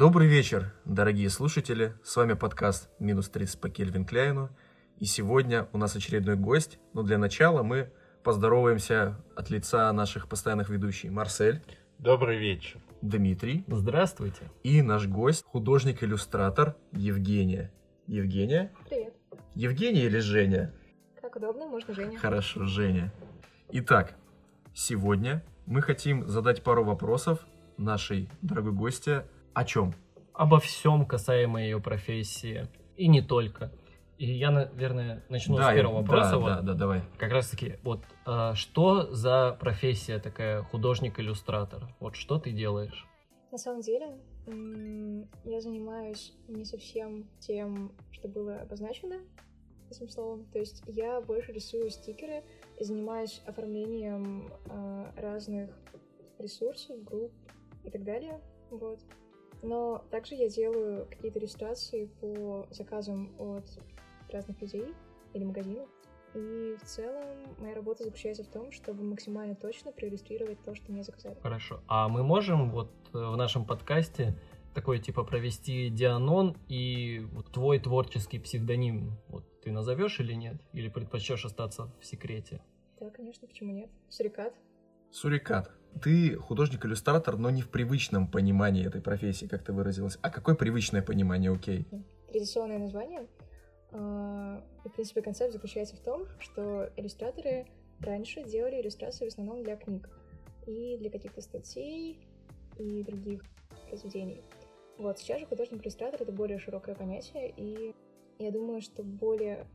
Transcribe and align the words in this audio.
Добрый 0.00 0.28
вечер, 0.28 0.72
дорогие 0.86 1.28
слушатели. 1.28 1.92
С 2.02 2.16
вами 2.16 2.32
подкаст 2.32 2.88
«Минус 2.98 3.28
30 3.28 3.60
по 3.60 3.68
Кельвин 3.68 4.06
Кляйну». 4.06 4.48
И 4.96 5.04
сегодня 5.04 5.68
у 5.74 5.76
нас 5.76 5.94
очередной 5.94 6.36
гость. 6.36 6.78
Но 6.94 7.02
для 7.02 7.18
начала 7.18 7.62
мы 7.62 7.92
поздороваемся 8.24 9.22
от 9.36 9.50
лица 9.50 9.92
наших 9.92 10.26
постоянных 10.26 10.70
ведущих. 10.70 11.10
Марсель, 11.10 11.62
Добрый 11.98 12.38
вечер. 12.38 12.80
Дмитрий 13.02 13.62
Здравствуйте. 13.68 14.50
и 14.62 14.80
наш 14.80 15.06
гость, 15.06 15.44
художник-иллюстратор 15.44 16.76
Евгения. 16.92 17.70
Евгения? 18.06 18.72
Привет. 18.88 19.12
Евгения 19.54 20.06
или 20.06 20.20
Женя? 20.20 20.72
Как 21.20 21.36
удобно, 21.36 21.66
можно 21.66 21.92
Женя. 21.92 22.16
Хорошо, 22.18 22.64
Женя. 22.64 23.12
Итак, 23.68 24.16
сегодня 24.72 25.44
мы 25.66 25.82
хотим 25.82 26.26
задать 26.26 26.62
пару 26.62 26.84
вопросов 26.84 27.46
нашей 27.76 28.30
дорогой 28.40 28.72
гости. 28.72 29.24
О 29.54 29.64
чем? 29.64 29.94
Обо 30.32 30.58
всем 30.60 31.06
касаемо 31.06 31.62
ее 31.62 31.80
профессии. 31.80 32.68
И 32.96 33.08
не 33.08 33.22
только. 33.22 33.72
И 34.18 34.30
я, 34.30 34.50
наверное, 34.50 35.24
начну 35.28 35.56
с 35.56 35.60
я- 35.60 35.74
первого 35.74 36.02
вопроса. 36.02 36.32
Да, 36.32 36.38
вот. 36.38 36.46
да, 36.46 36.60
да, 36.60 36.74
давай. 36.74 37.02
Как 37.16 37.32
раз 37.32 37.48
таки, 37.48 37.76
вот 37.82 38.00
а, 38.26 38.54
что 38.54 39.12
за 39.14 39.56
профессия 39.58 40.18
такая 40.18 40.62
художник-иллюстратор? 40.62 41.88
Вот 42.00 42.16
что 42.16 42.38
ты 42.38 42.52
делаешь? 42.52 43.06
На 43.50 43.58
самом 43.58 43.80
деле, 43.80 44.18
я 45.44 45.60
занимаюсь 45.60 46.34
не 46.48 46.64
совсем 46.64 47.28
тем, 47.40 47.92
что 48.12 48.28
было 48.28 48.60
обозначено 48.60 49.16
этим 49.90 50.08
словом. 50.08 50.44
То 50.52 50.58
есть 50.58 50.82
я 50.86 51.20
больше 51.20 51.52
рисую 51.52 51.90
стикеры 51.90 52.44
и 52.78 52.84
занимаюсь 52.84 53.42
оформлением 53.46 54.52
э, 54.66 55.06
разных 55.16 55.70
ресурсов, 56.38 57.02
групп 57.04 57.32
и 57.84 57.90
так 57.90 58.04
далее. 58.04 58.40
Вот. 58.70 59.00
Но 59.62 60.04
также 60.10 60.34
я 60.34 60.48
делаю 60.48 61.06
какие-то 61.06 61.38
иллюстрации 61.38 62.06
по 62.20 62.66
заказам 62.70 63.34
от 63.38 63.64
разных 64.30 64.60
людей 64.60 64.94
или 65.34 65.44
магазинов. 65.44 65.88
И 66.34 66.76
в 66.80 66.84
целом 66.84 67.24
моя 67.58 67.74
работа 67.74 68.04
заключается 68.04 68.44
в 68.44 68.48
том, 68.48 68.70
чтобы 68.70 69.02
максимально 69.02 69.56
точно 69.56 69.90
проиллюстрировать 69.90 70.62
то, 70.62 70.74
что 70.74 70.92
мне 70.92 71.02
заказали. 71.02 71.36
Хорошо. 71.42 71.80
А 71.88 72.08
мы 72.08 72.22
можем 72.22 72.70
вот 72.70 72.92
э, 73.12 73.18
в 73.18 73.36
нашем 73.36 73.64
подкасте 73.66 74.38
такой 74.72 75.00
типа 75.00 75.24
провести 75.24 75.90
дианон 75.90 76.56
и 76.68 77.26
вот 77.32 77.50
твой 77.50 77.80
творческий 77.80 78.38
псевдоним 78.38 79.18
вот 79.28 79.44
ты 79.62 79.72
назовешь 79.72 80.20
или 80.20 80.34
нет? 80.34 80.60
Или 80.72 80.88
предпочтешь 80.88 81.44
остаться 81.44 81.92
в 82.00 82.06
секрете? 82.06 82.62
Да, 83.00 83.10
конечно, 83.10 83.48
почему 83.48 83.72
нет? 83.72 83.90
Сурикат. 84.08 84.54
Сурикат. 85.10 85.72
Ты 86.02 86.36
художник-иллюстратор, 86.36 87.36
но 87.36 87.50
не 87.50 87.62
в 87.62 87.68
привычном 87.68 88.26
понимании 88.26 88.86
этой 88.86 89.00
профессии, 89.00 89.46
как 89.46 89.62
ты 89.62 89.72
выразилась. 89.72 90.18
А 90.22 90.30
какое 90.30 90.54
привычное 90.54 91.02
понимание, 91.02 91.52
окей? 91.52 91.86
Традиционное 92.28 92.78
название. 92.78 93.26
А, 93.92 94.62
И, 94.84 94.88
в 94.88 94.92
принципе, 94.92 95.20
концепт 95.20 95.52
заключается 95.52 95.96
в 95.96 96.00
том, 96.00 96.26
что 96.38 96.90
иллюстраторы 96.96 97.66
раньше 98.00 98.44
делали 98.44 98.80
иллюстрации 98.80 99.26
в 99.26 99.28
основном 99.28 99.62
для 99.62 99.76
книг 99.76 100.08
и 100.66 100.96
для 100.98 101.10
каких-то 101.10 101.40
статей 101.40 102.18
и 102.78 103.02
других 103.02 103.42
произведений. 103.88 104.42
Вот, 104.96 105.18
сейчас 105.18 105.40
же 105.40 105.46
художник-иллюстратор— 105.46 106.20
это 106.22 106.32
более 106.32 106.58
широкое 106.58 106.94
понятие, 106.94 107.52
и 107.56 107.94
я 108.38 108.50
думаю, 108.50 108.80
что 108.80 109.02
более 109.02 109.66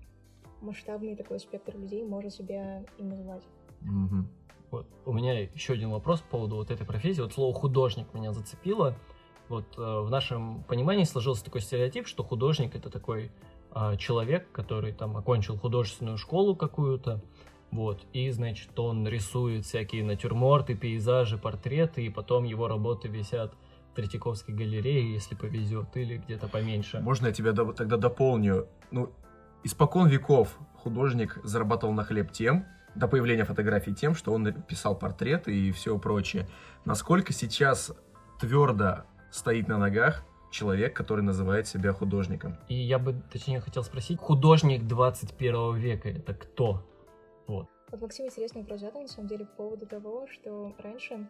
масштабный 0.62 1.16
такой 1.16 1.40
спектр 1.40 1.78
людей 1.78 2.04
может 2.04 2.34
себя 2.34 2.84
им 2.98 3.10
называть. 3.10 3.44
Мгм. 3.82 4.28
Вот. 4.76 4.88
У 5.06 5.14
меня 5.14 5.40
еще 5.40 5.72
один 5.72 5.92
вопрос 5.92 6.20
по 6.20 6.32
поводу 6.32 6.58
вот 6.58 6.70
этой 6.70 6.86
профессии. 6.86 7.22
Вот 7.22 7.32
слово 7.32 7.54
художник 7.54 8.14
меня 8.14 8.34
зацепило. 8.34 8.94
Вот 9.48 9.64
э, 9.78 9.82
в 9.82 10.10
нашем 10.10 10.66
понимании 10.66 11.06
сложился 11.06 11.46
такой 11.46 11.62
стереотип, 11.62 12.08
что 12.08 12.26
художник 12.26 12.76
это 12.76 12.90
такой 12.90 13.32
а, 13.72 13.96
человек, 13.96 14.52
который 14.52 14.92
там 14.92 15.16
окончил 15.16 15.58
художественную 15.58 16.18
школу 16.18 16.58
какую-то, 16.58 17.22
вот, 17.72 18.06
и, 18.12 18.30
значит, 18.32 18.78
он 18.78 19.08
рисует 19.08 19.66
всякие 19.66 20.04
натюрморты, 20.04 20.76
пейзажи, 20.76 21.38
портреты, 21.38 22.06
и 22.06 22.10
потом 22.10 22.44
его 22.44 22.68
работы 22.68 23.08
висят 23.08 23.54
в 23.92 23.96
Третьяковской 23.96 24.52
галерее, 24.54 25.14
если 25.14 25.36
повезет, 25.36 25.96
или 25.96 26.18
где-то 26.18 26.50
поменьше. 26.50 27.00
Можно 27.00 27.28
я 27.28 27.32
тебя 27.32 27.54
до- 27.54 27.72
тогда 27.72 27.96
дополню? 27.96 28.68
Ну, 28.92 29.14
испокон 29.64 30.10
веков 30.10 30.58
художник 30.76 31.40
зарабатывал 31.44 31.94
на 31.94 32.04
хлеб 32.04 32.32
тем, 32.34 32.66
до 32.96 33.08
появления 33.08 33.46
фотографий 33.46 33.94
тем, 33.94 34.16
что 34.16 34.34
он 34.34 34.52
писал 34.64 34.98
портреты 34.98 35.56
и 35.56 35.72
все 35.72 35.98
прочее. 36.00 36.48
Насколько 36.86 37.34
сейчас 37.34 37.92
твердо 38.40 39.04
стоит 39.32 39.68
на 39.68 39.78
ногах 39.78 40.24
человек, 40.52 40.96
который 40.96 41.22
называет 41.22 41.68
себя 41.68 41.94
художником? 41.94 42.58
И 42.70 42.76
я 42.76 42.98
бы, 42.98 43.22
точнее, 43.32 43.60
хотел 43.60 43.84
спросить, 43.84 44.20
художник 44.20 44.88
21 44.88 45.76
века 45.76 46.10
это 46.10 46.34
кто? 46.34 46.84
Вот. 47.48 47.68
Вот 47.92 48.02
Максим 48.02 48.26
интересный 48.26 48.62
вопрос 48.62 48.82
задал, 48.82 49.02
на 49.02 49.08
самом 49.08 49.28
деле, 49.28 49.46
по 49.46 49.64
поводу 49.64 49.86
того, 49.86 50.28
что 50.28 50.76
раньше 50.80 51.28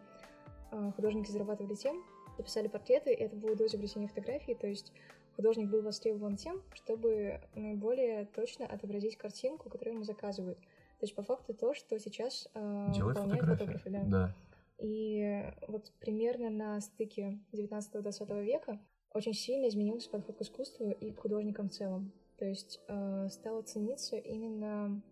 э, 0.70 0.92
художники 0.96 1.30
зарабатывали 1.30 1.74
тем, 1.74 2.02
что 2.34 2.42
писали 2.42 2.68
портреты, 2.68 3.12
и 3.12 3.22
это 3.22 3.36
было 3.36 3.56
до 3.56 3.66
изобретения 3.66 4.08
фотографии, 4.08 4.52
то 4.52 4.66
есть 4.66 4.92
художник 5.36 5.68
был 5.68 5.82
востребован 5.82 6.36
тем, 6.36 6.62
чтобы 6.74 7.40
наиболее 7.54 8.26
точно 8.26 8.66
отобразить 8.66 9.16
картинку, 9.16 9.68
которую 9.68 9.94
ему 9.94 10.04
заказывают. 10.04 10.58
То 10.98 11.04
есть 11.04 11.14
по 11.14 11.22
факту 11.22 11.54
то, 11.54 11.74
что 11.74 11.98
сейчас 11.98 12.48
э, 12.54 12.92
Делает 12.94 13.18
фотографии. 13.18 13.50
фотографы. 13.52 13.90
Да. 13.90 14.04
Да. 14.04 14.34
И 14.78 15.44
вот 15.68 15.92
примерно 16.00 16.50
на 16.50 16.80
стыке 16.80 17.38
19-20 17.52 18.42
века 18.42 18.80
очень 19.12 19.32
сильно 19.34 19.68
изменился 19.68 20.10
подход 20.10 20.36
к 20.36 20.42
искусству 20.42 20.90
и 20.90 21.12
к 21.12 21.20
художникам 21.20 21.68
в 21.68 21.72
целом. 21.72 22.12
То 22.38 22.44
есть 22.44 22.80
э, 22.88 23.28
стало 23.30 23.62
цениться 23.62 24.16
именно 24.16 25.02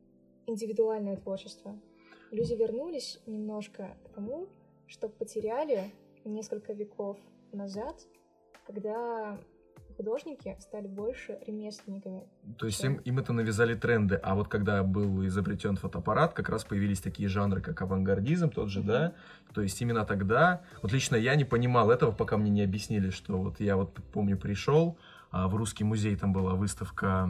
индивидуальное 0.47 1.17
творчество. 1.17 1.79
Люди 2.31 2.55
вернулись 2.55 3.21
немножко 3.27 3.97
к 4.05 4.09
тому, 4.11 4.49
что 4.87 5.09
потеряли 5.09 5.91
несколько 6.25 6.73
веков 6.73 7.19
назад, 7.53 7.97
когда 8.67 9.41
художники 9.97 10.57
стали 10.61 10.87
больше 10.87 11.39
ремесленниками. 11.47 12.25
То 12.59 12.67
есть 12.67 12.83
им, 12.85 12.97
им 12.97 13.19
это 13.19 13.33
навязали 13.33 13.75
тренды, 13.75 14.17
а 14.17 14.35
вот 14.35 14.49
когда 14.49 14.83
был 14.83 15.25
изобретен 15.27 15.77
фотоаппарат, 15.77 16.33
как 16.35 16.49
раз 16.49 16.65
появились 16.65 17.01
такие 17.01 17.29
жанры, 17.29 17.61
как 17.61 17.81
авангардизм 17.83 18.51
тот 18.51 18.69
же, 18.69 18.81
Мгм. 18.81 18.89
да? 18.89 19.13
То 19.53 19.63
есть 19.63 19.81
именно 19.81 20.05
тогда, 20.05 20.63
вот 20.83 20.93
лично 20.93 21.17
я 21.17 21.35
не 21.37 21.45
понимал 21.45 21.91
этого, 21.91 22.13
пока 22.13 22.37
мне 22.37 22.51
не 22.51 22.63
объяснили, 22.63 23.11
что 23.11 23.39
вот 23.39 23.61
я 23.61 23.77
вот 23.77 23.95
помню 24.13 24.37
пришел, 24.37 24.99
а, 25.31 25.49
в 25.49 25.55
Русский 25.55 25.85
музей 25.85 26.17
там 26.17 26.33
была 26.33 26.55
выставка 26.55 27.29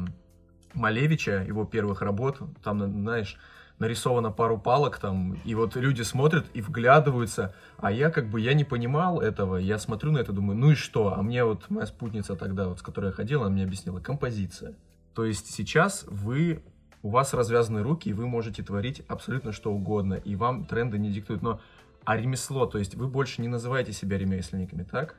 Малевича, 0.74 1.44
его 1.46 1.64
первых 1.64 2.02
работ, 2.02 2.40
там, 2.62 2.78
на- 2.78 2.88
знаешь, 2.90 3.36
нарисовано 3.78 4.30
пару 4.30 4.58
палок 4.58 4.98
там, 4.98 5.34
и 5.44 5.54
вот 5.54 5.76
люди 5.76 6.02
смотрят 6.02 6.46
и 6.54 6.60
вглядываются, 6.60 7.54
а 7.78 7.90
я 7.90 8.10
как 8.10 8.28
бы, 8.28 8.40
я 8.40 8.54
не 8.54 8.64
понимал 8.64 9.20
этого, 9.20 9.56
я 9.56 9.78
смотрю 9.78 10.12
на 10.12 10.18
это, 10.18 10.32
думаю, 10.32 10.56
ну 10.56 10.70
и 10.70 10.74
что, 10.74 11.14
а 11.14 11.22
мне 11.22 11.44
вот 11.44 11.68
моя 11.70 11.86
спутница 11.86 12.36
тогда, 12.36 12.68
вот 12.68 12.78
с 12.78 12.82
которой 12.82 13.06
я 13.06 13.12
ходил, 13.12 13.42
она 13.42 13.50
мне 13.50 13.64
объяснила, 13.64 14.00
композиция. 14.00 14.74
То 15.14 15.24
есть 15.24 15.52
сейчас 15.52 16.04
вы, 16.08 16.62
у 17.02 17.10
вас 17.10 17.34
развязаны 17.34 17.82
руки, 17.82 18.08
и 18.08 18.12
вы 18.12 18.26
можете 18.26 18.62
творить 18.62 19.02
абсолютно 19.08 19.52
что 19.52 19.72
угодно, 19.72 20.14
и 20.14 20.36
вам 20.36 20.64
тренды 20.64 20.98
не 20.98 21.10
диктуют, 21.10 21.42
но 21.42 21.60
а 22.04 22.16
ремесло, 22.16 22.66
то 22.66 22.78
есть 22.78 22.94
вы 22.94 23.08
больше 23.08 23.40
не 23.40 23.48
называете 23.48 23.92
себя 23.92 24.18
ремесленниками, 24.18 24.82
так? 24.84 25.16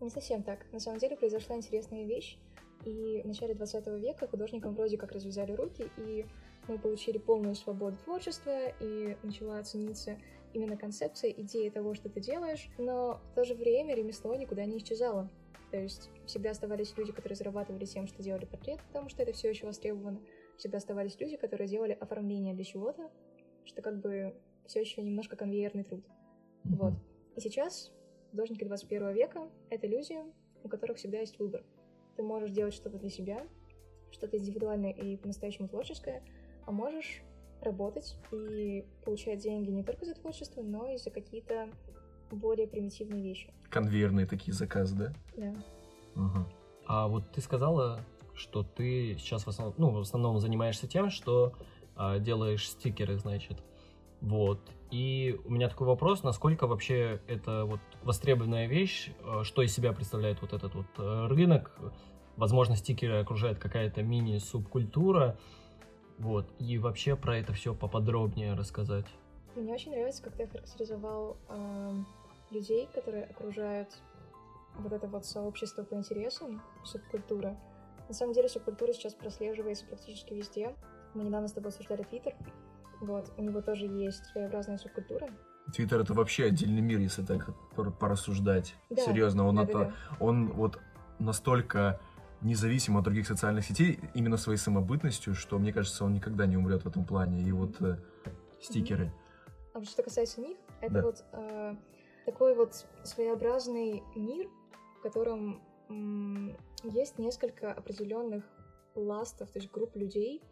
Не 0.00 0.10
совсем 0.10 0.42
так. 0.42 0.60
На 0.72 0.80
самом 0.80 0.98
деле 0.98 1.16
произошла 1.16 1.56
интересная 1.56 2.04
вещь, 2.04 2.36
и 2.84 3.22
в 3.24 3.26
начале 3.26 3.54
20 3.54 3.86
века 4.00 4.26
художникам 4.26 4.74
вроде 4.74 4.98
как 4.98 5.12
развязали 5.12 5.52
руки, 5.52 5.86
и 5.96 6.26
мы 6.68 6.78
получили 6.78 7.18
полную 7.18 7.54
свободу 7.54 7.96
творчества, 8.04 8.68
и 8.80 9.16
начала 9.22 9.62
цениться 9.62 10.18
именно 10.52 10.76
концепция, 10.76 11.30
идея 11.30 11.70
того, 11.70 11.94
что 11.94 12.08
ты 12.08 12.20
делаешь, 12.20 12.68
но 12.78 13.20
в 13.30 13.34
то 13.34 13.44
же 13.44 13.54
время 13.54 13.94
ремесло 13.94 14.34
никуда 14.34 14.64
не 14.64 14.78
исчезало. 14.78 15.30
То 15.70 15.78
есть 15.78 16.10
всегда 16.26 16.50
оставались 16.50 16.96
люди, 16.96 17.10
которые 17.10 17.36
зарабатывали 17.36 17.84
тем, 17.84 18.06
что 18.06 18.22
делали 18.22 18.44
портрет, 18.44 18.80
потому 18.86 19.08
что 19.08 19.22
это 19.22 19.32
все 19.32 19.50
еще 19.50 19.66
востребовано. 19.66 20.20
Всегда 20.56 20.78
оставались 20.78 21.18
люди, 21.18 21.36
которые 21.36 21.68
делали 21.68 21.92
оформление 21.92 22.54
для 22.54 22.64
чего-то, 22.64 23.10
что 23.64 23.82
как 23.82 24.00
бы 24.00 24.36
все 24.66 24.80
еще 24.80 25.02
немножко 25.02 25.34
конвейерный 25.36 25.82
труд. 25.82 26.04
Вот. 26.64 26.94
И 27.34 27.40
сейчас 27.40 27.92
художники 28.30 28.64
21 28.64 29.12
века— 29.12 29.50
это 29.70 29.88
люди, 29.88 30.16
у 30.62 30.68
которых 30.68 30.98
всегда 30.98 31.18
есть 31.18 31.38
выбор. 31.40 31.64
Ты 32.16 32.22
можешь 32.22 32.50
делать 32.50 32.74
что-то 32.74 32.98
для 32.98 33.10
себя, 33.10 33.44
что-то 34.12 34.38
индивидуальное 34.38 34.92
и 34.92 35.16
по-настоящему 35.16 35.68
творческое, 35.68 36.22
а 36.66 36.72
можешь 36.72 37.22
работать 37.60 38.16
и 38.32 38.84
получать 39.04 39.40
деньги 39.40 39.70
не 39.70 39.82
только 39.82 40.04
за 40.04 40.14
творчество, 40.14 40.62
но 40.62 40.86
и 40.86 40.96
за 40.96 41.10
какие-то 41.10 41.68
более 42.30 42.66
примитивные 42.66 43.22
вещи. 43.22 43.52
Конвейерные 43.70 44.26
такие 44.26 44.52
заказы, 44.52 44.96
да? 44.96 45.12
Да. 45.36 45.54
Ага. 46.16 46.48
А 46.86 47.08
вот 47.08 47.30
ты 47.32 47.40
сказала, 47.40 48.00
что 48.34 48.62
ты 48.62 49.16
сейчас 49.18 49.44
в 49.44 49.48
основном, 49.48 49.74
ну, 49.78 49.90
в 49.90 49.98
основном 49.98 50.38
занимаешься 50.38 50.86
тем, 50.86 51.10
что 51.10 51.54
а, 51.96 52.18
делаешь 52.18 52.68
стикеры, 52.68 53.16
значит. 53.16 53.62
Вот. 54.20 54.60
И 54.90 55.38
у 55.44 55.50
меня 55.50 55.68
такой 55.68 55.86
вопрос, 55.86 56.22
насколько 56.22 56.66
вообще 56.66 57.20
это 57.26 57.64
вот 57.64 57.80
востребованная 58.02 58.66
вещь, 58.66 59.10
э, 59.22 59.42
что 59.42 59.62
из 59.62 59.74
себя 59.74 59.92
представляет 59.92 60.40
вот 60.40 60.52
этот 60.52 60.74
вот 60.74 60.86
э, 60.98 61.26
рынок, 61.26 61.76
возможно, 62.36 62.76
стикеры 62.76 63.18
окружает 63.18 63.58
какая-то 63.58 64.02
мини-субкультура, 64.02 65.36
вот, 66.18 66.46
и 66.58 66.78
вообще 66.78 67.16
про 67.16 67.38
это 67.38 67.52
все 67.52 67.74
поподробнее 67.74 68.54
рассказать. 68.54 69.06
Мне 69.56 69.72
очень 69.72 69.92
нравится, 69.92 70.22
как 70.22 70.34
ты 70.34 70.46
характеризовал 70.46 71.36
э, 71.48 71.92
людей, 72.50 72.88
которые 72.92 73.24
окружают 73.24 73.88
вот 74.76 74.92
это 74.92 75.06
вот 75.06 75.24
сообщество 75.24 75.84
по 75.84 75.94
интересам, 75.94 76.62
субкультура. 76.84 77.56
На 78.08 78.14
самом 78.14 78.32
деле 78.34 78.48
субкультура 78.48 78.92
сейчас 78.92 79.14
прослеживается 79.14 79.86
практически 79.86 80.34
везде. 80.34 80.74
Мы 81.14 81.24
недавно 81.24 81.48
с 81.48 81.52
тобой 81.52 81.70
обсуждали 81.70 82.02
Твиттер. 82.02 82.34
Вот, 83.00 83.32
у 83.36 83.42
него 83.42 83.60
тоже 83.60 83.86
есть 83.86 84.24
своеобразная 84.26 84.78
субкультура. 84.78 85.28
Твиттер 85.72 86.00
это 86.00 86.12
вообще 86.14 86.46
отдельный 86.46 86.82
мир, 86.82 86.98
если 86.98 87.24
так 87.24 87.50
порассуждать. 87.98 88.74
Да, 88.90 89.02
Серьезно, 89.02 89.46
он, 89.46 89.56
да, 89.56 89.62
это, 89.62 89.72
да, 89.72 89.84
да. 89.84 89.94
он 90.20 90.52
вот 90.52 90.78
настолько 91.18 92.00
независим 92.44 92.96
от 92.96 93.04
других 93.04 93.26
социальных 93.26 93.64
сетей 93.64 93.98
именно 94.14 94.36
своей 94.36 94.58
самобытностью, 94.58 95.34
что 95.34 95.58
мне 95.58 95.72
кажется, 95.72 96.04
он 96.04 96.12
никогда 96.12 96.46
не 96.46 96.56
умрет 96.56 96.82
в 96.84 96.88
этом 96.88 97.04
плане. 97.04 97.42
И 97.42 97.50
вот 97.52 97.80
э, 97.80 97.96
стикеры. 98.60 99.10
А 99.72 99.78
вот 99.80 99.88
что 99.88 100.02
касается 100.02 100.40
них, 100.40 100.56
это 100.80 100.94
Да. 100.94 101.02
вот 101.02 101.24
э, 101.32 101.76
такой 102.26 102.54
вот 102.54 102.86
своеобразный 103.02 104.02
мир, 104.14 104.48
в 104.98 105.02
котором 105.02 105.62
м, 105.88 106.56
есть 106.84 107.18
несколько 107.18 107.72
определенных 107.72 108.44
пластов, 108.94 109.50
то 109.50 109.58
есть 109.58 109.70
групп 109.72 109.96
людей. 109.96 110.42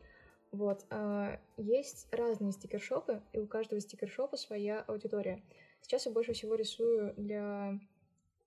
Вот. 0.51 0.85
э, 0.91 1.39
есть 1.57 2.09
разные 2.13 2.53
стикершопы, 2.53 3.23
и 3.33 3.39
у 3.39 3.47
каждого 3.47 3.81
стикершопа 3.81 4.37
своя 4.37 4.81
аудитория. 4.81 5.43
Сейчас 5.81 6.05
я 6.07 6.13
больше 6.13 6.33
всего 6.35 6.55
рисую 6.55 7.15
для 7.17 7.79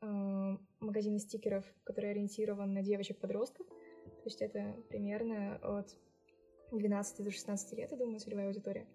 э, 0.01 0.57
магазина 0.79 1.19
стикеров, 1.19 1.65
который 1.83 2.11
ориентирован 2.11 2.73
на 2.73 2.81
девочек-подростков. 2.81 3.67
То 3.67 4.25
есть 4.25 4.41
это 4.41 4.75
примерно 4.89 5.57
от 5.57 5.95
12 6.71 7.23
до 7.23 7.31
16 7.31 7.77
лет, 7.77 7.91
я 7.91 7.97
думаю, 7.97 8.19
целевая 8.19 8.47
аудитория. 8.47 8.87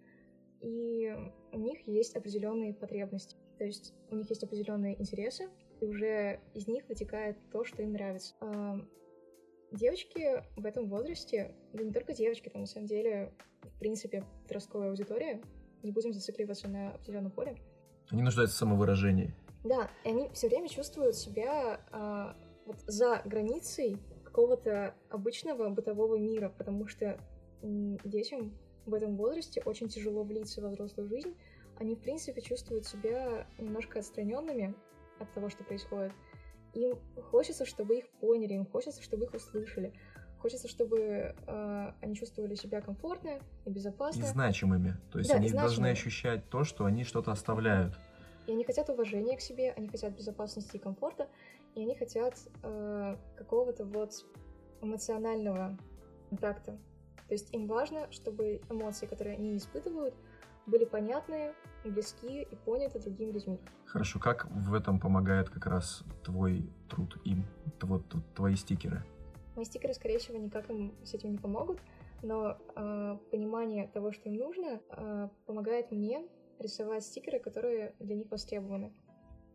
И 0.61 1.15
у 1.53 1.59
них 1.59 1.87
есть 1.87 2.17
определенные 2.17 2.75
потребности. 2.75 3.37
То 3.59 3.65
есть 3.65 3.95
у 4.11 4.17
них 4.17 4.29
есть 4.29 4.45
определенные 4.45 5.01
интересы, 5.01 5.49
и 5.81 5.87
уже 5.87 6.41
из 6.55 6.67
них 6.67 6.89
вытекает 6.89 7.37
то, 7.51 7.65
что 7.65 7.83
им 7.83 7.93
нравится. 7.93 8.35
А, 8.41 8.81
Девочки 9.73 10.43
в 10.57 10.67
этом 10.67 10.89
возрасте, 10.89 11.55
да 11.73 11.85
не 11.85 11.93
только 11.93 12.13
девочки, 12.13 12.49
там 12.49 12.63
на 12.63 12.67
самом 12.67 12.89
деле, 12.89 13.33
в 13.63 13.79
принципе, 13.79 14.25
подростковая 14.43 14.91
аудитория, 14.91 15.41
не 15.85 15.93
будем 15.93 16.13
зацикливаться 16.13 16.69
на 16.69 16.91
определенном 16.91 17.31
поле, 17.31 17.57
Они 18.11 18.23
нуждаются 18.23 18.57
в 18.57 18.59
самовыражении. 18.59 19.33
Да, 19.65 19.91
и 20.05 20.09
они 20.09 20.29
все 20.31 20.49
время 20.49 20.69
чувствуют 20.69 21.17
себя 21.17 21.81
а, 21.93 22.37
вот 22.67 22.77
за 22.87 23.23
границей 23.25 23.99
какого-то 24.25 24.95
обычного 25.09 25.69
бытового 25.71 26.17
мира, 26.17 26.49
потому 26.57 26.87
что 26.87 27.19
детям 27.63 28.57
в 28.87 28.95
этом 28.95 29.17
возрасте 29.17 29.63
очень 29.65 29.89
тяжело 29.89 30.23
влиться 30.23 30.63
во 30.63 30.69
взрослую 30.71 31.09
жизнь. 31.09 31.37
Они, 31.79 31.95
в 31.95 32.01
принципе, 32.01 32.41
чувствуют 32.41 32.87
себя 32.87 33.47
немножко 33.59 33.99
отстраненными 33.99 34.75
от 35.19 35.33
того, 35.35 35.49
что 35.51 35.65
происходит. 35.65 36.13
Им 36.75 36.99
хочется, 37.31 37.65
чтобы 37.67 37.99
их 37.99 38.09
поняли, 38.21 38.55
им 38.55 38.65
хочется, 38.67 39.03
чтобы 39.03 39.25
их 39.27 39.35
услышали. 39.35 39.93
Хочется, 40.39 40.69
чтобы 40.69 41.35
а, 41.47 41.95
они 42.01 42.15
чувствовали 42.15 42.55
себя 42.55 42.81
комфортно 42.81 43.41
и 43.67 43.69
И 43.69 43.73
безопасно. 43.73 44.25
значимыми. 44.27 44.97
То 45.13 45.19
есть 45.19 45.31
Да, 45.31 45.37
они 45.37 45.49
значимыми. 45.49 45.67
должны 45.67 45.87
ощущать 45.89 46.49
то, 46.49 46.65
что 46.65 46.85
они 46.87 47.05
что-то 47.05 47.33
оставляют. 47.33 47.99
И 48.47 48.53
они 48.53 48.65
хотят 48.65 48.89
уважения 48.89 49.37
к 49.37 49.41
себе, 49.41 49.73
они 49.77 49.89
хотят 49.89 50.17
безопасности 50.17 50.77
и 50.77 50.81
комфорта, 50.81 51.29
и 51.75 51.83
они 51.83 51.95
хотят 51.95 52.37
э, 52.63 53.17
какого-то 53.37 53.85
вот 53.85 54.13
эмоционального 54.81 55.77
контакта. 56.29 56.79
То 57.29 57.35
есть 57.35 57.53
им 57.55 57.67
важно, 57.67 58.11
чтобы 58.11 58.61
эмоции, 58.71 59.07
которые 59.07 59.37
они 59.37 59.57
испытывают, 59.57 60.15
были 60.67 60.85
понятны, 60.85 61.53
близки 61.85 62.43
и 62.43 62.57
поняты 62.57 62.99
другими 62.99 63.33
людьми. 63.33 63.61
Хорошо, 63.87 64.19
как 64.19 64.47
в 64.51 64.75
этом 64.75 65.01
помогает 65.01 65.49
как 65.51 65.67
раз 65.67 66.03
твой 66.25 66.69
труд 66.89 67.17
им, 67.25 67.45
вот 67.83 68.03
твои 68.35 68.55
стикеры? 68.55 69.05
Мои 69.57 69.65
стикеры, 69.65 69.95
скорее 69.95 70.19
всего, 70.19 70.39
никак 70.39 70.71
им 70.71 70.95
с 71.05 71.15
этим 71.15 71.33
не 71.33 71.39
помогут, 71.39 71.81
но 72.23 72.57
э, 72.77 73.19
понимание 73.31 73.89
того, 73.89 74.13
что 74.13 74.29
им 74.29 74.37
нужно, 74.37 74.81
э, 74.89 75.29
помогает 75.47 75.91
мне 75.91 76.27
рисовать 76.61 77.05
стикеры, 77.05 77.41
которые 77.41 77.95
для 77.99 78.15
них 78.15 78.31
востребованы. 78.31 78.93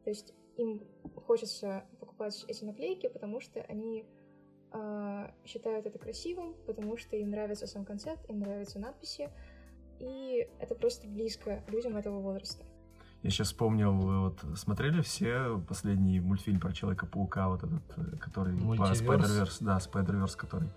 То 0.04 0.10
есть 0.10 0.34
им 0.58 0.82
хочется 1.26 1.86
покупать 2.00 2.46
эти 2.48 2.64
наклейки, 2.64 3.08
потому 3.08 3.42
что 3.42 3.62
они 3.62 4.06
э, 4.72 5.32
считают 5.46 5.86
это 5.86 6.00
красивым, 6.00 6.56
потому 6.66 6.98
что 6.98 7.16
им 7.16 7.30
нравится 7.30 7.68
сам 7.68 7.86
концепт, 7.86 8.30
им 8.30 8.40
нравятся 8.40 8.80
надписи, 8.80 9.30
и 10.00 10.48
это 10.60 10.76
просто 10.76 11.08
близко 11.08 11.64
людям 11.68 11.98
этого 11.98 12.20
возраста. 12.22 12.64
Я 13.24 13.32
сейчас 13.32 13.48
вспомнил, 13.48 13.92
вы 13.92 14.20
вот 14.20 14.46
смотрели 14.56 15.02
все 15.02 15.60
последний 15.68 16.20
мультфильм 16.20 16.60
про 16.60 16.72
Человека-паука, 16.72 17.50
вот 17.50 17.64
этот, 17.64 17.98
э, 17.98 18.18
который... 18.18 18.54
Spider-Verse, 18.56 19.58
да, 19.62 19.78
Spider-Verse, 19.78 20.38
который. 20.38 20.70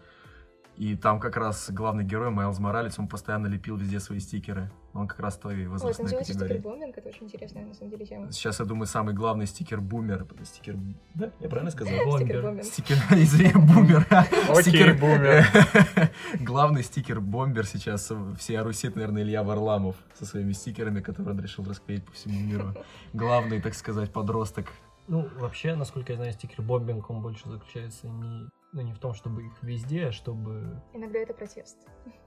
И 0.79 0.97
там 0.97 1.19
как 1.19 1.37
раз 1.37 1.71
главный 1.71 2.05
герой 2.05 2.31
Майлз 2.31 2.59
Моралес, 2.61 2.99
он 2.99 3.09
постоянно 3.09 3.49
лепил 3.49 3.77
везде 3.77 4.01
свои 4.01 4.21
стикеры. 4.21 4.71
Он 4.95 5.07
как 5.07 5.21
раз 5.21 5.37
той 5.37 5.67
возрастной 5.67 6.05
называется 6.05 6.33
категории. 6.33 6.59
стикер-бомбинг, 6.59 6.99
это 6.99 7.09
очень 7.09 7.25
интересная, 7.25 7.67
на 7.67 7.75
самом 7.75 7.91
деле, 7.91 8.07
тема. 8.07 8.33
Сейчас, 8.33 8.59
я 8.59 8.65
думаю, 8.65 8.87
самый 8.87 9.15
главный 9.15 9.47
стикер-бумер. 9.47 10.27
Стикер... 10.45 10.77
Да, 11.15 11.31
я 11.41 11.49
правильно 11.49 11.71
сказал? 11.71 11.95
Бомбер. 12.07 12.37
Стикер-бомбинг. 12.37 12.65
Стикер, 12.65 12.97
извини, 13.13 13.53
бумер. 13.53 14.07
Окей, 14.49 14.93
бумер. 14.95 15.47
Главный 16.41 16.83
стикер-бомбер 16.83 17.67
сейчас 17.67 18.11
всей 18.39 18.59
Руси, 18.59 18.89
наверное, 18.89 19.23
Илья 19.23 19.43
Варламов 19.43 19.97
со 20.15 20.25
своими 20.25 20.53
стикерами, 20.53 21.01
которые 21.01 21.35
он 21.35 21.43
решил 21.43 21.65
расклеить 21.65 22.05
по 22.05 22.13
всему 22.13 22.41
миру. 22.41 22.75
Главный, 23.13 23.61
так 23.61 23.75
сказать, 23.75 24.11
подросток. 24.11 24.73
Ну, 25.07 25.29
вообще, 25.39 25.75
насколько 25.75 26.13
я 26.13 26.17
знаю, 26.17 26.33
стикер-бомбинг, 26.33 27.05
он 27.09 27.23
больше 27.23 27.49
заключается 27.49 28.09
не, 28.09 28.49
ну, 28.73 28.83
не 28.83 28.93
в 28.93 28.99
том, 28.99 29.15
чтобы 29.15 29.45
их 29.47 29.63
везде, 29.63 30.07
а 30.09 30.13
чтобы 30.13 30.81
Иногда 30.93 31.19
это 31.21 31.33
протест. 31.35 31.79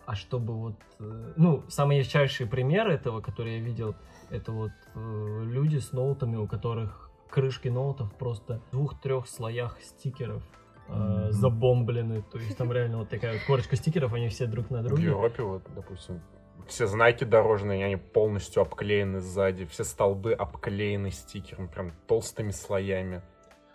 а 0.06 0.16
чтобы 0.16 0.54
вот, 0.58 0.76
э, 1.00 1.34
ну, 1.38 1.64
самый 1.70 1.98
ярчайший 1.98 2.48
пример 2.48 2.88
этого, 2.90 3.22
который 3.22 3.58
я 3.58 3.60
видел, 3.62 3.96
это 4.30 4.52
вот 4.52 4.72
э, 4.96 5.42
люди 5.46 5.78
с 5.78 5.92
ноутами, 5.92 6.38
у 6.38 6.48
которых 6.48 7.10
крышки 7.30 7.70
ноутов 7.70 8.14
просто 8.16 8.60
в 8.68 8.72
двух-трех 8.72 9.28
слоях 9.28 9.80
стикеров 9.82 10.44
э, 10.88 10.94
Мгм. 10.94 11.32
забомблены, 11.32 12.24
то 12.24 12.38
есть 12.40 12.58
там 12.58 12.72
реально 12.74 12.98
вот 12.98 13.10
такая 13.10 13.34
вот 13.34 13.42
корочка 13.48 13.76
стикеров, 13.76 14.14
они 14.14 14.28
все 14.30 14.48
друг 14.48 14.70
на 14.70 14.82
В 14.82 14.86
друге. 14.88 15.04
Европе, 15.06 15.44
вот, 15.44 15.64
допустим, 15.76 16.22
все 16.68 16.88
знаки 16.88 17.24
дорожные, 17.24 17.86
они 17.86 17.96
полностью 17.96 18.62
обклеены 18.62 19.20
сзади, 19.22 19.66
все 19.66 19.84
столбы 19.84 20.34
обклеены 20.34 21.12
стикером, 21.12 21.68
прям 21.70 21.94
толстыми 22.08 22.52
слоями. 22.52 23.22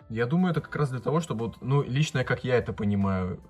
Я 0.09 0.25
думаю, 0.25 0.51
это 0.51 0.61
как 0.61 0.75
раз 0.75 0.89
для 0.89 0.99
того, 0.99 1.19
чтобы, 1.19 1.47
вот, 1.47 1.57
ну, 1.61 1.83
лично, 1.83 2.23
как 2.23 2.43
я 2.43 2.55
это 2.55 2.71
понимаю, 2.71 3.41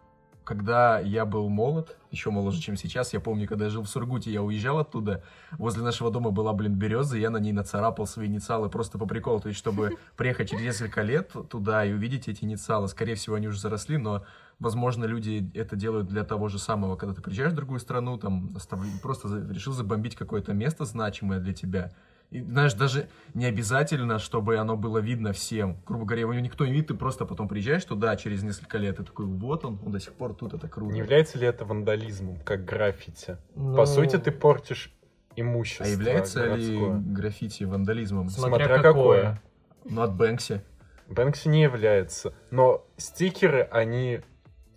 когда 0.48 1.00
я 1.00 1.26
был 1.26 1.50
молод, 1.50 1.98
еще 2.10 2.32
моложе, 2.32 2.62
чем 2.62 2.78
сейчас, 2.78 3.12
я 3.12 3.20
помню, 3.20 3.48
когда 3.50 3.66
я 3.66 3.70
жил 3.70 3.84
в 3.84 3.90
Сургуте, 3.90 4.32
я 4.32 4.42
уезжал 4.42 4.80
оттуда, 4.80 5.22
возле 5.52 5.84
нашего 5.84 6.10
дома 6.10 6.32
была, 6.32 6.54
блин, 6.54 6.74
береза, 6.74 7.18
и 7.18 7.20
я 7.20 7.30
на 7.30 7.38
ней 7.38 7.52
нацарапал 7.52 8.08
свои 8.08 8.28
инициалы 8.28 8.70
просто 8.70 8.98
по 8.98 9.06
приколу, 9.06 9.42
то 9.42 9.50
есть, 9.50 9.60
чтобы 9.60 9.98
приехать 10.16 10.50
через 10.50 10.64
несколько 10.64 11.02
лет 11.02 11.34
туда 11.50 11.84
и 11.84 11.92
увидеть 11.92 12.30
эти 12.30 12.46
инициалы, 12.46 12.88
скорее 12.88 13.16
всего, 13.16 13.36
они 13.36 13.50
уже 13.50 13.60
заросли, 13.60 13.98
но, 13.98 14.24
возможно, 14.58 15.04
люди 15.04 15.52
это 15.54 15.76
делают 15.76 16.08
для 16.08 16.24
того 16.24 16.48
же 16.48 16.60
самого, 16.60 16.96
когда 16.96 17.14
ты 17.14 17.22
приезжаешь 17.22 17.52
в 17.52 17.56
другую 17.56 17.82
страну, 17.82 18.18
там, 18.18 18.56
просто 19.04 19.28
решил 19.50 19.74
забомбить 19.74 20.16
какое-то 20.16 20.54
место 20.54 20.86
значимое 20.86 21.40
для 21.42 21.54
тебя, 21.54 21.92
и, 22.29 22.41
знаешь, 22.41 22.74
даже 22.74 23.07
не 23.34 23.46
обязательно, 23.46 24.19
чтобы 24.19 24.57
оно 24.57 24.75
было 24.75 24.98
видно 24.98 25.31
всем. 25.31 25.77
Грубо 25.86 26.05
говоря, 26.05 26.22
его 26.22 26.34
никто 26.34 26.65
не 26.65 26.74
видит, 26.74 26.88
ты 26.88 26.93
просто 26.93 27.25
потом 27.25 27.48
приезжаешь 27.48 27.86
туда 27.86 28.15
через 28.17 28.43
несколько 28.43 28.77
лет, 28.77 29.00
и 29.00 29.03
такой, 29.03 29.25
вот 29.25 29.63
он, 29.63 29.79
он 29.86 29.91
до 29.91 30.00
сих 30.00 30.13
пор 30.13 30.34
тут, 30.34 30.53
это 30.53 30.67
круто. 30.67 30.91
Не 30.93 31.00
является 31.00 31.38
ли 31.38 31.48
это 31.48 31.63
вандализмом, 31.65 32.39
как 32.43 32.65
граффити? 32.65 33.38
Ну, 33.55 33.75
По 33.75 33.86
сути, 33.86 34.17
ты 34.17 34.31
портишь 34.31 34.91
имущество 35.36 35.86
А 35.86 35.89
является 35.89 36.43
ли 36.55 36.77
городское. 36.77 37.00
граффити 37.13 37.63
вандализмом? 37.63 38.29
Смотря, 38.29 38.65
смотря 38.65 38.84
какое. 38.84 39.22
какое. 39.22 39.41
Ну, 39.86 40.01
от 40.01 40.15
Бэнкси. 40.15 40.62
Бэнкси 41.07 41.48
не 41.48 41.62
является. 41.63 42.34
Но 42.51 42.86
стикеры, 42.98 43.62
они... 43.72 44.19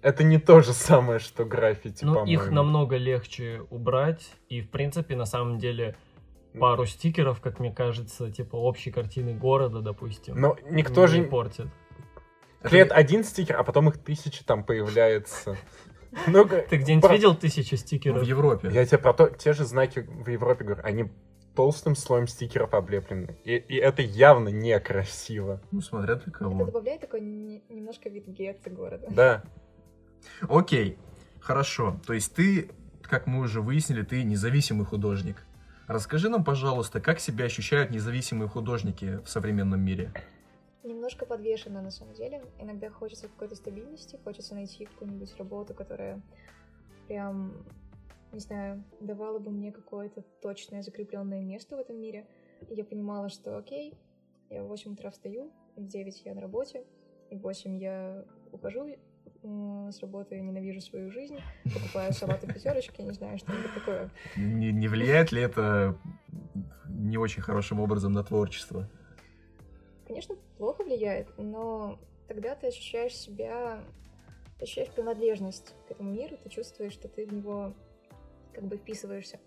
Это 0.03 0.23
не 0.23 0.39
то 0.39 0.61
же 0.61 0.73
самое, 0.73 1.19
что 1.19 1.45
граффити, 1.45 2.05
Ну, 2.05 2.15
по-моему. 2.15 2.33
их 2.45 2.51
намного 2.51 2.97
легче 2.97 3.63
убрать, 3.71 4.31
и, 4.49 4.61
в 4.63 4.71
принципе, 4.71 5.17
на 5.17 5.27
самом 5.27 5.59
деле, 5.59 5.97
пару 6.59 6.87
стикеров, 6.87 7.41
как 7.41 7.59
мне 7.61 7.73
кажется, 7.73 8.31
типа 8.31 8.57
общей 8.57 8.91
картины 8.91 9.35
города, 9.35 9.81
допустим, 9.81 10.41
Но 10.41 10.57
никто 10.71 11.03
не 11.03 11.07
же... 11.09 11.23
портит. 11.25 11.67
Клеит 12.63 12.93
один 12.93 13.25
стикер, 13.25 13.57
а 13.57 13.65
потом 13.65 13.89
их 13.89 13.99
тысячи 13.99 14.45
там 14.45 14.65
появляется. 14.65 15.57
Ну, 16.27 16.45
Ты 16.45 16.77
где-нибудь 16.79 17.07
Про- 17.07 17.15
видел 17.15 17.37
тысячу 17.37 17.77
Ну, 17.77 17.79
стикеров? 17.79 18.23
в 18.23 18.27
Европе. 18.27 18.69
я 18.73 18.85
тебе 18.85 18.99
про 18.99 19.13
то, 19.15 19.29
те 19.31 19.53
же 19.53 19.65
знаки 19.65 20.01
в 20.01 20.29
Европе 20.29 20.65
говорю, 20.65 20.83
они 20.85 21.05
толстым 21.55 21.95
слоем 21.95 22.27
стикеров 22.27 22.75
облеплены. 22.75 23.39
И, 23.45 23.55
и 23.55 23.77
это 23.77 24.03
явно 24.03 24.49
некрасиво. 24.49 25.63
Ну, 25.71 25.81
смотря 25.81 26.17
для 26.17 26.25
Это 26.25 26.31
кого. 26.33 26.65
добавляет 26.65 27.01
такой 27.03 27.21
не- 27.21 27.63
немножко 27.69 28.09
вид 28.09 28.27
гетто 28.27 28.71
города. 28.71 29.07
Да. 29.09 29.45
Окей, 30.49 30.99
хорошо. 31.41 32.01
То 32.05 32.13
есть 32.13 32.35
ты, 32.35 32.71
как 33.03 33.29
мы 33.29 33.41
уже 33.45 33.61
выяснили, 33.61 34.03
ты 34.03 34.25
независимый 34.25 34.87
художник. 34.87 35.47
Расскажи 35.91 36.29
нам, 36.29 36.45
пожалуйста, 36.45 37.01
как 37.01 37.19
себя 37.19 37.47
ощущают 37.47 37.91
независимые 37.91 38.49
художники 38.49 39.17
в 39.25 39.29
современном 39.29 39.81
мире? 39.81 40.13
Немножко 40.85 41.27
подвешена 41.27 41.83
на 41.83 41.91
самом 41.91 42.15
деле. 42.15 42.45
Иногда 42.61 42.91
хочется 42.91 43.27
какой-то 43.27 43.57
стабильности, 43.57 44.17
хочется 44.23 44.55
найти 44.55 44.85
какую-нибудь 44.85 45.37
работу, 45.37 45.75
которая 45.75 46.23
прям, 47.09 47.67
не 48.31 48.39
знаю, 48.39 48.85
давала 49.01 49.41
бы 49.41 49.51
мне 49.51 49.73
какое-то 49.73 50.23
точное 50.41 50.83
закрепленное 50.83 51.43
место 51.43 51.75
в 51.75 51.81
этом 51.81 52.01
мире. 52.01 52.29
И 52.69 52.75
я 52.77 52.85
понимала, 52.85 53.29
что 53.29 53.59
окей, 53.59 53.99
я 54.49 54.63
в 54.63 54.69
8 54.69 54.93
утра 54.93 55.11
встаю, 55.11 55.51
в 55.75 55.89
9 55.89 56.23
я 56.25 56.35
на 56.35 56.41
работе, 56.41 56.85
и 57.31 57.37
в 57.37 57.41
8 57.41 57.77
я 57.77 58.25
ухожу 58.53 58.95
с 59.43 60.01
работы, 60.01 60.41
ненавижу 60.41 60.81
свою 60.81 61.11
жизнь, 61.11 61.39
покупаю 61.65 62.13
салаты 62.13 62.47
в 62.47 62.53
пятерочке, 62.53 63.03
не 63.03 63.13
знаю, 63.13 63.39
что-нибудь 63.39 63.75
такое. 63.75 64.11
Не, 64.37 64.73
не 64.73 64.89
влияет 64.89 65.33
ли 65.33 65.43
это 65.43 65.97
не 66.89 67.17
очень 67.17 67.43
хорошим 67.43 67.81
образом 67.81 68.13
на 68.13 68.23
творчество? 68.23 68.89
Конечно, 70.07 70.35
плохо 70.59 70.83
влияет, 70.83 71.29
но 71.39 71.99
тогда 72.29 72.55
ты 72.55 72.67
ощущаешь 72.67 73.15
себя, 73.15 73.83
ты 74.59 74.65
ощущаешь 74.65 74.91
принадлежность 74.91 75.75
к 75.89 75.91
этому 75.91 76.13
миру, 76.13 76.37
ты 76.43 76.51
чувствуешь, 76.51 76.93
что 76.93 77.09
ты 77.09 77.27
в 77.27 77.33
него 77.33 77.75
как 78.53 78.65
бы 78.65 78.77
вписываешься. 78.77 79.39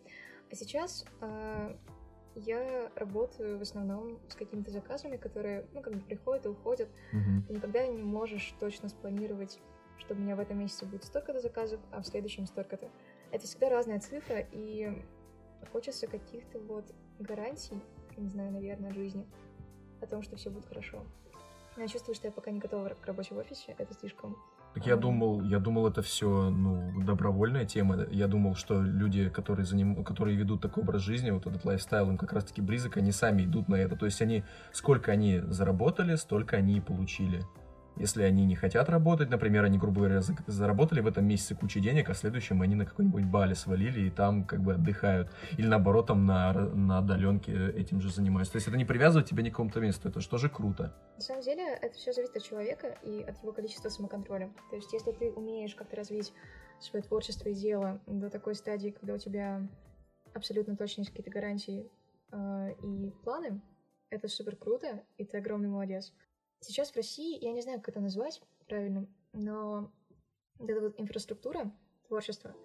А 0.49 0.55
сейчас 0.55 1.05
а, 1.19 1.77
я 2.35 2.89
работаю 2.95 3.59
в 3.59 3.61
основном 3.61 4.19
с 4.27 4.35
какими-то 4.35 4.71
заказами, 4.71 5.17
которые, 5.17 5.65
ну, 5.73 5.81
как 5.81 5.93
бы 5.93 5.99
приходят 5.99 6.45
и 6.45 6.49
уходят. 6.49 6.89
Мгм. 7.11 7.43
Ты 7.47 7.53
никогда 7.53 7.85
не 7.85 8.01
можешь 8.01 8.53
точно 8.59 8.89
спланировать, 8.89 9.59
что 9.99 10.13
у 10.13 10.17
меня 10.17 10.35
в 10.35 10.39
этом 10.39 10.59
месяце 10.59 10.85
будет 10.85 11.03
столько-то 11.03 11.39
заказов, 11.39 11.79
а 11.91 12.01
в 12.01 12.07
следующем 12.07 12.45
столько-то. 12.45 12.89
Это 13.31 13.45
всегда 13.45 13.69
разная 13.69 13.99
цифра, 13.99 14.45
и 14.51 15.03
хочется 15.71 16.07
каких-то 16.07 16.59
вот 16.59 16.85
гарантий, 17.19 17.81
не 18.17 18.29
знаю, 18.29 18.51
наверное, 18.51 18.93
жизни, 18.93 19.25
о 20.01 20.07
том, 20.07 20.21
что 20.21 20.35
все 20.35 20.49
будет 20.49 20.65
хорошо. 20.65 21.03
Я 21.77 21.87
чувствую, 21.87 22.13
что 22.13 22.27
я 22.27 22.31
пока 22.31 22.51
не 22.51 22.59
готова 22.59 22.89
к 22.89 23.05
работе 23.05 23.33
в 23.33 23.37
офисе, 23.37 23.73
это 23.77 23.93
слишком... 23.95 24.37
Так 24.75 24.85
я 24.85 24.93
Ам. 24.93 25.01
думал, 25.01 25.41
я 25.41 25.59
думал, 25.59 25.87
это 25.87 26.01
все 26.01 26.49
ну, 26.49 27.03
добровольная 27.03 27.65
тема. 27.65 28.05
Я 28.11 28.27
думал, 28.27 28.55
что 28.55 28.81
люди, 28.81 29.29
которые, 29.29 29.65
заним... 29.65 30.03
которые 30.03 30.35
ведут 30.37 30.61
такой 30.61 30.83
образ 30.83 31.01
жизни, 31.01 31.31
вот 31.31 31.45
этот 31.47 31.65
лайфстайл 31.65 32.09
им 32.09 32.17
как 32.17 32.33
раз-таки 32.33 32.61
близок, 32.61 32.97
они 32.97 33.11
сами 33.11 33.43
идут 33.43 33.69
на 33.69 33.75
это. 33.75 33.95
То 33.95 34.05
есть 34.05 34.21
они, 34.21 34.43
сколько 34.71 35.11
они 35.11 35.39
заработали, 35.39 36.15
столько 36.15 36.57
они 36.57 36.77
и 36.77 36.81
получили. 36.81 37.43
Если 37.95 38.23
они 38.23 38.45
не 38.45 38.55
хотят 38.55 38.89
работать, 38.89 39.29
например, 39.29 39.63
они, 39.63 39.77
грубо 39.77 39.99
говоря, 39.99 40.21
за- 40.21 40.35
заработали 40.47 40.99
в 41.01 41.07
этом 41.07 41.25
месяце 41.25 41.55
кучу 41.55 41.79
денег, 41.79 42.09
а 42.09 42.13
в 42.13 42.17
следующем 42.17 42.61
они 42.61 42.75
на 42.75 42.85
какой-нибудь 42.85 43.25
бале 43.25 43.55
свалили 43.55 44.07
и 44.07 44.09
там 44.09 44.45
как 44.45 44.61
бы 44.61 44.73
отдыхают. 44.73 45.29
Или 45.57 45.67
наоборот, 45.67 46.07
там 46.07 46.25
на, 46.25 46.53
на 46.53 46.99
отдаленке 46.99 47.71
этим 47.71 48.01
же 48.01 48.11
занимаются. 48.11 48.53
То 48.53 48.57
есть 48.57 48.67
это 48.67 48.77
не 48.77 48.85
привязывает 48.85 49.27
тебя 49.27 49.43
ни 49.43 49.49
к 49.49 49.53
какому-то 49.53 49.79
месту, 49.79 50.09
это 50.09 50.19
же 50.19 50.49
круто. 50.49 50.93
На 51.15 51.21
самом 51.21 51.41
деле, 51.41 51.63
это 51.81 51.95
все 51.95 52.13
зависит 52.13 52.35
от 52.35 52.43
человека 52.43 52.97
и 53.03 53.21
от 53.21 53.41
его 53.41 53.51
количества 53.53 53.89
самоконтроля. 53.89 54.51
То 54.69 54.75
есть, 54.75 54.91
если 54.93 55.11
ты 55.11 55.31
умеешь 55.31 55.75
как-то 55.75 55.95
развить 55.95 56.33
свое 56.79 57.03
творчество 57.03 57.49
и 57.49 57.53
дело 57.53 58.01
до 58.07 58.29
такой 58.29 58.55
стадии, 58.55 58.89
когда 58.89 59.13
у 59.13 59.17
тебя 59.17 59.61
абсолютно 60.33 60.75
точно 60.75 61.01
есть 61.01 61.11
какие-то 61.11 61.31
гарантии 61.31 61.89
э, 62.31 62.71
и 62.81 63.11
планы, 63.23 63.61
это 64.09 64.27
супер 64.27 64.55
круто, 64.55 65.03
и 65.17 65.25
ты 65.25 65.37
огромный 65.37 65.69
молодец. 65.69 66.13
Сейчас 66.63 66.91
в 66.91 66.95
России, 66.95 67.43
я 67.43 67.51
не 67.51 67.61
знаю, 67.61 67.79
как 67.79 67.89
это 67.89 67.99
назвать 67.99 68.41
правильно, 68.67 69.05
но 69.33 69.91
вот 70.57 70.69
эта 70.69 70.79
вот 70.79 70.93
инфраструктура 70.97 71.71
творчества, 72.07 72.55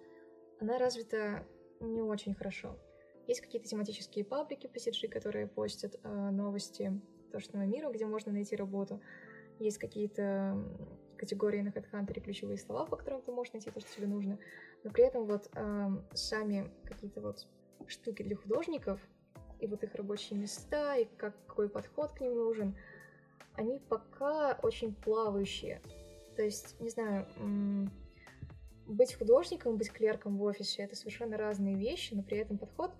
она 0.61 0.77
развита 0.77 1.45
не 1.81 2.01
очень 2.01 2.33
хорошо. 2.33 2.79
Есть 3.27 3.41
какие-то 3.41 3.67
тематические 3.67 4.23
паблики 4.23 4.67
по 4.67 4.77
CG, 4.77 5.09
которые 5.09 5.47
постят 5.47 5.99
э, 6.01 6.29
новости 6.31 6.99
тошного 7.31 7.63
мира, 7.63 7.91
где 7.91 8.05
можно 8.05 8.31
найти 8.31 8.55
работу. 8.55 9.01
Есть 9.59 9.77
какие-то 9.77 10.57
категории 11.17 11.61
на 11.61 11.69
HeadHunter, 11.69 12.21
ключевые 12.21 12.57
слова, 12.57 12.85
по 12.85 12.95
которым 12.95 13.21
ты 13.21 13.33
можешь 13.33 13.51
найти 13.51 13.69
то, 13.69 13.81
что 13.81 13.93
тебе 13.93 14.07
нужно. 14.07 14.39
Но 14.83 14.91
при 14.91 15.03
этом 15.03 15.25
вот 15.25 15.49
эм, 15.55 16.07
сами 16.13 16.71
какие-то 16.85 17.19
вот 17.19 17.47
штуки 17.87 18.23
для 18.23 18.37
художников, 18.37 19.01
и 19.59 19.67
вот 19.67 19.83
их 19.83 19.93
рабочие 19.95 20.39
места, 20.39 20.95
и 20.95 21.05
как, 21.17 21.35
какой 21.45 21.67
подход 21.67 22.13
к 22.13 22.21
ним 22.21 22.35
нужен, 22.35 22.77
они 23.55 23.79
пока 23.79 24.57
очень 24.61 24.93
плавающие. 24.93 25.81
То 26.35 26.43
есть, 26.43 26.79
не 26.79 26.89
знаю, 26.89 27.27
быть 28.87 29.13
художником, 29.15 29.77
быть 29.77 29.91
клерком 29.91 30.37
в 30.37 30.43
офисе— 30.43 30.81
это 30.83 30.95
совершенно 30.95 31.37
разные 31.37 31.75
вещи, 31.75 32.13
но 32.13 32.23
при 32.23 32.37
этом 32.37 32.57
подход 32.57 32.91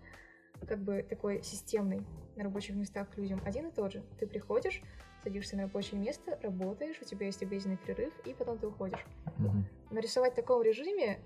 как 0.68 0.80
бы 0.80 1.04
такой 1.04 1.42
системный 1.42 2.06
на 2.36 2.44
рабочих 2.44 2.76
местах 2.76 3.10
к 3.10 3.18
людям 3.18 3.42
один 3.46 3.68
и 3.68 3.72
тот 3.72 3.94
же. 3.94 4.04
Ты 4.20 4.28
приходишь, 4.28 4.82
садишься 5.24 5.56
на 5.56 5.64
рабочее 5.64 6.00
место, 6.00 6.38
работаешь, 6.44 7.00
у 7.02 7.06
тебя 7.06 7.28
есть 7.28 7.42
обеденный 7.42 7.78
перерыв, 7.78 8.14
и 8.26 8.34
потом 8.34 8.58
ты 8.58 8.68
уходишь. 8.68 9.06
Мгм. 9.38 9.66
Но 9.90 10.00
рисовать 10.00 10.34
в 10.34 10.36
таком 10.36 10.62
режиме, 10.62 11.20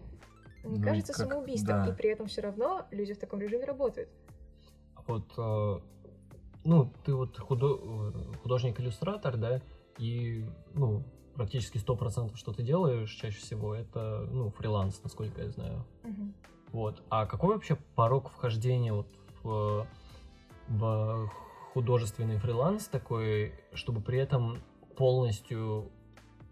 мне 0.64 0.78
Ну, 0.80 0.84
кажется, 0.84 1.14
как- 1.14 1.28
самоубийством, 1.28 1.86
да. 1.86 1.92
и 1.92 1.96
при 1.96 2.10
этом 2.12 2.28
все 2.28 2.42
равно 2.42 2.86
люди 2.92 3.14
в 3.16 3.18
таком 3.20 3.40
режиме 3.40 3.66
работают. 3.66 4.10
Вот, 5.08 5.26
э, 5.38 5.80
ну, 6.64 6.92
ты 7.06 7.14
вот 7.14 7.38
худо- 7.40 8.14
э, 8.14 8.36
художник-иллюстратор, 8.42 9.38
да, 9.38 9.62
и, 9.98 10.46
ну, 10.74 11.04
практически 11.36 11.78
100% 11.78 12.36
что 12.36 12.54
ты 12.54 12.64
делаешь 12.64 13.12
чаще 13.12 13.40
всего, 13.40 13.74
это, 13.74 14.28
ну, 14.32 14.50
фриланс, 14.52 15.02
насколько 15.04 15.42
я 15.42 15.50
знаю. 15.50 15.86
Мгм. 16.04 16.34
Вот. 16.72 17.04
А 17.10 17.26
какой 17.26 17.56
вообще 17.56 17.78
порог 17.96 18.30
вхождения 18.30 18.94
вот 18.94 19.08
в, 19.44 19.88
в 20.68 21.32
художественный 21.74 22.38
фриланс 22.38 22.88
такой, 22.88 23.54
чтобы 23.74 24.02
при 24.02 24.20
этом 24.20 24.60
полностью 24.96 25.92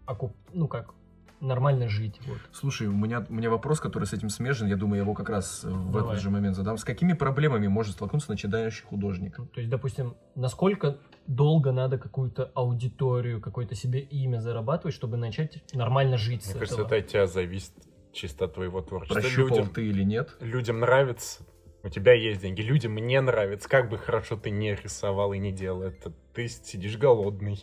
окуп... 0.06 0.32
ну 0.52 0.68
как 0.68 0.94
нормально 1.42 1.88
жить? 1.88 2.20
Вот. 2.26 2.38
Слушай, 2.52 2.86
у 2.86 2.92
меня, 2.92 3.24
у 3.28 3.32
меня 3.32 3.50
вопрос, 3.50 3.80
который 3.80 4.04
с 4.04 4.12
этим 4.12 4.28
смежен, 4.30 4.68
я 4.68 4.76
думаю, 4.76 4.98
я 4.98 5.02
его 5.02 5.14
как 5.14 5.28
раз 5.28 5.64
в 5.64 5.92
Давай. 5.92 6.12
этот 6.12 6.22
же 6.22 6.30
момент 6.30 6.56
задам. 6.56 6.78
С 6.78 6.84
какими 6.84 7.12
проблемами 7.12 7.66
может 7.66 7.94
столкнуться 7.94 8.30
начинающий 8.30 8.84
художник? 8.84 9.36
Ну, 9.38 9.46
То 9.46 9.60
есть, 9.60 9.70
допустим, 9.70 10.16
насколько 10.34 10.98
долго 11.26 11.72
надо 11.72 11.98
какую-то 11.98 12.50
аудиторию, 12.54 13.40
какое-то 13.40 13.74
себе 13.74 14.00
имя 14.00 14.38
зарабатывать, 14.40 14.94
чтобы 14.94 15.16
начать 15.16 15.62
нормально 15.74 16.16
жить 16.16 16.44
Мне 16.44 16.54
с 16.54 16.58
кажется, 16.58 16.74
этого? 16.82 16.86
это 16.86 16.96
от 16.96 17.06
тебя 17.08 17.26
зависит 17.26 17.72
чисто 18.12 18.44
от 18.46 18.54
твоего 18.54 18.80
творчества. 18.80 19.20
Прощупал 19.20 19.56
Людям, 19.56 19.72
ты 19.72 19.86
или 19.86 20.02
нет? 20.02 20.36
людям 20.40 20.80
нравится, 20.80 21.44
у 21.82 21.88
тебя 21.88 22.12
есть 22.12 22.40
деньги. 22.40 22.60
Людям 22.60 22.94
не 22.94 23.20
нравится. 23.20 23.68
Как 23.68 23.88
бы 23.88 23.98
хорошо 23.98 24.36
ты 24.36 24.50
не 24.50 24.74
рисовал 24.74 25.32
и 25.32 25.38
не 25.38 25.52
делал 25.52 25.82
это, 25.82 26.12
ты 26.34 26.48
сидишь 26.48 26.96
голодный. 26.96 27.58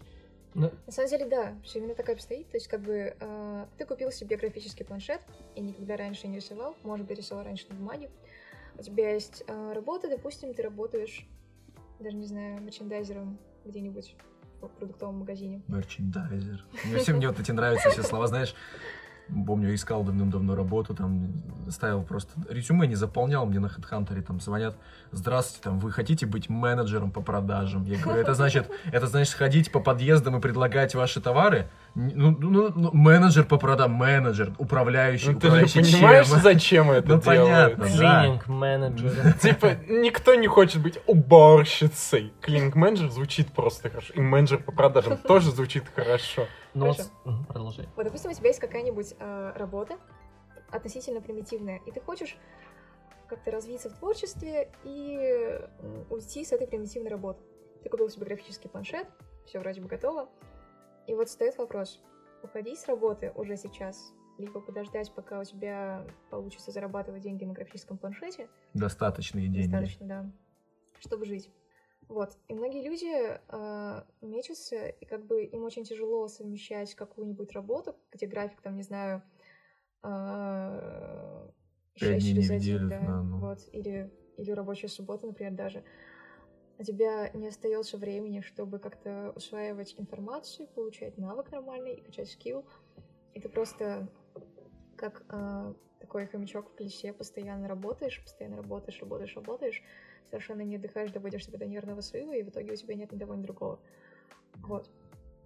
Ну, 0.53 0.71
На 0.85 0.91
самом 0.91 1.09
деле, 1.09 1.25
да, 1.25 1.55
все 1.63 1.79
именно 1.79 1.95
так 1.95 2.09
и 2.09 2.13
обстоит. 2.13 2.49
То 2.49 2.57
есть, 2.57 2.67
как 2.67 2.81
бы, 2.81 3.15
э, 3.19 3.65
ты 3.77 3.85
купил 3.85 4.11
себе 4.11 4.35
графический 4.35 4.85
планшет 4.85 5.21
и 5.55 5.61
никогда 5.61 5.95
раньше 5.95 6.27
не 6.27 6.37
рисовал, 6.37 6.75
может 6.83 7.05
быть, 7.05 7.17
рисовал 7.17 7.43
раньше 7.43 7.67
на 7.69 7.75
бумаге. 7.75 8.09
У 8.77 8.81
тебя 8.81 9.13
есть 9.13 9.43
э, 9.47 9.73
работа, 9.73 10.09
допустим, 10.09 10.53
ты 10.53 10.63
работаешь, 10.63 11.27
даже 11.99 12.15
не 12.15 12.25
знаю, 12.25 12.61
мерчендайзером 12.61 13.37
где-нибудь 13.65 14.15
в 14.61 14.67
продуктовом 14.67 15.19
магазине. 15.19 15.61
Мерчендайзер. 15.67 16.65
Мне 16.85 16.97
все 16.97 17.13
мне 17.13 17.27
вот 17.27 17.39
эти 17.39 17.51
нравятся 17.51 17.89
все 17.91 18.03
слова, 18.03 18.27
знаешь. 18.27 18.55
Помню, 19.45 19.74
искал 19.75 20.03
давным-давно 20.03 20.55
работу, 20.55 20.95
там 20.95 21.27
ставил 21.69 22.01
просто 22.01 22.31
резюме, 22.50 22.88
не 22.88 22.95
заполнял, 22.95 23.45
мне 23.45 23.59
на 23.59 23.67
HeadHunter 23.67 24.19
там 24.24 24.39
звонят, 24.39 24.75
здравствуйте, 25.12 25.63
там, 25.63 25.79
вы 25.79 25.91
хотите 25.91 26.25
быть 26.25 26.50
менеджером 26.50 27.12
по 27.12 27.21
продажам? 27.21 27.83
Я 27.86 28.00
говорю, 28.00 28.21
это 28.21 28.33
значит, 28.33 28.69
это 28.91 29.05
значит 29.07 29.36
ходить 29.36 29.71
по 29.71 29.79
подъездам 29.79 30.38
и 30.38 30.41
предлагать 30.41 30.95
ваши 30.95 31.21
товары? 31.21 31.67
Н- 31.95 32.12
Ну, 32.15 32.38
ну, 32.39 32.71
ну, 32.75 32.89
менеджер 32.93 33.43
по 33.45 33.57
продажам, 33.57 33.91
менеджер, 33.93 34.51
управляющий, 34.57 35.29
Ну, 35.31 35.39
ты 35.39 35.48
же 35.48 35.53
управляющий 35.65 35.81
понимаешь, 35.93 36.27
чем? 36.27 36.39
зачем 36.41 36.91
это 36.91 37.07
Ну, 37.15 37.21
делают? 37.21 37.75
понятно. 37.77 37.86
Клининг 37.98 38.48
менеджер. 38.48 39.33
Типа, 39.41 39.75
никто 39.88 40.33
не 40.36 40.48
хочет 40.48 40.81
быть 40.81 41.00
уборщицей. 41.05 42.33
Клининг 42.41 42.75
менеджер 42.75 43.09
звучит 43.12 43.48
просто 43.51 43.89
хорошо. 43.89 44.13
И 44.15 44.21
менеджер 44.21 44.57
по 44.59 44.71
продажам 44.71 45.17
тоже 45.17 45.51
звучит 45.51 45.83
хорошо. 45.95 46.48
Ну, 46.79 46.88
вот, 46.88 46.98
Хорошо. 46.98 47.12
мгм, 47.25 47.45
продолжай. 47.45 47.89
Вот, 47.95 48.05
допустим, 48.05 48.31
у 48.31 48.33
тебя 48.33 48.48
есть 48.48 48.59
какая-нибудь 48.59 49.15
э, 49.19 49.51
работа 49.55 49.98
относительно 50.71 51.21
примитивная, 51.21 51.81
и 51.86 51.91
ты 51.91 52.00
хочешь 52.00 52.38
как-то 53.27 53.51
развиться 53.51 53.89
в 53.89 53.93
творчестве 53.98 54.71
и 54.83 55.59
уйти 56.09 56.43
с 56.45 56.51
этой 56.51 56.67
примитивной 56.67 57.12
работы. 57.12 57.43
Ты 57.83 57.89
купил 57.89 58.09
себе 58.09 58.25
графический 58.25 58.69
планшет, 58.69 59.07
все 59.45 59.59
вроде 59.59 59.81
бы 59.81 59.88
готово. 59.88 60.29
И 61.07 61.13
вот 61.13 61.27
встает 61.29 61.57
вопрос, 61.57 62.01
уходить 62.43 62.79
с 62.79 62.88
работы 62.88 63.31
уже 63.36 63.57
сейчас, 63.57 64.13
либо 64.38 64.62
подождать, 64.62 65.12
пока 65.13 65.39
у 65.39 65.43
тебя 65.43 66.05
получится 66.29 66.71
зарабатывать 66.71 67.21
деньги 67.21 67.45
на 67.45 67.53
графическом 67.53 67.98
планшете, 67.98 68.48
Достаточные 68.74 69.48
деньги. 69.48 69.71
достаточно, 69.71 70.07
да. 70.07 70.31
чтобы 71.00 71.25
жить. 71.25 71.50
Вот. 72.09 72.35
И 72.47 72.55
многие 72.55 72.83
люди 72.83 73.07
э, 73.07 74.03
мечутся, 74.21 74.87
и 74.87 75.05
как 75.05 75.27
бы 75.27 75.43
им 75.43 75.63
очень 75.63 75.83
тяжело 75.83 76.27
совмещать 76.27 76.95
какую-нибудь 76.95 77.51
работу, 77.53 77.95
где 78.11 78.25
график, 78.25 78.61
там, 78.61 78.75
не 78.75 78.81
знаю, 78.81 79.21
э, 80.01 81.49
Пять 81.93 82.23
6 82.23 82.25
дней 82.25 82.33
через 82.33 82.49
в 82.49 82.51
1, 82.51 82.59
неделю, 82.59 82.89
да, 82.89 82.99
да, 82.99 83.21
ну. 83.21 83.37
вот, 83.37 83.59
или, 83.71 84.11
или 84.37 84.51
рабочая 84.51 84.87
суббота, 84.87 85.27
например, 85.27 85.53
даже. 85.53 85.83
У 86.79 86.83
тебя 86.83 87.29
не 87.33 87.49
остается 87.49 87.97
времени, 87.97 88.41
чтобы 88.41 88.79
как-то 88.79 89.31
усваивать 89.35 89.93
информацию, 89.99 90.67
получать 90.67 91.15
навык 91.17 91.51
нормальный 91.51 91.93
и 91.93 92.01
качать 92.01 92.31
скилл. 92.31 92.65
И 93.35 93.39
ты 93.39 93.49
просто 93.49 94.09
как 94.95 95.23
э, 95.29 95.73
такой 95.99 96.25
хомячок 96.25 96.71
в 96.71 96.75
колесе 96.75 97.13
постоянно 97.13 97.67
работаешь, 97.67 98.19
постоянно 98.23 98.57
работаешь, 98.57 98.99
работаешь, 98.99 99.35
работаешь, 99.35 99.83
совершенно 100.29 100.62
не 100.62 100.77
отдыхаешь, 100.77 101.12
доводишь 101.12 101.45
себя 101.45 101.57
до 101.57 101.65
нервного 101.65 102.01
срыва, 102.01 102.33
и 102.33 102.43
в 102.43 102.50
итоге 102.50 102.74
у 102.74 102.75
тебя 102.75 102.95
нет 102.95 103.12
ни 103.12 103.17
того, 103.17 103.36
ни 103.36 103.41
другого. 103.41 103.79
Вот. 104.57 104.89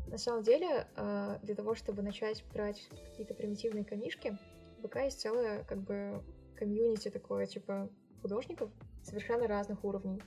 На 0.08 0.18
самом 0.18 0.44
деле, 0.44 0.88
э, 0.96 1.40
для 1.42 1.56
того, 1.56 1.76
чтобы 1.76 2.02
начать 2.02 2.44
брать 2.54 2.90
какие-то 3.10 3.34
примитивные 3.34 3.86
камишки, 3.86 4.38
в 4.80 4.88
ВК 4.88 4.98
есть 4.98 5.22
целое, 5.22 5.64
как 5.64 5.80
бы, 5.80 6.22
комьюнити 6.56 7.10
такое, 7.10 7.46
типа, 7.46 7.90
художников 8.22 8.70
совершенно 9.02 9.48
разных 9.48 9.84
уровней. 9.84 10.22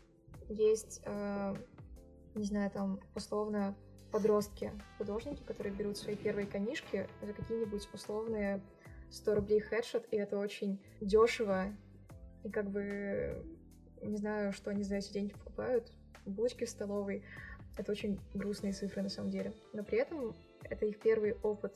Есть, 0.48 1.02
э, 1.04 1.54
не 2.34 2.44
знаю, 2.44 2.70
там, 2.70 3.00
условно, 3.14 3.76
подростки, 4.12 4.72
художники, 4.98 5.42
которые 5.42 5.74
берут 5.74 5.98
свои 5.98 6.16
первые 6.16 6.46
камишки 6.46 7.08
за 7.22 7.32
какие-нибудь 7.32 7.88
условные 7.92 8.62
100 9.10 9.34
рублей 9.34 9.60
хедшот, 9.60 10.06
и 10.10 10.16
это 10.16 10.38
очень 10.38 10.80
дешево, 11.00 11.66
и 12.44 12.50
как 12.50 12.70
бы 12.70 13.44
не 14.06 14.16
знаю, 14.16 14.52
что 14.52 14.70
они 14.70 14.82
за 14.82 14.96
эти 14.96 15.12
деньги 15.12 15.32
покупают, 15.32 15.92
булочки 16.24 16.64
в 16.64 16.70
столовой. 16.70 17.24
Это 17.76 17.92
очень 17.92 18.18
грустные 18.34 18.72
цифры 18.72 19.02
на 19.02 19.08
самом 19.08 19.30
деле. 19.30 19.52
Но 19.72 19.84
при 19.84 19.98
этом 19.98 20.34
это 20.62 20.86
их 20.86 20.98
первый 21.00 21.34
опыт 21.42 21.74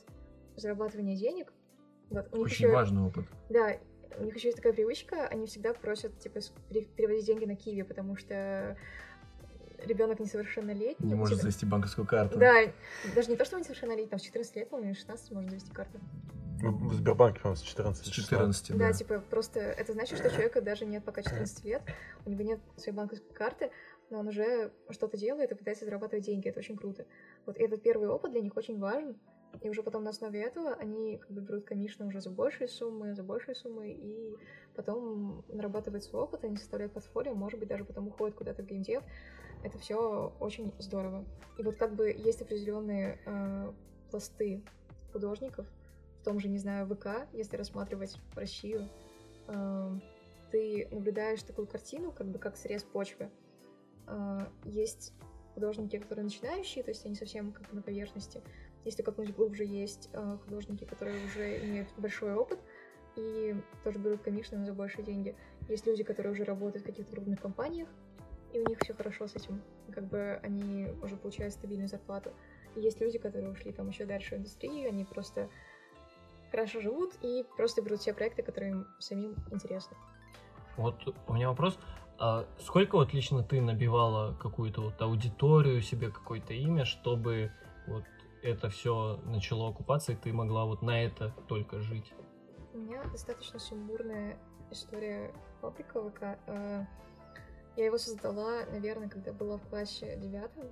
зарабатывания 0.55 1.15
денег. 1.15 1.53
Вот, 2.09 2.27
у 2.33 2.37
них 2.37 2.45
Очень 2.45 2.65
еще- 2.65 2.73
важный 2.73 3.01
опыт. 3.03 3.25
Да, 3.49 3.77
у 4.17 4.23
них 4.23 4.35
еще 4.35 4.47
есть 4.49 4.57
такая 4.57 4.73
привычка, 4.73 5.27
они 5.27 5.45
всегда 5.47 5.73
просят, 5.73 6.17
типа, 6.19 6.39
переводить 6.69 7.25
деньги 7.25 7.45
на 7.45 7.55
Киви, 7.55 7.83
потому 7.83 8.17
что 8.17 8.75
ребенок 9.85 10.19
несовершеннолетний. 10.19 11.07
Не 11.07 11.15
может 11.15 11.35
тебя- 11.35 11.43
завести 11.43 11.65
банковскую 11.65 12.05
карту. 12.05 12.37
Да, 12.37 12.53
даже 13.15 13.29
не 13.29 13.37
то, 13.37 13.45
что 13.45 13.55
он 13.55 13.61
несовершеннолетний, 13.61 14.09
там, 14.09 14.19
с 14.19 14.23
14 14.23 14.55
лет, 14.55 14.69
по-моему, 14.69 14.91
или 14.91 14.97
16 14.97 15.31
можно 15.31 15.49
завести 15.49 15.71
карту. 15.71 15.99
Ну, 16.61 16.71
В 16.89 16.93
Сбербанке, 16.93 17.39
по-моему, 17.39 17.57
с 17.57 17.61
14 17.61 18.05
С 18.05 18.09
числа. 18.09 18.37
14, 18.37 18.77
Да, 18.77 18.87
да. 18.87 18.93
типа, 18.93 19.23
просто 19.29 19.59
это 19.59 19.93
значит, 19.93 20.19
что 20.19 20.29
человека 20.29 20.61
даже 20.61 20.85
нет 20.85 21.03
пока 21.03 21.21
14 21.21 21.65
лет, 21.65 21.81
у 22.25 22.29
него 22.29 22.43
нет 22.43 22.59
своей 22.77 22.95
банковской 22.95 23.33
карты, 23.33 23.71
но 24.09 24.19
он 24.19 24.27
уже 24.27 24.71
что-то 24.89 25.17
делает 25.17 25.51
и 25.51 25.55
пытается 25.55 25.85
зарабатывать 25.85 26.25
деньги. 26.25 26.47
Это 26.49 26.59
очень 26.59 26.77
круто. 26.77 27.05
Вот 27.45 27.57
этот 27.57 27.81
первый 27.81 28.09
опыт 28.09 28.31
для 28.31 28.41
них 28.41 28.55
очень 28.57 28.77
важен. 28.79 29.17
И 29.61 29.69
уже 29.69 29.83
потом 29.83 30.03
на 30.03 30.11
основе 30.11 30.41
этого 30.41 30.73
они 30.75 31.17
как 31.17 31.31
бы 31.31 31.41
берут 31.41 31.65
комиссию 31.65 32.07
уже 32.07 32.21
за 32.21 32.29
большие 32.29 32.69
суммы, 32.69 33.13
за 33.13 33.23
большие 33.23 33.53
суммы, 33.53 33.91
и 33.91 34.35
потом 34.75 35.43
нарабатывают 35.49 36.05
свой 36.05 36.23
опыт, 36.23 36.45
они 36.45 36.55
составляют 36.55 36.93
портфолио, 36.93 37.33
может 37.33 37.59
быть, 37.59 37.67
даже 37.67 37.83
потом 37.83 38.07
уходят 38.07 38.37
куда-то 38.37 38.63
в 38.63 38.65
геймдев. 38.65 39.03
Это 39.63 39.77
все 39.77 40.33
очень 40.39 40.73
здорово. 40.79 41.25
И 41.57 41.63
вот 41.63 41.75
как 41.75 41.95
бы 41.95 42.09
есть 42.09 42.41
определенные 42.41 43.19
э, 43.25 43.71
пласты 44.09 44.63
художников, 45.11 45.67
в 46.21 46.23
том 46.23 46.39
же, 46.39 46.47
не 46.47 46.59
знаю, 46.59 46.87
ВК, 46.87 47.27
если 47.33 47.57
рассматривать 47.57 48.15
Россию, 48.35 48.87
э, 49.47 49.99
ты 50.51 50.87
наблюдаешь 50.91 51.41
такую 51.41 51.67
картину, 51.67 52.11
как 52.11 52.27
бы 52.27 52.37
как 52.37 52.57
срез 52.57 52.83
почвы. 52.83 53.31
Э, 54.07 54.45
есть 54.65 55.13
художники, 55.55 55.97
которые 55.97 56.23
начинающие, 56.25 56.83
то 56.83 56.91
есть 56.91 57.05
они 57.05 57.15
совсем 57.15 57.51
как 57.51 57.73
на 57.73 57.81
поверхности. 57.81 58.41
Если 58.85 59.01
копнуть 59.01 59.35
глубже, 59.35 59.65
есть 59.65 60.09
э, 60.13 60.37
художники, 60.43 60.85
которые 60.85 61.25
уже 61.25 61.65
имеют 61.65 61.89
большой 61.97 62.35
опыт 62.35 62.59
и 63.15 63.55
тоже 63.83 63.99
берут 63.99 64.21
комиссию 64.21 64.59
но 64.59 64.65
за 64.65 64.73
большие 64.73 65.03
деньги. 65.03 65.35
Есть 65.67 65.87
люди, 65.87 66.03
которые 66.03 66.33
уже 66.33 66.43
работают 66.43 66.83
в 66.83 66.87
каких-то 66.87 67.11
крупных 67.13 67.41
компаниях, 67.41 67.89
и 68.53 68.59
у 68.59 68.67
них 68.67 68.77
все 68.79 68.93
хорошо 68.93 69.27
с 69.27 69.35
этим. 69.35 69.61
Как 69.91 70.05
бы 70.05 70.39
они 70.43 70.87
уже 71.01 71.15
получают 71.15 71.53
стабильную 71.53 71.87
зарплату. 71.87 72.31
И 72.75 72.81
есть 72.81 73.01
люди, 73.01 73.17
которые 73.17 73.51
ушли 73.51 73.71
там 73.71 73.89
еще 73.89 74.05
дальше 74.05 74.35
в 74.35 74.39
индустрию, 74.39 74.89
они 74.89 75.03
просто 75.03 75.49
хорошо 76.51 76.81
живут 76.81 77.13
и 77.21 77.45
просто 77.57 77.81
берут 77.81 78.01
те 78.01 78.13
проекты, 78.13 78.43
которые 78.43 78.71
им 78.71 78.87
самим 78.99 79.35
интересны. 79.51 79.95
Вот 80.77 80.95
у 81.27 81.33
меня 81.33 81.49
вопрос. 81.49 81.79
А 82.19 82.45
сколько 82.59 82.95
вот 82.95 83.13
лично 83.13 83.41
ты 83.43 83.61
набивала 83.61 84.35
какую-то 84.35 84.81
вот 84.81 85.01
аудиторию, 85.01 85.81
себе 85.81 86.11
какое-то 86.11 86.53
имя, 86.53 86.85
чтобы 86.85 87.51
вот 87.87 88.03
это 88.43 88.69
все 88.69 89.19
начало 89.25 89.69
окупаться, 89.69 90.11
и 90.11 90.15
ты 90.15 90.31
могла 90.31 90.65
вот 90.65 90.81
на 90.81 91.03
это 91.03 91.33
только 91.47 91.79
жить? 91.79 92.13
У 92.73 92.77
меня 92.77 93.03
достаточно 93.05 93.59
сумбурная 93.59 94.37
история 94.69 95.33
паблика 95.61 96.09
ВК. 96.09 96.23
Э, 96.47 96.85
Я 97.75 97.85
его 97.85 97.97
создала, 97.97 98.65
наверное, 98.71 99.09
когда 99.09 99.33
была 99.33 99.57
в 99.57 99.67
классе 99.67 100.17
девятом, 100.17 100.65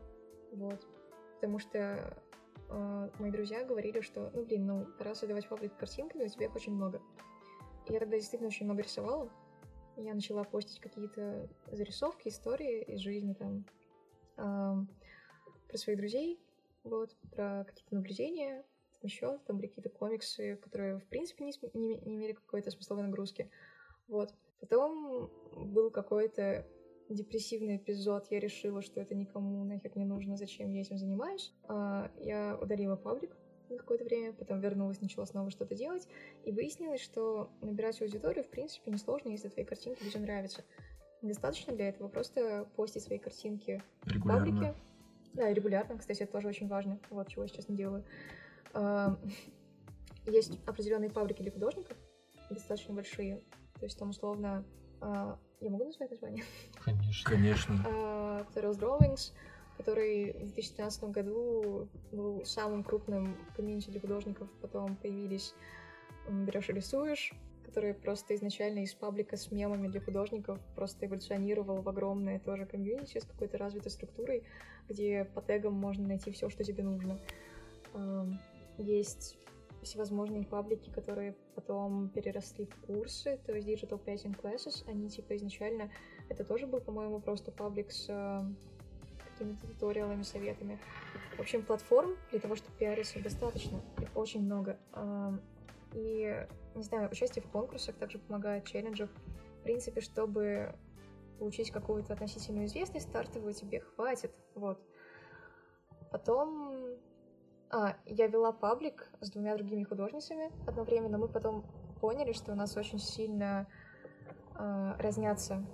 вот, 0.53 0.85
потому 1.35 1.59
что 1.59 2.17
э, 2.69 3.09
мои 3.19 3.31
друзья 3.31 3.63
говорили, 3.63 4.01
что, 4.01 4.31
ну, 4.33 4.43
блин, 4.43 4.65
ну, 4.65 4.85
пора 4.97 5.15
создавать 5.15 5.47
паблик 5.47 5.75
картинками, 5.77 6.25
у 6.25 6.27
тебя 6.27 6.45
их 6.45 6.55
очень 6.55 6.73
много. 6.73 7.01
И 7.87 7.93
я 7.93 7.99
тогда 7.99 8.17
действительно 8.17 8.47
очень 8.47 8.65
много 8.65 8.81
рисовала. 8.81 9.29
Я 9.97 10.13
начала 10.13 10.43
постить 10.43 10.79
какие-то 10.79 11.49
зарисовки, 11.71 12.29
истории 12.29 12.83
из 12.83 12.99
жизни, 12.99 13.33
там, 13.33 13.65
эм, 14.37 14.87
про 15.67 15.77
своих 15.77 15.97
друзей, 15.99 16.39
вот, 16.83 17.15
про 17.31 17.65
какие-то 17.67 17.95
наблюдения, 17.95 18.63
там 18.99 19.07
еще, 19.07 19.37
там 19.45 19.57
были 19.57 19.67
какие-то 19.67 19.89
комиксы, 19.89 20.55
которые, 20.57 20.99
в 20.99 21.05
принципе, 21.05 21.45
не, 21.45 21.53
не, 21.73 21.97
не 21.99 22.15
имели 22.15 22.33
какой-то 22.33 22.71
смысловой 22.71 23.03
нагрузки. 23.03 23.49
Вот. 24.07 24.33
Потом 24.59 25.31
был 25.53 25.89
какой-то 25.89 26.65
депрессивный 27.09 27.77
эпизод, 27.77 28.27
я 28.29 28.39
решила, 28.39 28.81
что 28.81 29.01
это 29.01 29.15
никому 29.15 29.63
нахер 29.63 29.91
не 29.97 30.05
нужно, 30.05 30.37
зачем 30.37 30.71
я 30.71 30.81
этим 30.81 30.97
занимаюсь. 30.97 31.53
А, 31.67 32.11
Я 32.19 32.57
удалила 32.61 32.95
паблик 32.95 33.35
на 33.69 33.77
какое-то 33.77 34.03
время, 34.05 34.33
потом 34.33 34.59
вернулась, 34.61 35.01
начала 35.01 35.25
снова 35.25 35.49
что-то 35.51 35.75
делать, 35.75 36.07
и 36.43 36.51
выяснилось, 36.51 37.01
что 37.01 37.49
набирать 37.61 38.01
аудиторию, 38.01 38.43
в 38.43 38.49
принципе, 38.49 38.91
несложно, 38.91 39.29
если 39.29 39.49
твои 39.49 39.65
картинки 39.65 40.03
людям 40.03 40.23
нравятся. 40.23 40.63
Достаточно 41.21 41.73
для 41.73 41.89
этого 41.89 42.07
просто 42.07 42.67
постить 42.75 43.03
свои 43.03 43.19
картинки 43.19 43.83
в 44.03 44.11
Регулярно. 44.11 44.45
паблике. 44.45 44.75
Да, 45.33 45.49
и 45.49 45.53
регулярно, 45.53 45.97
кстати, 45.97 46.23
это 46.23 46.31
тоже 46.31 46.47
очень 46.47 46.67
важно. 46.67 46.99
Вот 47.09 47.27
чего 47.27 47.43
я 47.43 47.49
сейчас 47.49 47.67
не 47.69 47.75
делаю. 47.75 48.03
А, 48.73 49.17
Есть 50.25 50.59
определенные 50.67 51.09
паблики 51.09 51.41
для 51.41 51.51
художников, 51.51 51.97
достаточно 52.49 52.93
большие. 52.93 53.41
То 53.79 53.85
есть 53.85 53.97
там 53.97 54.09
условно... 54.09 54.65
а, 55.59 55.65
Я 55.65 55.69
могу 55.69 55.85
назвать 55.85 56.11
название? 56.11 56.43
Конечно. 56.83 57.29
Конечно. 57.29 57.75
А, 57.87 58.45
Terrell's 58.53 58.79
Drawings, 58.79 59.33
который 59.77 60.33
в 60.33 60.53
2013 60.53 61.03
году 61.05 61.87
был 62.11 62.45
самым 62.45 62.83
крупным 62.83 63.37
комьюнити 63.55 63.89
для 63.89 63.99
художников. 63.99 64.49
Потом 64.61 64.95
появились 64.95 65.53
«Берешь 66.29 66.69
и 66.69 66.73
рисуешь», 66.73 67.33
который 67.65 67.93
просто 67.93 68.35
изначально 68.35 68.79
из 68.79 68.93
паблика 68.93 69.37
с 69.37 69.51
мемами 69.51 69.87
для 69.87 70.01
художников 70.01 70.59
просто 70.75 71.05
эволюционировал 71.05 71.81
в 71.81 71.89
огромное 71.89 72.39
тоже 72.39 72.65
комьюнити 72.65 73.19
с 73.19 73.25
какой-то 73.25 73.57
развитой 73.57 73.91
структурой, 73.91 74.43
где 74.87 75.25
по 75.25 75.41
тегам 75.41 75.73
можно 75.73 76.07
найти 76.07 76.31
все, 76.31 76.49
что 76.49 76.63
тебе 76.63 76.83
нужно. 76.83 77.19
Есть 78.77 79.37
всевозможные 79.81 80.45
паблики, 80.45 80.89
которые 80.89 81.35
потом 81.55 82.09
переросли 82.09 82.65
в 82.65 82.75
курсы, 82.85 83.39
то 83.45 83.53
есть 83.53 83.67
Digital 83.67 84.03
Painting 84.03 84.39
Classes, 84.39 84.83
они 84.87 85.09
типа 85.09 85.35
изначально, 85.35 85.91
это 86.29 86.43
тоже 86.43 86.67
был, 86.67 86.81
по-моему, 86.81 87.19
просто 87.19 87.51
паблик 87.51 87.91
с 87.91 88.07
э, 88.09 88.43
какими-то 89.31 89.67
туториалами, 89.67 90.23
советами. 90.23 90.79
В 91.37 91.39
общем, 91.39 91.63
платформ 91.63 92.17
для 92.31 92.39
того, 92.39 92.55
чтобы 92.55 92.75
пиариться, 92.77 93.21
достаточно, 93.21 93.81
очень 94.15 94.43
много. 94.43 94.77
И, 95.93 96.45
не 96.75 96.83
знаю, 96.83 97.09
участие 97.09 97.43
в 97.43 97.49
конкурсах 97.49 97.95
также 97.95 98.19
помогает, 98.19 98.65
челленджах. 98.65 99.09
В 99.59 99.63
принципе, 99.63 100.01
чтобы 100.01 100.75
получить 101.39 101.71
какую-то 101.71 102.13
относительную 102.13 102.65
известность 102.67 103.07
стартовую, 103.07 103.53
тебе 103.53 103.79
хватит, 103.79 104.31
вот. 104.55 104.79
Потом 106.11 106.75
а, 107.69 107.95
я 108.05 108.27
вела 108.27 108.51
паблик 108.51 109.09
с 109.21 109.29
двумя 109.31 109.55
другими 109.55 109.83
художницами 109.83 110.51
одновременно. 110.67 111.17
Мы 111.17 111.27
потом 111.27 111.65
поняли, 112.01 112.33
что 112.33 112.51
у 112.51 112.55
нас 112.55 112.75
очень 112.77 112.99
сильно 112.99 113.67
а, 114.55 114.95
разнятся 114.99 115.65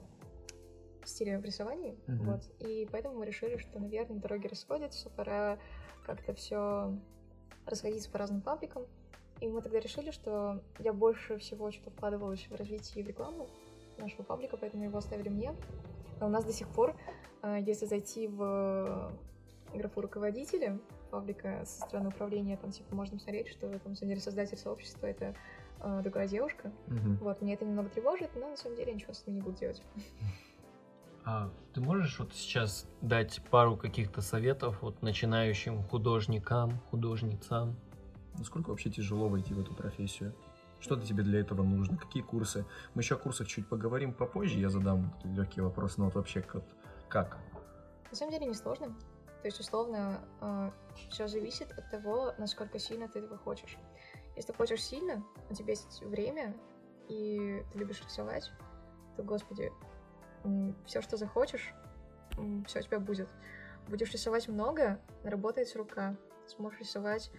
стили 1.08 1.36
в 1.36 1.46
рисовании. 1.46 1.98
Мгм. 2.08 2.32
Вот. 2.32 2.42
И 2.60 2.88
поэтому 2.92 3.20
мы 3.20 3.26
решили, 3.26 3.58
что, 3.58 3.80
наверное, 3.80 4.20
дороги 4.20 4.48
расходятся, 4.48 5.10
пора 5.10 5.60
как-то 6.06 6.34
все 6.34 6.94
расходиться 7.66 8.10
по 8.10 8.18
разным 8.18 8.42
пабликам. 8.42 8.86
И 9.42 9.48
мы 9.48 9.62
тогда 9.62 9.80
решили, 9.80 10.12
что 10.12 10.64
я 10.80 10.94
больше 10.94 11.38
всего 11.38 11.72
что-то 11.72 11.92
вкладывалась 11.92 12.48
в 12.48 12.56
развитие 12.56 13.04
в 13.04 13.08
рекламу 13.08 13.48
нашего 13.98 14.24
паблика, 14.24 14.58
поэтому 14.58 14.84
его 14.84 14.98
оставили 14.98 15.30
мне. 15.30 15.56
А 16.20 16.26
у 16.26 16.30
нас 16.30 16.46
до 16.46 16.54
сих 16.54 16.68
пор, 16.70 16.96
а, 17.42 17.60
если 17.60 17.86
зайти 17.86 18.28
в 18.28 19.12
графу 19.78 20.02
руководителя 20.02 20.80
паблика 21.12 21.64
со 21.66 21.82
стороны 21.82 22.10
управления, 22.10 22.58
там, 22.58 22.72
типа, 22.72 22.96
можно 22.96 23.18
посмотреть, 23.18 23.50
что, 23.50 23.68
там, 23.80 23.92
на 23.92 23.96
самом 23.96 24.10
деле, 24.10 24.22
создатель 24.22 24.58
сообщества— 24.58 25.06
это 25.08 25.36
а, 25.80 26.02
другая 26.02 26.28
девушка. 26.28 26.72
Мгм. 26.88 27.18
Вот, 27.18 27.42
меня 27.42 27.54
это 27.54 27.66
немного 27.66 27.90
тревожит, 27.90 28.32
но, 28.36 28.50
на 28.50 28.58
самом 28.58 28.76
деле, 28.76 28.90
я 28.90 28.96
ничего 28.96 29.14
с 29.14 29.22
этим 29.22 29.36
не 29.36 29.42
буду 29.42 29.58
делать. 29.58 29.82
А 31.28 31.50
ты 31.74 31.82
можешь 31.82 32.20
вот 32.20 32.34
сейчас 32.36 32.88
дать 33.02 33.42
пару 33.50 33.76
каких-то 33.78 34.22
советов 34.22 34.78
вот 34.82 35.02
начинающим 35.02 35.82
художникам, 35.82 36.80
художницам? 36.92 37.76
Насколько 38.38 38.70
вообще 38.70 38.92
тяжело 38.92 39.28
войти 39.28 39.54
в 39.54 39.60
эту 39.60 39.74
профессию? 39.74 40.36
Что 40.80 41.00
тебе 41.02 41.24
для 41.24 41.40
этого 41.40 41.64
нужно? 41.64 41.98
Какие 41.98 42.22
курсы? 42.22 42.64
Мы 42.94 43.02
еще 43.02 43.16
о 43.16 43.18
курсах 43.18 43.48
чуть 43.48 43.68
поговорим 43.68 44.14
попозже, 44.14 44.60
я 44.60 44.70
задам 44.70 45.16
легкий 45.24 45.62
вопрос, 45.62 45.98
но 45.98 46.06
вот 46.06 46.16
вообще 46.16 46.42
как? 46.42 46.64
как? 47.10 47.40
На 48.12 48.16
самом 48.16 48.32
деле, 48.32 48.46
несложно. 48.46 48.96
То 49.46 49.50
есть, 49.50 49.60
условно, 49.60 50.74
все 51.12 51.28
зависит 51.28 51.72
от 51.78 51.92
того, 51.92 52.34
насколько 52.40 52.80
сильно 52.80 53.08
ты 53.08 53.20
этого 53.20 53.38
хочешь. 53.38 53.78
Если 54.36 54.52
ты 54.52 54.58
хочешь 54.58 54.84
сильно, 54.84 55.24
у 55.52 55.54
тебя 55.54 55.74
есть 55.74 56.02
время, 56.02 56.58
и 57.10 57.64
ты 57.72 57.78
любишь 57.78 58.02
рисовать, 58.04 58.52
то, 59.16 59.22
господи, 59.22 59.72
все, 60.88 61.00
что 61.04 61.16
захочешь, 61.16 61.76
все 62.66 62.80
у 62.80 62.82
тебя 62.82 63.00
будет. 63.00 63.30
Будешь 63.88 64.12
рисовать 64.14 64.48
много, 64.48 65.00
наработается 65.22 65.78
рука. 65.78 66.16
Сможешь 66.48 66.80
рисовать 66.80 67.30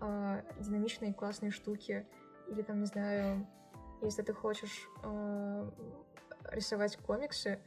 э, 0.00 0.42
динамичные 0.58 1.14
классные 1.14 1.52
штуки. 1.52 2.08
Или 2.48 2.62
там, 2.62 2.80
не 2.80 2.86
знаю, 2.86 3.46
если 4.00 4.22
ты 4.22 4.34
хочешь 4.34 4.88
э, 5.04 5.70
рисовать 6.50 6.96
комиксы, 6.96 7.60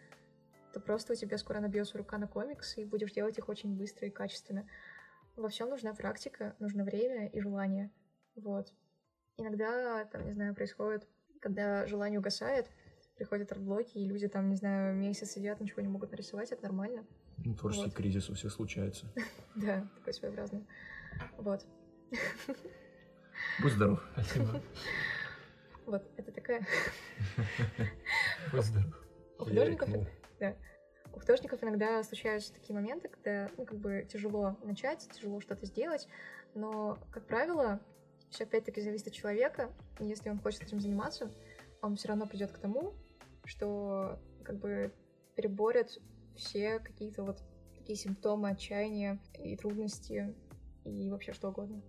то 0.75 0.81
просто 0.81 1.13
у 1.13 1.15
тебя 1.15 1.37
скоро 1.37 1.61
набьется 1.61 1.97
рука 1.97 2.17
на 2.17 2.27
комиксы, 2.27 2.81
и 2.81 2.85
будешь 2.85 3.13
делать 3.13 3.37
их 3.37 3.47
очень 3.47 3.77
быстро 3.77 4.09
и 4.09 4.11
качественно. 4.11 4.67
Во 5.37 5.47
всем 5.47 5.69
нужна 5.69 5.93
практика, 5.93 6.53
нужно 6.59 6.83
время 6.83 7.27
и 7.29 7.39
желание. 7.39 7.91
Вот. 8.35 8.73
Иногда, 9.37 10.03
там, 10.03 10.25
не 10.25 10.33
знаю, 10.33 10.53
происходит, 10.53 11.07
когда 11.39 11.87
желание 11.87 12.19
угасает, 12.19 12.69
приходят 13.15 13.53
арт-блоки, 13.53 13.97
и 13.97 14.05
люди 14.05 14.27
там, 14.27 14.49
не 14.49 14.57
знаю, 14.57 14.93
месяц 14.97 15.31
сидят, 15.31 15.61
ничего 15.61 15.81
не 15.81 15.87
могут 15.87 16.11
нарисовать, 16.11 16.51
это 16.51 16.63
нормально. 16.63 17.05
Ну, 17.37 17.55
творческий 17.55 17.85
Вот. 17.85 17.95
кризис 17.95 18.29
у 18.29 18.33
всех 18.33 18.51
случается. 18.51 19.05
Да, 19.55 19.87
такой 19.95 20.13
своеобразный. 20.13 20.67
Вот. 21.37 21.65
Будь 23.61 23.71
здоров. 23.71 24.03
Спасибо. 24.11 24.61
Вот, 25.85 26.03
это 26.17 26.31
такая... 26.31 26.65
Будь 28.51 28.65
здоров. 28.65 29.05
У 29.37 29.43
художников, 29.45 29.89
икнул. 30.35 30.55
у 31.13 31.19
художников 31.19 31.63
иногда 31.63 32.03
случаются 32.03 32.53
такие 32.53 32.75
моменты, 32.75 33.07
когда, 33.07 33.49
ну, 33.57 33.65
как 33.65 33.77
бы 33.77 34.07
тяжело 34.09 34.57
начать, 34.63 35.07
тяжело 35.11 35.39
что-то 35.41 35.65
сделать, 35.65 36.07
но, 36.53 36.97
как 37.11 37.25
правило, 37.25 37.79
все 38.29 38.43
опять-таки 38.43 38.81
зависит 38.81 39.07
от 39.07 39.13
человека, 39.13 39.71
если 39.99 40.29
он 40.29 40.39
хочет 40.39 40.63
этим 40.63 40.79
заниматься, 40.79 41.31
он 41.81 41.95
все 41.95 42.09
равно 42.09 42.25
придет 42.25 42.51
к 42.51 42.57
тому, 42.57 42.93
что, 43.45 44.19
как 44.43 44.57
бы, 44.57 44.91
переборет 45.35 45.99
все 46.35 46.79
какие-то 46.79 47.23
вот 47.23 47.43
такие 47.75 47.97
симптомы 47.97 48.49
отчаяния 48.49 49.19
и 49.37 49.55
трудности, 49.55 50.35
и 50.85 51.09
вообще 51.09 51.33
что 51.33 51.49
угодно. 51.49 51.81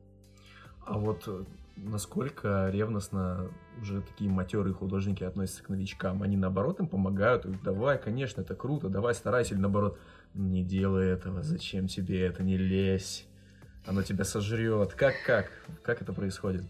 А 0.84 0.98
вот 0.98 1.24
э, 1.26 1.44
насколько 1.76 2.68
ревностно 2.70 3.50
уже 3.80 4.02
такие 4.02 4.30
матерые 4.30 4.74
художники 4.74 5.24
относятся 5.24 5.62
к 5.62 5.68
новичкам? 5.68 6.22
Они 6.22 6.36
наоборот 6.36 6.80
им 6.80 6.88
помогают, 6.88 7.44
говорят, 7.44 7.62
давай, 7.62 7.98
конечно, 7.98 8.40
это 8.40 8.54
круто, 8.54 8.88
давай 8.88 9.14
старайся, 9.14 9.54
или 9.54 9.60
наоборот, 9.60 9.98
не 10.34 10.64
делай 10.64 11.08
этого, 11.08 11.42
зачем 11.42 11.86
тебе 11.86 12.26
это, 12.26 12.42
не 12.42 12.56
лезь, 12.56 13.26
оно 13.86 14.02
тебя 14.02 14.24
сожрет. 14.24 14.94
Как, 14.94 15.14
как? 15.24 15.50
Как 15.82 16.02
это 16.02 16.12
происходит? 16.12 16.64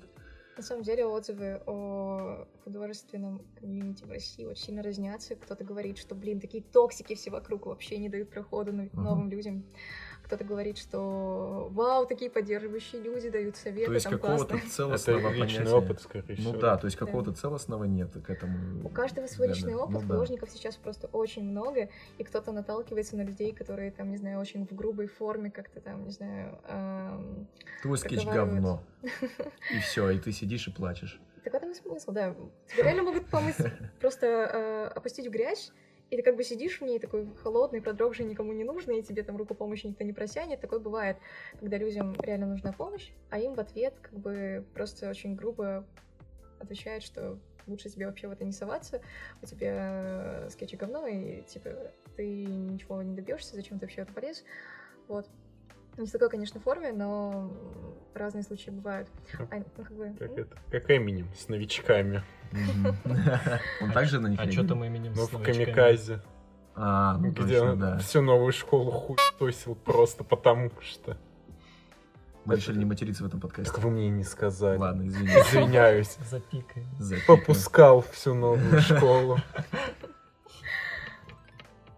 На 0.57 0.63
самом 0.63 0.85
деле 0.85 1.05
отзывы 1.05 1.61
о 1.67 2.49
художественном 2.65 3.43
комьюнити 3.61 4.05
в 4.05 4.11
России 4.11 4.47
очень 4.47 4.65
сильно 4.65 4.83
разнятся. 4.83 5.37
Кто-то 5.37 5.65
говорит, 5.65 5.99
что, 5.99 6.15
блин, 6.15 6.41
такие 6.41 6.63
токсики 6.63 7.15
все 7.15 7.31
вокруг 7.31 7.67
вообще 7.67 7.99
не 7.99 8.09
дают 8.09 8.31
прохода 8.31 8.73
новым 8.73 9.29
людям. 9.29 9.67
Кто-то 10.27 10.43
говорит, 10.43 10.77
что 10.77 11.69
вау, 11.71 12.05
такие 12.05 12.29
поддерживающие 12.33 13.01
люди 13.01 13.31
дают 13.31 13.57
советы, 13.57 13.87
То 13.87 13.93
есть 13.95 14.07
какого-то. 14.07 14.57
Это 14.57 14.69
целостного 14.69 15.29
личный 15.31 15.59
понятия. 15.59 15.73
опыт, 15.77 16.01
скорее 16.01 16.35
всего. 16.35 16.53
Ну 16.53 16.59
да, 16.59 16.77
то 16.77 16.87
есть 16.87 16.97
какого-то 16.97 17.33
целостного 17.33 17.85
нет 17.85 18.11
к 18.13 18.29
этому. 18.29 18.85
У 18.85 18.89
каждого 18.89 19.29
свой 19.29 19.47
личный 19.49 19.77
опыт, 19.77 19.95
Ну 19.95 20.01
да. 20.01 20.07
художников 20.09 20.51
сейчас 20.51 20.75
просто 20.77 21.07
очень 21.13 21.45
много, 21.45 21.91
и 22.19 22.25
кто-то 22.25 22.51
наталкивается 22.51 23.17
на 23.17 23.23
людей, 23.23 23.53
которые 23.55 23.93
там, 23.93 24.11
не 24.11 24.17
знаю, 24.17 24.41
очень 24.41 24.67
в 24.67 24.73
грубой 24.75 25.07
форме 25.07 25.53
как-то 25.53 25.81
там, 25.81 26.05
не 26.05 26.11
знаю, 26.11 26.59
эм, 26.67 27.47
Твой 27.83 27.97
скетч 27.97 28.25
говно. 28.27 28.83
И 29.73 29.79
все, 29.79 30.11
и 30.11 30.19
ты 30.19 30.33
сидишь 30.33 30.67
и 30.67 30.73
плачешь. 30.73 31.21
Так 31.45 31.53
в 31.53 31.57
этом 31.57 31.71
и 31.71 31.75
смысл, 31.75 32.11
да. 32.11 32.35
Тебе 32.67 32.83
реально 32.83 33.05
могут 33.05 33.27
помыть, 33.27 33.55
просто 34.01 34.27
э, 34.27 34.87
опустить 34.93 35.29
в 35.29 35.31
грязь, 35.31 35.71
и 36.11 36.17
ты 36.17 36.23
как 36.23 36.37
бы 36.37 36.45
сидишь 36.45 36.81
в 36.81 36.85
ней 36.85 36.99
такой 36.99 37.27
холодный, 37.43 37.83
продрогший, 37.83 38.25
никому 38.27 38.53
не 38.53 38.65
нужный, 38.65 39.01
и 39.01 39.03
тебе 39.03 39.23
там 39.23 39.37
руку 39.37 39.55
помощи 39.55 39.87
никто 39.87 40.05
не 40.05 40.13
протянет. 40.13 40.61
Такое 40.61 40.79
бывает, 40.79 41.17
когда 41.59 41.79
людям 41.79 42.15
реально 42.21 42.47
нужна 42.47 42.73
помощь, 42.73 43.11
а 43.31 43.39
им 43.39 43.55
в 43.55 43.61
ответ 43.61 43.95
как 44.01 44.15
бы 44.15 44.65
просто 44.75 45.11
очень 45.11 45.35
грубо 45.35 45.85
отвечают, 46.61 47.03
что 47.03 47.39
лучше 47.67 47.89
тебе 47.89 48.07
вообще 48.07 48.29
в 48.29 48.31
это 48.31 48.45
не 48.45 48.53
соваться, 48.53 49.01
у 49.43 49.47
тебя 49.47 50.45
э, 50.47 50.51
скетчи 50.51 50.77
говно, 50.77 51.07
и 51.09 51.43
типа 51.43 51.71
ты 52.17 52.45
ничего 52.45 53.03
не 53.03 53.15
добьешься, 53.15 53.57
зачем 53.57 53.79
ты 53.79 53.87
вообще 53.87 54.03
это 54.03 54.13
полез. 54.13 54.45
Вот. 55.09 55.27
Не 55.97 56.07
в 56.07 56.13
такой, 56.13 56.29
конечно, 56.29 56.61
форме, 56.61 56.93
но 56.93 57.51
разные 58.15 58.43
случаи 58.43 58.71
бывают. 58.71 59.09
А, 59.51 59.57
ну, 59.57 59.65
как 59.77 59.93
бы, 59.93 60.15
Как 60.19 60.39
это? 60.39 60.59
Как 60.71 60.91
Эминем 60.91 61.27
с 61.35 61.49
новичками. 61.49 62.23
Он 63.81 63.93
также 63.93 64.21
на 64.21 64.29
них 64.29 64.41
А 64.41 64.51
что 64.51 64.67
там 64.67 64.85
именем 64.85 65.13
Ну, 65.15 65.27
в? 65.27 65.43
Камиказе. 65.43 66.21
А, 66.75 67.17
ну 67.17 67.31
где 67.31 67.59
точно, 67.61 67.77
да. 67.77 67.99
всю 67.99 68.21
новую 68.21 68.53
школу 68.53 68.91
хуй 68.91 69.17
просто 69.85 70.25
потому 70.25 70.71
что. 70.81 71.17
Мы 72.45 72.57
решили 72.57 72.79
не 72.79 72.85
материться 72.85 73.25
в 73.25 73.27
этом 73.27 73.41
подкасте. 73.41 73.73
Так 73.73 73.83
вы 73.83 73.91
мне 73.91 74.09
не 74.09 74.23
сказали. 74.23 74.79
Ладно, 74.79 75.07
извини. 75.09 75.29
Извиняюсь. 75.29 76.17
Запикаем. 76.31 76.87
Запикаем. 76.99 77.27
Попускал 77.27 78.03
всю 78.13 78.35
новую 78.35 78.81
школу. 78.81 79.39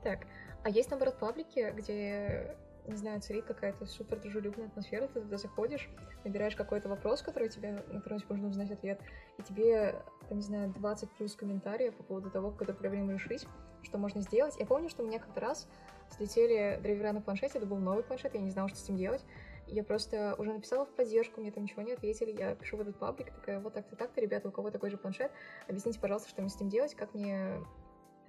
Так, 0.03 0.21
а 0.65 0.71
есть, 0.71 0.91
наоборот, 0.91 1.19
паблики, 1.19 1.71
где, 1.77 2.57
не 2.89 2.97
знаю, 2.97 3.21
царит 3.21 3.45
какая-то 3.45 3.87
супер 3.87 4.21
дружелюбная 4.21 4.67
атмосфера, 4.67 5.07
ты 5.09 5.21
туда 5.21 5.37
заходишь, 5.37 5.89
набираешь 6.25 6.57
какой-то 6.57 6.89
вопрос, 6.89 7.23
который 7.23 7.49
тебе, 7.49 7.73
на 7.73 8.01
который 8.01 8.21
тебе 8.21 8.31
нужно 8.31 8.49
узнать 8.49 8.71
ответ, 8.71 9.01
и 9.39 9.43
тебе, 9.43 10.03
там, 10.29 10.39
не 10.39 10.45
знаю, 10.45 10.71
20 10.71 11.11
плюс 11.13 11.35
комментариев 11.35 11.95
по 11.95 12.03
поводу 12.03 12.31
того, 12.31 12.51
как 12.51 12.69
эту 12.69 12.79
проблему 12.79 13.13
решить, 13.13 13.47
что 13.83 13.99
можно 13.99 14.23
сделать. 14.23 14.57
Я 14.59 14.67
помню, 14.67 14.89
что 14.89 15.03
меня 15.03 15.19
как-то 15.19 15.41
раз 15.41 15.69
слетели 16.11 16.79
драйвера 16.83 17.13
на 17.13 17.21
планшете, 17.21 17.59
это 17.59 17.67
был 17.67 17.79
новый 17.79 18.03
планшет, 18.03 18.35
я 18.35 18.41
не 18.41 18.51
знала, 18.51 18.69
что 18.69 18.79
с 18.79 18.89
ним 18.89 18.99
делать. 18.99 19.25
Я 19.67 19.85
просто 19.85 20.35
уже 20.39 20.55
написала 20.55 20.87
в 20.87 20.91
поддержку, 20.95 21.43
мне 21.43 21.51
там 21.51 21.65
ничего 21.65 21.83
не 21.83 21.93
ответили. 21.93 22.31
Я 22.31 22.55
пишу 22.55 22.79
в 22.79 22.81
этот 22.81 22.99
паблик, 22.99 23.31
такая, 23.35 23.61
вот 23.61 23.75
так-то, 23.75 23.97
так-то, 23.97 24.19
ребята, 24.21 24.49
у 24.49 24.51
кого 24.51 24.71
такой 24.71 24.89
же 24.89 24.97
планшет, 24.97 25.31
объясните, 25.69 26.01
пожалуйста, 26.01 26.31
что 26.31 26.41
мне 26.41 26.49
с 26.49 26.59
ним 26.59 26.71
делать, 26.71 26.95
как 26.95 27.13
мне 27.13 27.63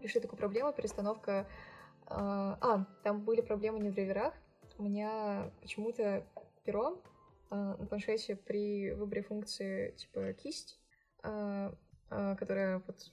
решить 0.02 0.22
такую 0.22 0.38
проблему, 0.38 0.74
перестановка 0.74 1.48
а, 2.10 2.58
а, 2.62 2.86
там 3.04 3.22
были 3.22 3.42
проблемы 3.42 3.80
не 3.80 3.90
в 3.90 3.94
драйверах. 3.94 4.34
У 4.80 4.84
меня 4.84 5.52
почему-то 5.60 6.26
перо 6.64 7.02
а, 7.50 7.76
на 7.76 7.86
планшете 7.86 8.38
при 8.38 8.92
выборе 8.92 9.22
функции 9.22 9.92
типа 9.92 10.32
кисть, 10.32 10.80
а, 11.22 11.76
а, 12.10 12.36
которая 12.38 12.82
вот, 12.88 13.12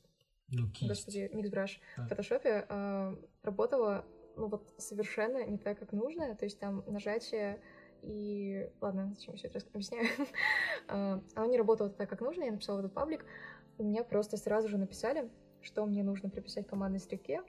Ну, 0.49 0.71
кисть. 0.71 0.89
господи, 0.89 1.29
миксбраш 1.33 1.81
А. 1.97 2.03
в 2.03 2.09
фотошопе 2.09 2.67
а, 2.69 3.19
работала 3.43 4.05
ну 4.37 4.47
вот 4.47 4.73
совершенно 4.79 5.45
не 5.45 5.59
так, 5.59 5.81
как 5.81 5.91
нужно. 5.91 6.37
То 6.37 6.45
есть 6.45 6.61
там 6.61 6.85
нажатие 6.87 7.61
и... 8.03 8.71
Ладно, 8.81 9.13
зачем 9.17 9.35
я 9.35 9.39
все 9.39 9.49
это 9.49 9.59
объясняю? 9.73 10.07
Оно 10.89 11.47
не 11.47 11.59
работало 11.59 11.91
так, 11.91 12.09
как 12.09 12.21
нужно. 12.21 12.45
Я 12.45 12.53
написала 12.53 12.77
в 12.77 12.81
этот 12.81 12.95
паблик. 12.95 13.25
У 13.79 13.83
меня 13.83 14.05
просто 14.05 14.37
сразу 14.37 14.69
же 14.69 14.79
написали, 14.79 15.29
что 15.63 15.85
мне 15.85 16.05
нужно 16.05 16.31
прописать 16.31 16.67
в 16.67 16.71
командной 16.71 17.01
строке, 17.01 17.43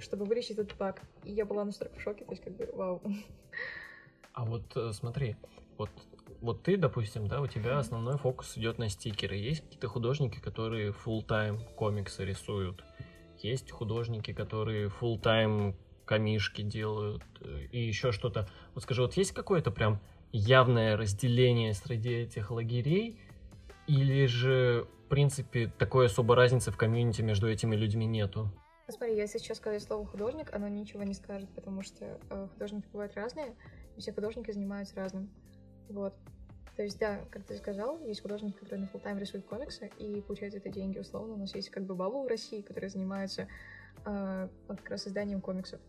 чтобы 0.00 0.24
вылечить 0.24 0.52
этот 0.58 0.76
баг. 0.76 1.02
И 1.24 1.32
я 1.32 1.44
была 1.44 1.64
настолько 1.64 1.98
в 1.98 2.02
шоке, 2.02 2.24
то 2.24 2.32
есть 2.32 2.42
как 2.42 2.56
бы 2.56 2.68
вау. 2.72 3.02
А 4.32 4.44
вот 4.44 4.76
э, 4.76 4.92
смотри, 4.92 5.36
вот, 5.76 5.90
вот 6.40 6.62
ты, 6.62 6.76
допустим, 6.76 7.26
да, 7.26 7.40
у 7.40 7.46
тебя 7.46 7.78
основной 7.78 8.18
фокус 8.18 8.56
идет 8.56 8.78
на 8.78 8.88
стикеры. 8.88 9.36
Есть 9.36 9.62
какие-то 9.62 9.88
художники, 9.88 10.38
которые 10.38 10.92
full 10.92 11.24
тайм 11.24 11.60
комиксы 11.76 12.24
рисуют. 12.24 12.84
Есть 13.38 13.70
художники, 13.70 14.32
которые 14.32 14.88
full 14.88 15.18
тайм 15.20 15.76
камишки 16.04 16.62
делают 16.62 17.22
э, 17.40 17.66
и 17.70 17.80
еще 17.80 18.12
что-то. 18.12 18.48
Вот 18.74 18.82
скажи, 18.84 19.02
вот 19.02 19.14
есть 19.14 19.32
какое-то 19.32 19.70
прям 19.70 20.00
явное 20.32 20.96
разделение 20.96 21.74
среди 21.74 22.10
этих 22.10 22.50
лагерей? 22.50 23.20
Или 23.86 24.26
же, 24.26 24.86
в 25.04 25.08
принципе, 25.08 25.72
такой 25.78 26.06
особой 26.06 26.36
разницы 26.36 26.70
в 26.70 26.76
комьюнити 26.76 27.22
между 27.22 27.48
этими 27.48 27.74
людьми 27.74 28.06
нету? 28.06 28.52
Ну, 28.88 28.94
смотри, 28.94 29.16
если 29.16 29.36
сейчас 29.36 29.58
сказать 29.58 29.82
слово 29.82 30.06
художник, 30.06 30.54
оно 30.54 30.66
ничего 30.66 31.02
не 31.02 31.12
скажет, 31.12 31.50
потому 31.54 31.82
что 31.82 32.18
э, 32.30 32.48
художники 32.54 32.86
бывают 32.90 33.14
разные, 33.14 33.54
и 33.96 34.00
все 34.00 34.12
художники 34.14 34.50
занимаются 34.50 34.96
разным. 34.96 35.30
Вот. 35.90 36.14
То 36.74 36.82
есть, 36.82 36.98
да, 36.98 37.20
как 37.30 37.44
ты 37.44 37.56
сказал, 37.56 38.00
есть 38.06 38.22
художники, 38.22 38.56
которые 38.56 38.86
на 38.86 38.86
full 38.86 39.00
тайм 39.02 39.18
рисуют 39.18 39.44
комиксы 39.44 39.90
и 39.98 40.22
получают 40.22 40.54
это 40.54 40.70
деньги 40.70 40.98
условно. 40.98 41.34
У 41.34 41.36
нас 41.36 41.54
есть 41.54 41.68
как 41.68 41.84
бы 41.84 41.94
Бабл 41.94 42.24
в 42.24 42.28
России, 42.28 42.62
которые 42.62 42.88
занимаются 42.88 43.46
э, 44.06 44.48
вот 44.68 44.80
как 44.80 44.90
раз 44.90 45.02
созданием 45.02 45.42
комиксов. 45.42 45.80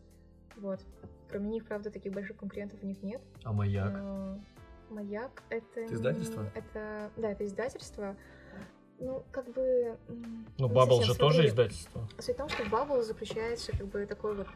Вот. 0.58 0.82
Кроме 1.30 1.52
них, 1.52 1.66
правда, 1.66 1.92
таких 1.92 2.12
больших 2.12 2.36
конкурентов 2.36 2.84
у 2.84 2.86
них 2.86 3.02
нет. 3.02 3.22
А 3.46 3.54
маяк? 3.54 3.94
Но 3.94 4.44
Маяк 4.90 5.44
это... 5.50 5.80
Это 5.80 5.94
издательство? 5.94 6.42
не- 6.42 6.50
Это, 6.56 7.12
да, 7.16 7.32
это 7.32 7.46
издательство. 7.46 8.18
Ну, 9.00 9.24
как 9.32 9.50
бы... 9.54 9.98
Ну, 10.58 10.68
Бабл 10.68 10.98
совсем. 10.98 11.14
же 11.14 11.20
тоже 11.20 11.48
издательство. 11.48 12.08
Суть 12.20 12.36
в 12.36 12.38
том, 12.38 12.50
что 12.50 12.64
Bubble 12.64 13.02
заключается 13.02 13.72
как 13.72 13.88
бы 13.88 14.06
такой 14.06 14.36
вот... 14.36 14.48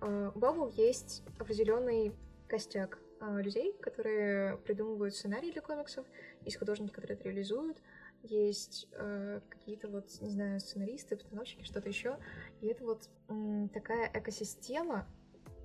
э, 0.00 0.30
У 0.34 0.38
Bubble 0.38 0.72
есть 0.76 1.22
определенный 1.38 2.12
костяк 2.48 2.98
э, 3.20 3.40
людей, 3.40 3.72
которые 3.80 4.56
придумывают 4.58 5.14
сценарии 5.14 5.52
для 5.52 5.62
комиксов, 5.62 6.04
есть 6.44 6.58
художники, 6.58 6.92
которые 6.92 7.16
это 7.16 7.28
реализуют, 7.28 7.78
есть 8.22 8.88
э, 8.92 9.40
какие-то 9.48 9.88
вот, 9.88 10.06
не 10.20 10.30
знаю, 10.30 10.58
сценаристы, 10.60 11.16
постановщики, 11.16 11.62
что-то 11.62 11.88
еще. 11.88 12.18
И 12.60 12.66
это 12.66 12.84
вот 12.84 13.08
м, 13.28 13.68
такая 13.68 14.10
экосистема, 14.12 15.06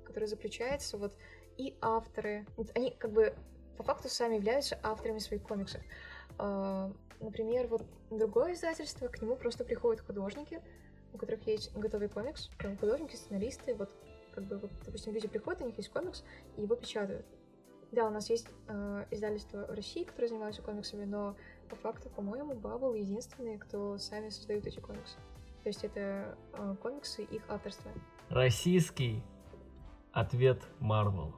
которая 0.04 0.28
заключается 0.28 0.98
вот 0.98 1.16
и 1.58 1.76
авторы. 1.82 2.46
Вот 2.58 2.70
они 2.76 2.92
как 2.92 3.12
бы 3.12 3.34
по 3.78 3.84
факту 3.84 4.08
сами 4.10 4.36
являются 4.36 4.78
авторами 4.84 5.20
своих 5.20 5.42
комиксов. 5.44 5.82
Э, 6.38 6.92
Например, 7.20 7.68
вот 7.68 7.84
другое 8.10 8.54
издательство, 8.54 9.08
к 9.08 9.22
нему 9.22 9.36
просто 9.36 9.66
приходят 9.66 10.02
художники, 10.02 10.62
у 11.14 11.18
которых 11.18 11.46
есть 11.48 11.76
готовый 11.76 12.08
комикс, 12.08 12.50
там 12.60 12.78
художники, 12.78 13.16
сценаристы, 13.16 13.76
вот 13.76 13.90
как 14.34 14.46
бы, 14.46 14.58
вот, 14.58 14.72
допустим, 14.86 15.14
люди 15.14 15.28
приходят, 15.28 15.62
у 15.62 15.66
них 15.66 15.78
есть 15.78 15.90
комикс, 15.90 16.24
и 16.56 16.62
его 16.62 16.76
печатают. 16.76 17.26
Да, 17.92 18.06
у 18.06 18.12
нас 18.12 18.30
есть 18.30 18.48
э, 18.68 19.06
издательства 19.10 19.66
в 19.66 19.72
России, 19.72 20.04
которые 20.04 20.30
занимаются 20.30 20.62
комиксами, 20.62 21.06
но 21.06 21.36
по 21.70 21.76
факту, 21.76 22.10
по-моему, 22.10 22.54
Бабл 22.54 22.94
единственные, 22.94 23.58
кто 23.58 23.98
сами 23.98 24.30
создают 24.30 24.66
эти 24.68 24.80
комиксы. 24.80 25.18
То 25.64 25.70
есть 25.70 25.84
это 25.84 26.38
э, 26.54 26.76
комиксы 26.82 27.24
их 27.24 27.42
авторства. 27.50 27.92
Российский 28.30 29.24
ответ 30.12 30.62
Марвел. 30.80 31.34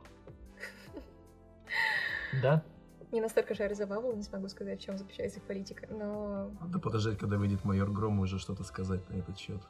Да? 2.42 2.64
Не 3.12 3.20
настолько 3.22 3.54
за 3.76 3.86
Бабл, 3.86 4.14
не 4.16 4.24
смогу 4.24 4.48
сказать, 4.48 4.80
в 4.80 4.84
чем 4.84 4.98
заключается 4.98 5.40
их 5.40 5.46
политика, 5.46 5.88
но 5.90 6.52
Надо 6.62 6.80
подождать, 6.80 7.18
когда 7.18 7.38
выйдет 7.38 7.66
майор 7.66 7.92
Гром, 7.92 8.20
уже 8.20 8.40
что-то 8.40 8.64
сказать 8.64 9.08
на 9.10 9.16
этот 9.16 9.38
счет. 9.38 9.62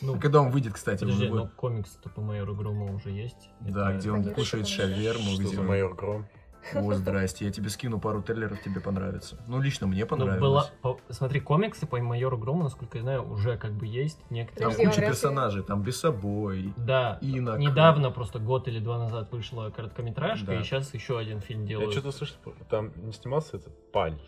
Ну, 0.00 0.16
А 0.16 0.18
когда 0.18 0.40
он 0.40 0.50
выйдет, 0.50 0.72
кстати, 0.72 1.00
подожди, 1.00 1.24
уже 1.26 1.34
но 1.34 1.42
будет? 1.42 1.54
комикс-то 1.54 2.08
по 2.10 2.20
майору 2.20 2.56
Грому 2.56 2.94
уже 2.94 3.10
есть. 3.10 3.50
Да, 3.60 3.90
Это- 3.90 3.98
где 3.98 4.10
он 4.10 4.16
Конечно, 4.16 4.34
кушает 4.34 4.66
шаверму, 4.66 5.36
где 5.38 5.60
майор 5.60 5.94
Гром? 5.94 6.26
О, 6.74 6.92
здрасте, 6.94 7.44
я 7.44 7.52
тебе 7.52 7.68
скину 7.70 8.00
пару 8.00 8.22
трейлеров, 8.22 8.60
тебе 8.62 8.80
понравится. 8.80 9.36
Ну, 9.46 9.60
лично 9.60 9.86
мне 9.86 10.02
Ну, 10.02 10.06
понравилось. 10.06 10.40
была, 10.40 10.70
по- 10.82 10.98
смотри, 11.10 11.40
комиксы 11.40 11.86
по 11.86 11.98
майору 12.00 12.38
Грому, 12.38 12.64
насколько 12.64 12.98
я 12.98 13.02
знаю, 13.02 13.30
уже 13.30 13.56
как 13.56 13.72
бы 13.72 13.86
есть. 13.86 14.18
Там 14.18 14.26
Некоторые... 14.36 14.68
Он 14.68 14.86
куча 14.86 15.00
персонажей, 15.00 15.62
там 15.62 15.82
Бесобой, 15.82 16.72
Да, 16.76 17.18
Инок. 17.20 17.58
недавно, 17.58 18.10
просто 18.10 18.38
год 18.38 18.68
или 18.68 18.78
два 18.80 18.98
назад 18.98 19.30
вышла 19.32 19.70
короткометражка, 19.70 20.46
Да. 20.46 20.54
и 20.60 20.62
сейчас 20.62 20.92
еще 20.94 21.18
один 21.18 21.40
фильм 21.40 21.62
Я 21.62 21.68
делают. 21.68 21.92
что-то 21.92 22.12
слышал, 22.12 22.36
там 22.68 22.92
не 22.96 23.12
снимался 23.12 23.56
этот 23.58 23.92
Паль, 23.92 24.18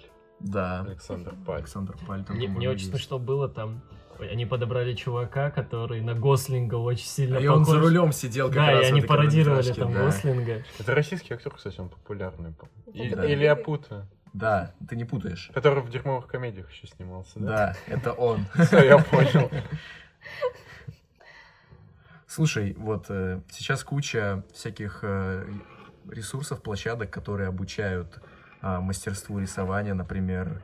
Да, 0.40 0.81
Александр 0.83 1.35
Паль. 1.46 1.59
Александр 1.59 1.96
Паль 2.07 2.24
там, 2.24 2.37
Мне, 2.37 2.48
мне 2.48 2.68
очень 2.70 2.87
смешно 2.88 3.18
было 3.18 3.48
там. 3.48 3.81
Они 4.18 4.46
подобрали 4.46 4.94
чувака, 4.94 5.50
который 5.50 6.00
на 6.00 6.14
Гослинга 6.14 6.74
очень 6.76 7.07
сильно 7.07 7.38
И 7.38 7.46
он 7.46 7.64
за 7.64 7.72
похож. 7.74 7.85
рулем 7.88 8.12
сидел 8.12 8.46
как 8.48 8.57
Да, 8.57 8.70
раз 8.72 8.87
и 8.87 8.90
в 8.90 8.92
они 8.94 9.00
пародировали 9.02 9.72
там 9.72 9.92
да. 9.92 10.04
Гослинга. 10.07 10.62
Это 10.78 10.94
российский 10.94 11.35
актер, 11.35 11.52
кстати, 11.54 11.78
он 11.81 11.88
популярный. 11.88 12.52
по- 12.52 12.68
И- 12.92 13.14
Да. 13.14 13.24
Или 13.24 13.44
я 13.44 13.54
путаю. 13.57 14.07
Да, 14.33 14.72
ты 14.88 14.96
не 14.96 15.04
путаешь. 15.04 15.50
Который 15.54 15.83
в 15.83 15.90
дерьмовых 15.90 16.26
комедиях 16.26 16.70
еще 16.70 16.87
снимался, 16.88 17.38
да? 17.38 17.46
Да, 17.46 17.76
это 17.94 18.12
он. 18.12 18.44
Всё, 18.54 18.83
я 18.85 18.98
понял. 18.98 19.50
Слушай, 22.26 22.74
вот 22.78 23.07
э, 23.09 23.40
сейчас 23.50 23.83
куча 23.85 24.42
всяких 24.52 25.00
э, 25.02 25.46
ресурсов, 26.11 26.62
площадок, 26.62 27.11
которые 27.11 27.48
обучают 27.48 28.20
а, 28.61 28.81
мастерству 28.81 29.38
рисования, 29.38 29.94
например, 29.94 30.62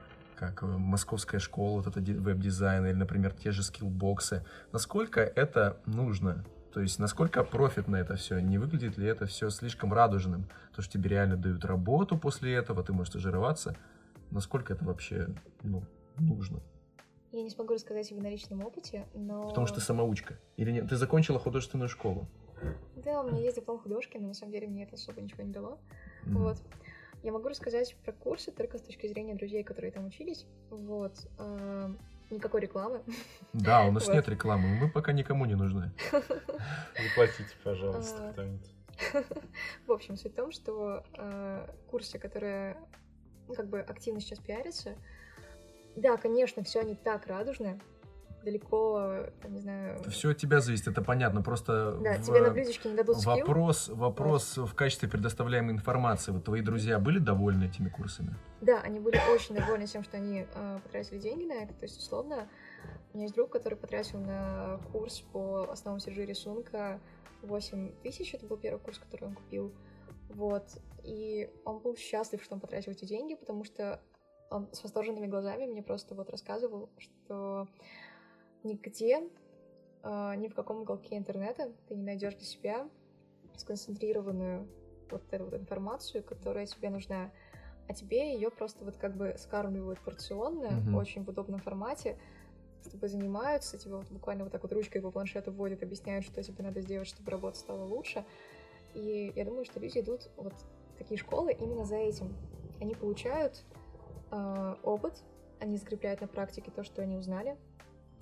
как 0.49 0.63
э, 0.63 0.67
Московская 0.67 1.39
школа, 1.39 1.79
вот 1.79 1.87
это 1.87 2.01
ди- 2.01 2.15
веб-дизайн, 2.15 2.87
или, 2.87 2.95
например, 2.95 3.33
те 3.33 3.51
же 3.51 3.63
скиллбоксы. 3.63 4.45
Насколько 4.73 5.21
это 5.21 5.79
нужно? 5.87 6.45
То 6.73 6.81
есть, 6.81 6.99
насколько 6.99 7.45
профитно 7.45 7.97
это 7.97 8.17
все? 8.17 8.41
Не 8.41 8.59
выглядит 8.59 8.99
ли 8.99 9.07
это 9.07 9.27
все 9.27 9.51
слишком 9.51 9.93
радужным? 9.93 10.47
То, 10.75 10.83
что 10.83 10.93
тебе 10.93 11.11
реально 11.11 11.37
дают 11.37 11.65
работу 11.65 12.19
после 12.19 12.55
этого, 12.55 12.83
ты 12.83 12.93
можешь 12.93 13.11
стажироваться. 13.11 13.77
Насколько 14.31 14.73
это 14.73 14.85
вообще 14.85 15.29
ну, 15.63 15.85
нужно? 16.19 16.61
я 17.37 17.43
не 17.43 17.51
смогу 17.51 17.75
рассказать 17.75 18.09
тебе 18.09 18.21
на 18.23 18.31
личном 18.31 18.65
опыте, 18.65 19.07
но... 19.15 19.49
Потому 19.49 19.67
что 19.67 19.77
ты 19.77 19.83
самоучка. 19.83 20.39
Или 20.57 20.71
нет? 20.71 20.89
Ты 20.89 20.97
закончила 20.97 21.39
художественную 21.39 21.89
школу. 21.89 22.29
Да, 22.97 23.21
у 23.21 23.29
меня 23.29 23.41
есть 23.41 23.57
диплом 23.57 23.79
художки, 23.79 24.17
но 24.19 24.29
на 24.29 24.35
самом 24.35 24.53
деле 24.53 24.69
мне 24.69 24.85
это 24.85 24.95
особо 24.95 25.21
ничего 25.21 25.43
не 25.43 25.53
дало. 25.53 25.79
М. 26.27 26.39
Вот. 26.39 26.59
Я 27.25 27.33
могу 27.33 27.49
рассказать 27.49 27.97
про 28.05 28.13
курсы 28.13 28.53
только 28.53 28.77
с 28.77 28.83
точки 28.83 29.07
зрения 29.07 29.35
друзей, 29.35 29.65
которые 29.65 29.91
там 29.91 30.07
учились. 30.07 30.45
Вот. 30.71 31.27
А, 31.39 31.91
Никакой 32.31 32.61
рекламы. 32.61 33.03
Да, 33.53 33.87
у 33.87 33.93
нас 33.93 34.07
Вот. 34.07 34.15
нет 34.15 34.29
рекламы, 34.29 34.69
мы 34.77 34.91
пока 34.91 35.13
никому 35.13 35.47
не 35.47 35.55
нужны. 35.55 35.91
Заплатите, 36.13 37.55
пожалуйста, 37.63 38.29
А. 38.29 38.33
кто-нибудь. 38.33 38.71
В 39.87 39.93
общем, 39.93 40.17
суть 40.17 40.33
в 40.33 40.37
том, 40.37 40.53
что 40.53 41.03
э, 41.17 41.69
курсы, 41.91 42.19
которые 42.19 42.77
ну, 43.49 43.55
как 43.55 43.69
бы 43.69 43.81
активно 43.81 44.21
сейчас 44.21 44.39
пиарятся, 44.39 44.95
да, 45.97 46.17
конечно, 46.17 46.63
все 46.63 46.83
не 46.83 46.95
так 46.95 47.27
радужно, 47.27 47.81
далеко, 48.45 49.27
там, 49.43 49.55
не 49.55 49.61
знаю... 49.61 49.99
Все 50.11 50.31
от 50.31 50.37
тебя 50.37 50.61
зависит, 50.61 50.87
это 50.89 51.03
понятно. 51.03 51.43
Просто 51.43 51.99
Да, 52.03 52.15
в- 52.15 52.23
тебе 52.23 52.41
на 52.41 52.51
блюдечке 52.51 52.91
не 52.91 52.97
дадут 52.97 53.19
скилл. 53.19 53.37
вопрос, 53.37 53.89
вопрос 53.89 54.57
в 54.59 54.75
качестве 54.75 55.09
предоставляемой 55.09 55.73
информации. 55.73 56.33
Вот 56.33 56.45
твои 56.45 56.61
друзья 56.63 56.99
были 56.99 57.19
довольны 57.19 57.65
этими 57.65 57.89
курсами? 57.89 58.35
Да, 58.61 58.81
они 58.81 59.01
были 59.01 59.19
очень 59.35 59.55
довольны 59.57 59.87
тем, 59.87 60.05
что 60.05 60.17
они 60.17 60.47
э, 60.55 60.79
потратили 60.85 61.19
деньги 61.19 61.45
на 61.45 61.55
это. 61.55 61.75
То 61.75 61.85
есть, 61.87 61.99
условно, 61.99 62.49
у 63.13 63.17
меня 63.17 63.25
есть 63.25 63.35
друг, 63.35 63.51
который 63.51 63.77
потратил 63.77 64.19
на 64.21 64.79
курс 64.93 65.21
по 65.33 65.69
основам 65.71 66.01
сержи 66.01 66.25
рисунка 66.25 67.01
8 67.43 67.93
тысяч. 68.03 68.35
Это 68.35 68.47
был 68.47 68.57
первый 68.57 68.79
курс, 68.79 68.99
который 68.99 69.25
он 69.29 69.35
купил. 69.35 69.73
Вот. 70.31 70.65
И 71.03 71.51
он 71.65 71.79
был 71.81 71.97
счастлив, 71.97 72.43
что 72.43 72.55
он 72.55 72.61
потратил 72.61 72.93
эти 72.93 73.05
деньги, 73.05 73.35
потому 73.35 73.65
что 73.65 74.01
он 74.51 74.69
с 74.73 74.83
восторженными 74.83 75.27
глазами 75.27 75.67
мне 75.67 75.83
просто 75.83 76.15
вот 76.15 76.31
рассказывал, 76.31 76.89
что 76.99 77.67
нигде, 78.65 79.29
э, 80.03 80.35
ни 80.37 80.49
в 80.49 80.55
каком 80.55 80.81
уголке 80.83 81.17
интернета 81.17 81.73
ты 81.89 81.95
не 81.95 82.03
найдешь 82.03 82.35
для 82.35 82.45
себя 82.45 82.89
сконцентрированную 83.57 84.69
вот 85.11 85.23
эту 85.31 85.45
вот 85.45 85.55
информацию, 85.55 86.25
которая 86.25 86.67
тебе 86.67 86.91
нужна 86.91 87.31
а 87.89 87.93
тебе 87.93 88.35
ее 88.35 88.51
просто 88.51 88.85
вот 88.85 88.97
как 88.97 89.17
бы 89.17 89.35
скармливают 89.39 90.01
порционно, 90.01 90.81
Мгм. 90.81 90.95
очень 90.95 91.25
в 91.25 91.29
удобном 91.29 91.61
формате, 91.61 92.17
с 92.83 92.89
тобой 92.89 93.09
занимаются, 93.09 93.79
тебе 93.79 93.97
вот 93.97 94.11
буквально 94.11 94.45
вот 94.45 94.53
так 94.53 94.63
вот 94.63 94.73
ручкой 94.73 95.01
по 95.01 95.11
планшету 95.11 95.53
вводят, 95.53 95.83
объясняют, 95.83 96.25
что 96.25 96.43
тебе 96.43 96.65
надо 96.65 96.81
сделать, 96.81 97.09
чтобы 97.09 97.31
работа 97.31 97.59
стала 97.59 97.85
лучше. 97.85 98.25
И 98.95 99.33
я 99.35 99.45
думаю, 99.45 99.65
что 99.65 99.81
люди 99.81 100.01
идут 100.01 100.31
вот 100.37 100.55
в 100.95 100.99
такие 100.99 101.19
школы 101.19 101.53
именно 101.53 101.85
за 101.85 101.97
этим. 101.97 102.37
Они 102.81 102.95
получают 102.95 103.65
э, 104.31 104.75
опыт, 104.83 105.23
они 105.61 105.77
закрепляют 105.77 106.21
на 106.21 106.27
практике 106.29 106.71
то, 106.71 106.85
что 106.85 107.03
они 107.03 107.17
узнали, 107.17 107.57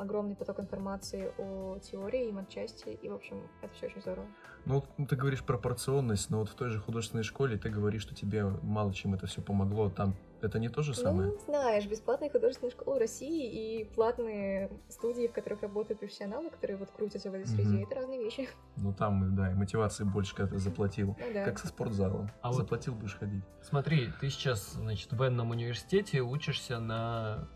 огромный 0.03 0.35
поток 0.37 0.61
информации 0.61 1.33
о 1.39 1.79
теории 1.79 2.29
и 2.29 2.33
матчасти, 2.33 2.91
и, 2.91 3.09
в 3.09 3.15
общем, 3.15 3.49
это 3.63 3.73
все 3.75 3.87
очень 3.87 4.01
здорово. 4.01 4.27
Ну, 4.65 4.85
ну, 4.97 5.07
ты 5.07 5.17
говоришь 5.17 5.43
пропорционность, 5.43 6.31
но 6.31 6.39
вот 6.41 6.49
в 6.49 6.55
той 6.55 6.69
же 6.71 6.79
художественной 6.81 7.25
школе 7.25 7.57
ты 7.57 7.69
говоришь, 7.69 8.03
что 8.03 8.15
тебе 8.15 8.45
мало 8.45 8.93
чем 8.95 9.15
это 9.15 9.27
все 9.27 9.41
помогло. 9.43 9.91
Там 9.91 10.15
это 10.41 10.59
не 10.59 10.69
то 10.69 10.83
же 10.83 10.95
самое? 10.95 11.31
Ну, 11.33 11.39
знаешь, 11.47 11.87
бесплатные 11.87 12.31
художественные 12.31 12.71
школы 12.73 12.97
в 12.97 13.01
России 13.01 13.81
и 13.81 13.85
платные 13.85 14.71
студии, 14.89 15.27
в 15.27 15.33
которых 15.33 15.63
работают 15.63 16.01
профессионалы, 16.01 16.51
которые 16.51 16.77
вот 16.77 16.91
крутятся 16.91 17.31
в 17.31 17.35
этой 17.35 17.47
среде, 17.47 17.77
Мгм. 17.79 17.83
это 17.85 17.95
разные 17.97 18.23
вещи. 18.23 18.49
Ну, 18.77 18.93
там, 18.93 19.35
да, 19.37 19.51
и 19.51 19.55
мотивации 19.55 20.05
больше, 20.05 20.35
когда 20.35 20.53
ты 20.53 20.59
заплатил. 20.59 21.17
Ну 21.19 21.33
да. 21.35 21.45
Как 21.45 21.59
со 21.59 21.67
спортзалом. 21.69 22.31
А 22.41 22.49
вот- 22.49 22.57
Заплатил, 22.59 22.95
будешь 22.95 23.17
ходить. 23.17 23.43
Смотри, 23.63 24.11
ты 24.21 24.31
сейчас, 24.31 24.73
значит, 24.73 25.13
в 25.13 25.17
военном 25.17 25.51
университете 25.51 26.21
учишься 26.21 26.79
на 26.79 27.49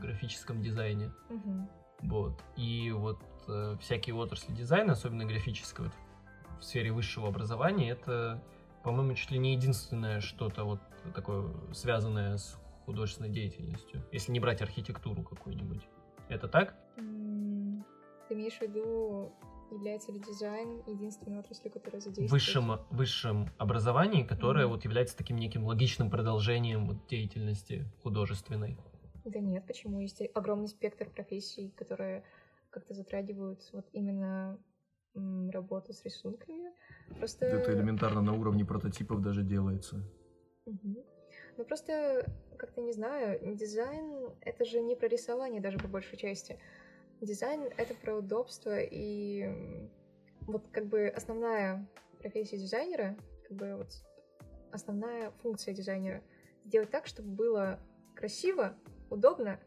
графическом 0.00 0.62
дизайне. 0.62 1.10
Мгм. 1.28 1.68
Вот. 2.02 2.42
И 2.56 2.90
вот 2.90 3.20
э, 3.48 3.76
всякие 3.80 4.14
отрасли 4.14 4.52
дизайна, 4.52 4.92
особенно 4.92 5.24
графического, 5.24 5.84
вот 5.84 5.94
в 6.60 6.64
сфере 6.64 6.92
высшего 6.92 7.28
образования, 7.28 7.90
это, 7.90 8.42
по-моему, 8.82 9.14
чуть 9.14 9.30
ли 9.30 9.38
не 9.38 9.54
единственное 9.54 10.20
что-то 10.20 10.64
вот 10.64 10.80
такое 11.14 11.52
связанное 11.72 12.36
с 12.36 12.58
художественной 12.86 13.30
деятельностью. 13.30 14.02
Если 14.12 14.32
не 14.32 14.40
брать 14.40 14.62
архитектуру 14.62 15.22
какую-нибудь. 15.22 15.82
Это 16.28 16.48
так? 16.48 16.74
Ты 16.96 18.34
имеешь 18.34 18.58
в 18.58 18.62
виду 18.62 19.32
является 19.70 20.12
ли 20.12 20.20
дизайн 20.20 20.82
единственной 20.86 21.38
отраслью, 21.38 21.72
которая 21.72 22.00
задействует... 22.00 22.30
Высшем, 22.30 22.80
высшем 22.90 23.50
образовании, 23.58 24.22
которое 24.22 24.66
Мгм. 24.66 24.74
вот 24.74 24.84
является 24.84 25.16
таким 25.16 25.36
неким 25.38 25.64
логичным 25.64 26.10
продолжением 26.10 26.86
вот 26.86 27.06
деятельности 27.06 27.86
художественной. 28.02 28.76
Да 29.24 29.38
нет, 29.38 29.66
почему? 29.66 30.00
Есть 30.00 30.22
огромный 30.34 30.68
спектр 30.68 31.08
профессий, 31.08 31.70
которые 31.76 32.24
как-то 32.70 32.94
затрагивают 32.94 33.60
вот 33.72 33.86
именно 33.92 34.58
работу 35.14 35.92
с 35.92 36.04
рисунками. 36.04 36.72
Просто... 37.18 37.46
Это 37.46 37.72
элементарно 37.72 38.22
на 38.22 38.32
уровне 38.32 38.64
прототипов 38.64 39.20
даже 39.20 39.42
делается. 39.42 40.02
Мгм. 40.64 41.04
Ну 41.58 41.64
просто, 41.64 42.26
как-то 42.56 42.80
не 42.80 42.92
знаю, 42.92 43.38
дизайн— 43.56 44.30
это 44.40 44.64
же 44.64 44.80
не 44.80 44.96
про 44.96 45.08
рисование 45.08 45.60
даже 45.60 45.78
по 45.78 45.88
большей 45.88 46.16
части. 46.16 46.58
Дизайн— 47.20 47.70
это 47.76 47.94
про 47.94 48.16
удобство, 48.16 48.78
и 48.80 49.88
вот 50.42 50.66
как 50.72 50.86
бы 50.86 51.08
основная 51.08 51.86
профессия 52.20 52.56
дизайнера, 52.56 53.16
как 53.46 53.56
бы 53.56 53.76
вот 53.76 53.90
основная 54.72 55.30
функция 55.42 55.74
дизайнера— 55.74 56.22
сделать 56.64 56.90
так, 56.90 57.06
чтобы 57.06 57.28
было 57.28 57.80
красиво, 58.14 58.74
удобно 59.12 59.58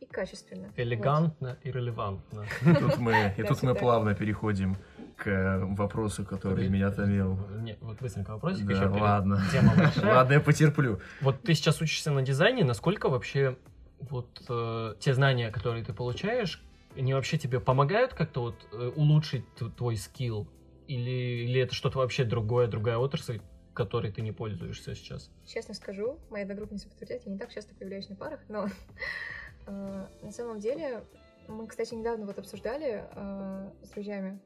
и 0.00 0.06
качественно. 0.06 0.68
Вот. 0.68 0.78
Элегантно 0.78 1.56
и 1.62 1.70
релевантно. 1.70 2.44
Тут 2.78 2.98
мы, 2.98 3.34
и 3.36 3.42
тут 3.42 3.62
мы 3.62 3.74
плавно 3.74 4.14
переходим 4.14 4.76
к 5.16 5.26
э, 5.28 5.58
вопросу, 5.64 6.24
который 6.24 6.68
меня 6.68 6.90
томил. 6.90 7.38
Не, 7.60 7.76
вот 7.80 8.00
быстренько 8.00 8.32
вопросик 8.32 8.66
Да, 8.66 8.74
еще. 8.74 8.88
ладно. 8.88 9.40
Тема 9.52 9.74
большая. 9.76 10.14
Ладно, 10.14 10.32
я 10.34 10.40
потерплю. 10.40 11.00
Вот 11.20 11.42
ты 11.42 11.54
сейчас 11.54 11.80
учишься 11.80 12.10
на 12.10 12.22
дизайне, 12.22 12.64
насколько 12.64 13.08
вообще 13.08 13.56
вот 14.00 14.42
э, 14.48 14.94
те 14.98 15.14
знания, 15.14 15.50
которые 15.50 15.84
ты 15.84 15.92
получаешь, 15.92 16.62
они 16.96 17.14
вообще 17.14 17.38
тебе 17.38 17.60
помогают 17.60 18.14
как-то 18.14 18.40
вот 18.42 18.66
э, 18.72 18.90
улучшить 18.96 19.44
твой 19.76 19.96
скилл? 19.96 20.48
Или, 20.88 21.44
или 21.44 21.60
это 21.60 21.74
что-то 21.74 21.98
вообще 21.98 22.24
другое, 22.24 22.66
другая 22.66 22.98
отрасль, 22.98 23.40
которой 23.74 24.12
ты 24.12 24.22
не 24.22 24.32
пользуешься 24.32 24.94
сейчас? 24.94 25.30
Честно 25.46 25.74
скажу, 25.74 26.18
мои 26.30 26.42
одногруппницы 26.42 26.88
подтвердят, 26.88 27.24
я 27.24 27.32
не 27.32 27.38
так 27.38 27.50
часто 27.50 27.74
появляюсь 27.74 28.08
на 28.08 28.16
парах, 28.16 28.40
но 28.48 28.68
э, 29.66 30.06
на 30.22 30.32
самом 30.32 30.58
деле 30.60 31.04
мы, 31.48 31.66
кстати, 31.66 31.94
недавно 31.94 32.26
вот 32.26 32.38
обсуждали 32.38 33.04
э, 33.14 33.70
с 33.82 33.90
друзьями 33.90 34.38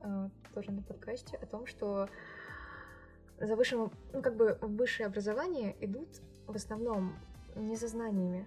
э, 0.00 0.28
тоже 0.54 0.72
на 0.72 0.82
подкасте 0.82 1.36
о 1.36 1.46
том, 1.46 1.66
что 1.66 2.08
за 3.38 3.56
высшим, 3.56 3.92
ну 4.12 4.22
как 4.22 4.36
бы 4.36 4.58
высшее 4.60 5.06
образование 5.06 5.76
идут 5.80 6.08
в 6.46 6.54
основном 6.54 7.16
не 7.56 7.76
за 7.76 7.88
знаниями. 7.88 8.46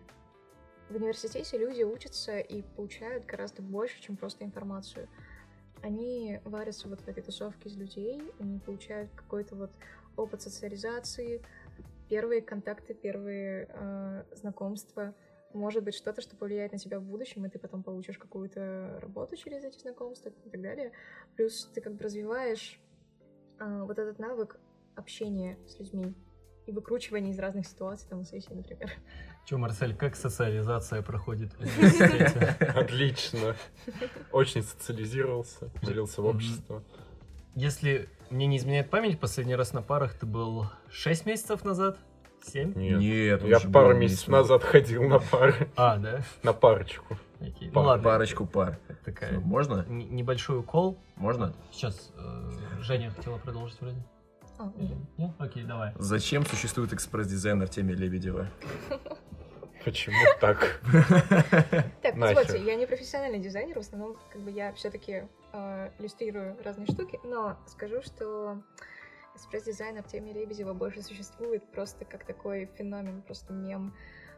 В 0.90 0.96
университете 0.96 1.58
люди 1.58 1.84
учатся 1.84 2.40
и 2.40 2.62
получают 2.62 3.26
гораздо 3.26 3.62
больше, 3.62 4.02
чем 4.02 4.18
просто 4.18 4.46
информацию. 4.46 5.08
Они 5.82 6.40
варятся 6.46 6.88
вот 6.88 7.02
в 7.02 7.08
этой 7.08 7.24
тусовке 7.24 7.70
из 7.70 7.78
людей, 7.78 8.22
они 8.40 8.60
получают 8.60 9.12
какой-то 9.16 9.56
вот 9.56 9.72
опыт 10.18 10.42
социализации, 10.42 11.42
первые 12.10 12.42
контакты, 12.42 12.94
первые 12.94 13.68
э, 13.70 14.24
знакомства. 14.36 15.14
Может 15.54 15.84
быть, 15.84 15.96
что-то, 15.96 16.22
что 16.22 16.36
повлияет 16.36 16.74
на 16.74 16.78
тебя 16.78 17.00
в 17.00 17.04
будущем, 17.04 17.46
и 17.46 17.50
ты 17.50 17.60
потом 17.60 17.84
получишь 17.84 18.18
какую-то 18.18 19.00
работу 19.02 19.38
через 19.38 19.64
эти 19.64 19.80
знакомства 19.80 20.30
и 20.30 20.50
так 20.50 20.62
далее. 20.62 20.92
Плюс 21.36 21.72
ты 21.74 21.82
как 21.82 21.94
бы 21.94 22.04
развиваешь 22.04 22.80
э, 23.60 23.82
вот 23.84 23.98
этот 23.98 24.20
навык 24.20 24.60
общения 24.96 25.58
с 25.68 25.80
людьми 25.80 26.14
и 26.66 26.72
выкручивания 26.72 27.32
из 27.32 27.40
разных 27.40 27.68
ситуаций, 27.68 28.08
там, 28.10 28.20
на 28.20 28.26
сессии, 28.26 28.54
например. 28.54 28.92
Че, 29.46 29.58
Марсель, 29.58 29.96
как 29.96 30.16
социализация 30.16 31.02
проходит 31.04 31.54
в 31.54 31.60
университете? 31.60 32.40
Отлично. 32.76 33.56
Очень 34.32 34.64
социализировался, 34.64 35.72
влился 35.84 36.22
в 36.22 36.26
общество. 36.26 36.84
Если 37.54 38.10
мне 38.30 38.48
не 38.48 38.58
изменяет 38.58 38.90
память, 38.90 39.20
последний 39.20 39.56
раз 39.56 39.74
на 39.74 39.82
парах 39.82 40.14
ты 40.14 40.26
был 40.26 40.68
6 40.90 41.26
месяцев 41.26 41.64
назад? 41.64 41.98
7? 42.44 42.74
Нет. 42.76 43.00
Нет, 43.00 43.44
Я 43.44 43.60
пару 43.72 43.96
месяцев 43.96 44.28
назад 44.28 44.64
ходил 44.64 45.04
на 45.08 45.20
пары, 45.20 45.68
А, 45.76 45.98
да? 45.98 46.22
на 46.44 46.54
парочку. 46.54 47.18
Окей. 47.40 47.68
Ну 47.70 47.74
Пар- 47.74 47.86
ладно. 47.86 48.04
Парочку 48.04 48.46
пар. 48.46 48.78
это 48.88 48.94
Всё, 48.94 49.04
Такая 49.06 49.40
Можно? 49.40 49.86
н- 49.88 50.16
небольшой 50.16 50.60
укол. 50.60 50.98
Можно? 51.16 51.54
Сейчас 51.72 52.12
э, 52.18 52.52
Женя 52.82 53.10
хотела 53.12 53.38
продолжить 53.40 53.80
вроде. 53.82 53.98
А, 54.60 54.72
Или. 54.78 54.96
Нет? 55.18 55.32
Окей, 55.40 55.64
давай. 55.64 55.94
Зачем 55.98 56.46
существует 56.46 56.94
экспресс-дизайн 56.94 57.62
Артемия 57.62 57.96
Лебедева? 57.96 58.48
Почему 59.84 60.16
так? 60.40 60.82
Так, 62.02 62.16
Нахер. 62.16 62.36
позвольте, 62.36 62.64
я 62.66 62.76
не 62.76 62.88
профессиональный 62.88 63.40
дизайнер, 63.40 63.76
в 63.76 63.82
основном 63.82 64.18
как 64.32 64.42
бы 64.42 64.50
я 64.50 64.72
все-таки 64.74 65.24
иллюстрирую 66.00 66.62
разные 66.64 66.88
штуки, 66.88 67.20
но 67.24 67.58
скажу, 67.68 68.02
что 68.02 68.62
экспресс-дизайн 69.36 69.98
Артемия 69.98 70.34
Лебедева 70.34 70.74
больше 70.74 71.02
существует 71.02 71.64
просто 71.72 72.06
как 72.06 72.26
такой 72.26 72.66
феномен, 72.78 73.22
просто 73.22 73.54
мем 73.54 73.94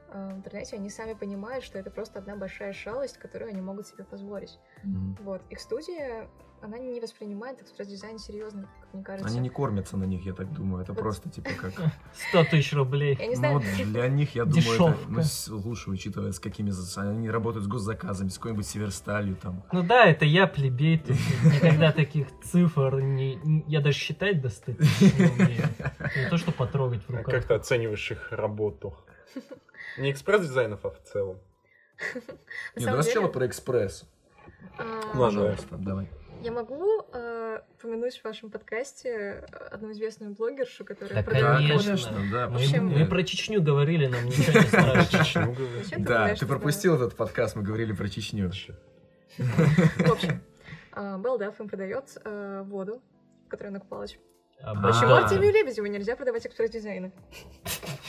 э, 0.10 0.30
в 0.34 0.38
интернете. 0.38 0.76
Они 0.76 0.90
сами 0.90 1.14
понимают, 1.14 1.64
что 1.64 1.78
это 1.78 1.92
просто 1.92 2.20
одна 2.20 2.36
большая 2.36 2.74
шалость, 2.74 3.18
которую 3.18 3.50
они 3.50 3.62
могут 3.62 3.88
себе 3.88 4.04
позволить. 4.04 4.60
Мгм. 4.84 5.18
Вот. 5.22 5.42
Их 5.50 5.60
студия, 5.60 6.30
она 6.62 6.78
не 6.80 7.00
воспринимает 7.00 7.62
экспресс-дизайн 7.62 8.18
серьезно, 8.20 8.70
как 8.82 8.94
мне 8.94 9.04
кажется. 9.04 9.30
Они 9.30 9.40
не 9.40 9.50
кормятся 9.50 9.96
на 9.98 10.06
них, 10.06 10.26
я 10.26 10.34
так 10.34 10.52
думаю. 10.54 10.84
Это 10.84 10.94
Вот. 10.94 11.00
просто 11.00 11.30
типа 11.30 11.50
как... 11.60 11.74
100 12.30 12.44
тысяч 12.46 12.74
рублей. 12.74 13.16
Я 13.20 13.28
не 13.28 13.36
знаю, 13.36 13.56
Ну, 13.60 13.86
для 13.86 14.08
них, 14.08 14.36
я 14.36 14.46
думаю, 14.46 14.62
это 14.64 14.70
Дешевка. 14.72 15.10
ну, 15.10 15.22
с- 15.22 15.48
лучше, 15.50 15.90
учитывая, 15.92 16.32
с 16.32 16.40
какими... 16.40 16.72
Они 17.00 17.30
работают 17.30 17.66
с 17.66 17.68
госзаказами, 17.68 18.30
с 18.30 18.38
какой-нибудь 18.38 18.66
Северсталью 18.68 19.36
там. 19.36 19.64
Ну 19.72 19.84
да, 19.84 20.06
это 20.06 20.26
я 20.26 20.48
плебей, 20.48 21.00
тут 21.00 21.16
никогда 21.44 21.92
таких 21.92 22.28
цифр 22.44 23.00
не... 23.02 23.64
Я 23.68 23.82
даже 23.82 23.98
считать 23.98 24.42
достаточно 24.42 25.06
не 25.06 25.30
умею. 25.32 25.64
Не 26.16 26.30
то, 26.30 26.38
что 26.38 26.52
потрогать 26.52 27.04
в 27.08 27.10
А 27.14 27.18
руках. 27.18 27.34
Как 27.34 27.46
ты 27.46 27.54
оцениваешь 27.54 28.12
их 28.12 28.32
работу? 28.32 28.98
Не 29.98 30.12
экспресс-дизайнов, 30.12 30.86
а 30.86 30.90
в 30.92 31.00
целом. 31.04 31.38
на 32.00 32.20
Не, 32.80 32.84
самом 32.86 32.86
давай 32.86 33.04
сначала 33.04 33.28
про 33.28 33.48
экспресс. 33.48 34.06
а, 34.78 34.84
Ладно. 35.16 35.42
Пожалуйста, 35.42 35.78
давай. 35.78 36.10
Я 36.44 36.52
могу 36.52 37.02
э, 37.14 37.60
упомянуть 37.74 38.20
в 38.20 38.24
вашем 38.24 38.50
подкасте 38.52 39.10
э, 39.10 39.46
одну 39.72 39.92
известную 39.92 40.34
блогершу, 40.34 40.86
которая 40.86 41.16
Да, 41.16 41.24
продает 41.24 41.58
конечно. 41.84 42.12
воду. 42.14 42.26
да. 42.32 42.48
Мы, 42.50 42.56
общем- 42.56 42.88
мы 42.88 43.06
про 43.06 43.24
Чечню 43.24 43.62
говорили, 43.62 44.08
нам 44.08 44.26
ничего 44.26 44.60
не 44.60 44.68
страшно. 44.68 45.56
Да, 45.98 46.36
ты 46.36 46.46
пропустил 46.46 46.96
этот 46.96 47.16
подкаст, 47.16 47.56
мы 47.56 47.64
говорили 47.64 47.92
про 47.94 48.08
Чечню. 48.08 48.52
В 49.38 50.12
общем, 50.12 50.42
а, 50.92 51.18
Балдаф 51.18 51.60
им 51.60 51.68
продает 51.68 52.18
э, 52.24 52.64
воду, 52.66 53.02
в 53.46 53.50
которой 53.50 53.68
она 53.68 53.80
купалась. 53.80 54.18
А, 54.60 54.74
Почему. 54.74 55.14
Артемию 55.14 55.54
Лебедеву 55.54 55.88
нельзя 55.88 56.16
продавать 56.16 56.46
экспресс-дизайны? 56.48 57.12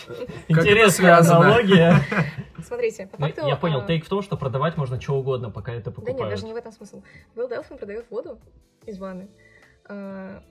это 0.09 0.33
Интересная 0.49 1.19
аналогия. 1.19 1.95
Смотрите, 2.65 3.07
по 3.07 3.21
Ну, 3.21 3.27
факту... 3.27 3.47
Я 3.47 3.57
понял, 3.57 3.81
а, 3.81 3.87
тейк 3.87 4.07
в 4.07 4.09
том, 4.09 4.23
что 4.23 4.37
продавать 4.37 4.77
можно 4.77 5.01
что 5.01 5.15
угодно, 5.19 5.51
пока 5.51 5.73
это 5.73 5.91
Да 5.91 6.01
нет, 6.01 6.07
даже 6.07 6.17
покупают. 6.17 6.45
не 6.45 6.53
в 6.55 6.57
этом 6.57 6.73
смысл. 6.73 7.03
Белл 7.37 7.49
Делфин 7.49 7.77
продает 7.77 8.11
воду 8.11 8.41
из 8.87 8.99
ванны. 8.99 9.29
А, 9.85 10.43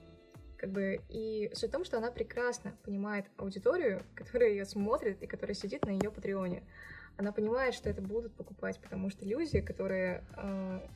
как 0.56 0.70
бы, 0.70 1.00
и 1.08 1.50
суть 1.54 1.70
в 1.70 1.72
том, 1.72 1.84
что 1.84 1.98
она 1.98 2.10
прекрасно 2.12 2.74
понимает 2.84 3.26
аудиторию, 3.36 4.02
которая 4.14 4.50
ее 4.50 4.64
смотрит 4.64 5.20
и 5.22 5.26
которая 5.26 5.54
сидит 5.54 5.84
на 5.84 5.90
ее 5.90 6.10
патреоне. 6.10 6.62
Она 7.16 7.32
понимает, 7.32 7.74
что 7.74 7.90
это 7.90 8.00
будут 8.00 8.32
покупать, 8.34 8.78
потому 8.80 9.10
что 9.10 9.24
люди, 9.26 9.60
которые 9.60 10.22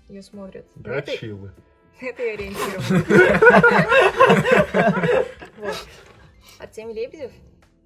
ее 0.08 0.22
смотрят, 0.22 0.64
на 0.76 0.90
этой, 0.92 1.16
Дрочилы. 1.18 1.48
на 1.48 1.52
это 2.00 2.22
и 2.22 2.30
ориентированы. 2.30 3.04
Вот. 5.58 5.76
Артемий 6.58 6.94
Лебедев 6.94 7.30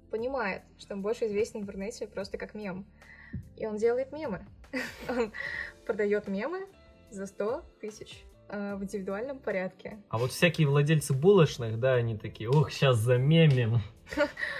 понимает, 0.09 0.63
что 0.79 0.95
он 0.95 1.01
больше 1.01 1.25
известен 1.27 1.59
в 1.59 1.63
интернете 1.63 2.07
просто 2.07 2.37
как 2.37 2.53
мем. 2.55 2.85
И 3.55 3.65
он 3.65 3.77
делает 3.77 4.11
мемы. 4.11 4.47
Он 5.09 5.31
продает 5.85 6.27
мемы 6.27 6.67
за 7.09 7.27
100 7.27 7.63
тысяч 7.81 8.23
э, 8.49 8.75
в 8.75 8.83
индивидуальном 8.83 9.39
порядке. 9.39 9.99
А 10.09 10.17
вот 10.17 10.31
всякие 10.31 10.67
владельцы 10.67 11.13
булочных, 11.13 11.79
да, 11.79 11.93
они 11.93 12.17
такие, 12.17 12.49
ох, 12.49 12.71
сейчас 12.71 12.97
замемим. 12.97 13.81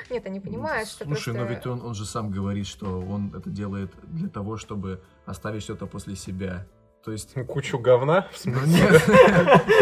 Нет, 0.10 0.26
они 0.26 0.40
понимают, 0.40 0.90
что 0.90 1.06
Слушай, 1.06 1.34
но 1.34 1.46
ведь 1.46 1.66
он, 1.66 1.82
он 1.82 1.94
же 1.94 2.06
сам 2.06 2.32
говорит, 2.32 2.68
что 2.68 3.00
он 3.00 3.34
это 3.36 3.50
делает 3.50 3.92
для 4.04 4.30
того, 4.30 4.58
чтобы 4.58 5.02
оставить 5.26 5.64
что-то 5.64 5.88
после 5.88 6.16
себя. 6.16 6.66
То 7.08 7.14
есть... 7.14 7.36
Кучу 7.48 7.80
говна, 7.80 8.28
в 8.34 8.46
Ну 8.46 8.54
смысле? 8.54 8.82
нет, 8.82 9.08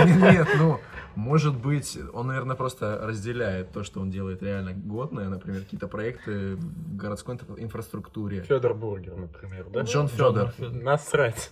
нет, 0.21 0.47
ну, 0.59 0.79
может 1.15 1.57
быть, 1.57 1.97
он, 2.13 2.27
наверное, 2.27 2.55
просто 2.55 2.99
разделяет 3.01 3.71
то, 3.71 3.83
что 3.83 3.99
он 3.99 4.11
делает 4.11 4.43
реально 4.43 4.73
годное, 4.73 5.27
например, 5.27 5.61
какие-то 5.61 5.87
проекты 5.87 6.55
в 6.55 6.95
городской 6.95 7.33
инфра- 7.33 7.59
инфраструктуре. 7.59 8.43
Федор 8.43 8.75
Бургер, 8.75 9.15
например, 9.15 9.65
да? 9.71 9.81
Джон 9.81 10.07
Федор. 10.07 10.53
Насрать. 10.59 11.49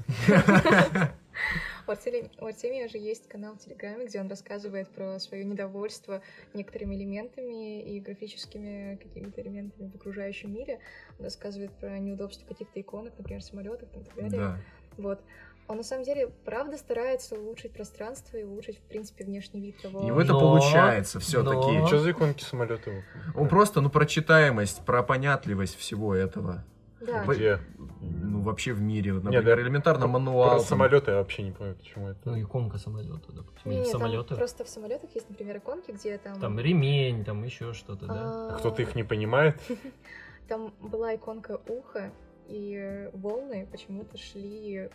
У 1.88 1.92
Артемия, 1.92 2.30
у 2.40 2.46
Артемия 2.46 2.88
же 2.88 2.98
есть 3.00 3.28
канал 3.28 3.56
в 3.56 3.58
Телеграме, 3.58 4.06
где 4.06 4.22
он 4.22 4.30
рассказывает 4.30 4.90
про 4.90 5.20
свое 5.20 5.44
недовольство 5.44 6.22
некоторыми 6.54 6.96
элементами 6.96 7.82
и 7.82 8.00
графическими 8.00 9.00
какими-то 9.02 9.42
элементами 9.42 9.90
в 9.92 9.96
окружающем 9.96 10.54
мире. 10.54 10.80
Он 11.18 11.26
рассказывает 11.26 11.72
про 11.72 11.98
неудобства 11.98 12.46
каких-то 12.48 12.80
иконок, 12.80 13.14
например, 13.18 13.42
самолетов 13.42 13.90
и 13.92 14.04
так 14.04 14.16
далее. 14.16 14.30
Да. 14.40 14.58
Вот. 14.98 15.22
Он 15.68 15.78
на 15.78 15.84
самом 15.84 16.04
деле 16.04 16.28
правда 16.46 16.78
старается 16.78 17.36
улучшить 17.36 17.72
пространство 17.74 18.38
и 18.38 18.44
улучшить, 18.44 18.78
в 18.80 18.82
принципе, 18.84 19.24
внешний 19.24 19.62
вид 19.62 19.82
того. 19.82 20.06
И 20.08 20.12
в 20.12 20.18
это 20.20 20.34
Но- 20.34 20.40
получается 20.40 21.20
все-таки. 21.20 21.78
но- 21.80 21.88
Что 21.88 22.00
за 22.00 22.12
иконки 22.12 22.44
самолета? 22.44 22.92
Он 23.36 23.48
просто, 23.48 23.82
ну, 23.82 23.90
про 23.90 24.06
читаемость, 24.06 24.84
про 24.86 25.04
понятливость 25.04 25.76
всего 25.78 26.14
этого. 26.16 26.64
Да, 27.00 27.26
Где? 27.26 27.60
Ну, 28.00 28.42
вообще 28.42 28.72
в 28.72 28.82
мире. 28.82 29.12
Вот, 29.14 29.24
Например, 29.26 29.58
да, 29.58 29.62
элементарно 29.62 30.02
Про 30.02 30.08
мануал. 30.08 30.50
там. 30.60 30.60
самолеты 30.62 31.12
я 31.12 31.18
вообще 31.18 31.44
не 31.44 31.52
понимаю, 31.52 31.76
почему 31.76 32.08
это. 32.08 32.20
Ну, 32.30 32.42
иконка 32.42 32.78
самолета, 32.78 33.32
допустим. 33.34 33.72
Не, 33.72 33.78
Или 33.80 33.86
не, 33.86 33.92
там 33.92 34.02
самолеты. 34.02 34.36
просто 34.36 34.64
в 34.64 34.70
самолетах 34.70 35.10
есть, 35.14 35.30
например, 35.30 35.58
иконки, 35.58 35.92
где 35.92 36.18
там... 36.18 36.40
Там 36.40 36.58
ремень, 36.60 37.26
там 37.26 37.44
еще 37.44 37.74
что-то, 37.74 38.06
да. 38.06 38.14
а, 38.16 38.56
А 38.56 38.60
Кто-то 38.60 38.82
их 38.82 38.96
не 38.96 39.04
понимает? 39.04 39.60
Там 40.48 40.74
была 40.82 41.16
иконка 41.16 41.60
уха, 41.68 42.12
и 42.48 43.10
волны 43.14 43.68
почему-то 43.72 44.18
шли 44.18 44.90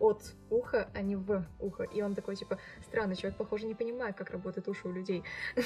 от 0.00 0.34
уха, 0.50 0.88
а 0.94 1.02
не 1.02 1.16
в 1.16 1.46
ухо. 1.60 1.84
И 1.84 2.02
он 2.02 2.14
такой, 2.14 2.36
типа, 2.36 2.58
странный 2.82 3.16
человек, 3.16 3.38
похоже, 3.38 3.66
не 3.66 3.74
понимает, 3.74 4.16
как 4.16 4.30
работают 4.30 4.68
уши 4.68 4.88
у 4.88 4.92
людей. 4.92 5.24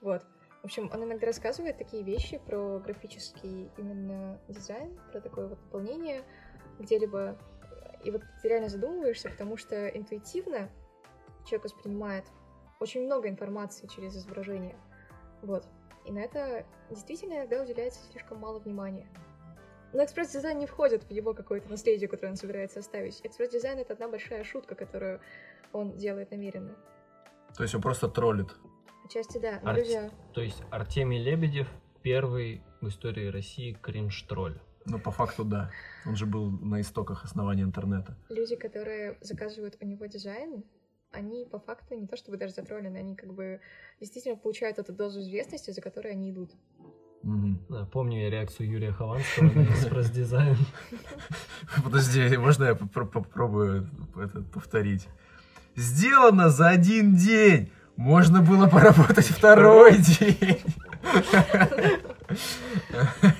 Вот. 0.00 0.22
В 0.62 0.66
общем, 0.66 0.90
он 0.94 1.02
иногда 1.02 1.26
рассказывает 1.26 1.76
такие 1.76 2.04
вещи 2.04 2.38
про 2.38 2.78
графический 2.78 3.68
именно 3.76 4.40
дизайн, 4.48 4.96
про 5.10 5.20
такое 5.20 5.48
вот 5.48 5.58
наполнение 5.60 6.22
где-либо. 6.78 7.36
И 8.04 8.10
вот 8.12 8.22
ты 8.40 8.48
реально 8.48 8.68
задумываешься, 8.68 9.28
потому 9.28 9.56
что 9.56 9.88
интуитивно 9.88 10.70
человек 11.44 11.64
воспринимает 11.64 12.24
очень 12.78 13.04
много 13.04 13.28
информации 13.28 13.88
через 13.88 14.16
изображение. 14.16 14.76
Вот. 15.42 15.66
И 16.04 16.12
на 16.12 16.20
это 16.20 16.64
действительно 16.90 17.34
иногда 17.34 17.62
уделяется 17.62 18.00
слишком 18.10 18.38
мало 18.38 18.58
внимания. 18.58 19.08
Но 19.92 20.04
экспресс-дизайн 20.04 20.58
не 20.58 20.66
входит 20.66 21.04
в 21.04 21.10
его 21.10 21.34
какое-то 21.34 21.68
наследие, 21.68 22.08
которое 22.08 22.30
он 22.30 22.36
собирается 22.36 22.80
оставить. 22.80 23.20
Экспресс-дизайн— 23.24 23.78
это 23.80 23.92
одна 23.92 24.08
большая 24.08 24.44
шутка, 24.44 24.74
которую 24.74 25.20
он 25.72 25.96
делает 25.96 26.30
намеренно. 26.30 26.74
То 27.56 27.62
есть 27.62 27.74
он 27.74 27.82
просто 27.82 28.08
троллит. 28.08 28.48
Отчасти 29.04 29.38
да, 29.38 29.60
Арт- 29.62 29.78
люди... 29.78 30.10
То 30.32 30.40
есть 30.40 30.62
Артемий 30.70 31.22
Лебедев 31.22 31.68
первый 32.02 32.62
в 32.80 32.88
истории 32.88 33.26
России 33.28 33.76
кринж-тролль. 33.80 34.58
Ну, 34.86 34.98
по 34.98 35.10
факту, 35.10 35.44
да. 35.44 35.70
Он 36.06 36.16
же 36.16 36.26
был 36.26 36.50
на 36.50 36.80
истоках 36.80 37.24
основания 37.24 37.62
интернета. 37.62 38.16
люди, 38.28 38.56
которые 38.56 39.18
заказывают 39.20 39.76
у 39.80 39.84
него 39.84 40.06
дизайн, 40.06 40.64
они 41.12 41.44
по 41.44 41.58
факту 41.58 41.94
не 41.94 42.06
то 42.06 42.16
чтобы 42.16 42.38
даже 42.38 42.54
затроллены, 42.54 42.96
они 42.96 43.14
как 43.14 43.32
бы 43.32 43.60
действительно 44.00 44.36
получают 44.36 44.78
эту 44.78 44.92
дозу 44.92 45.20
известности, 45.20 45.70
за 45.70 45.80
которой 45.80 46.12
они 46.12 46.30
идут. 46.30 46.52
Мгм. 47.22 47.58
Да, 47.68 47.84
помню 47.84 48.22
я 48.24 48.30
реакцию 48.30 48.68
Юрия 48.68 48.92
Хованского 48.92 49.44
на 49.44 49.62
экспресс-дизайн. 49.64 50.56
Подожди, 51.84 52.36
можно 52.36 52.64
я 52.64 52.72
попро- 52.72 53.06
попробую 53.06 53.88
это 54.16 54.42
повторить? 54.42 55.06
Сделано 55.76 56.50
за 56.50 56.68
один 56.68 57.14
день! 57.14 57.70
Можно 57.96 58.42
было 58.42 58.66
поработать 58.66 59.26
второй 59.26 59.98
день! 59.98 60.60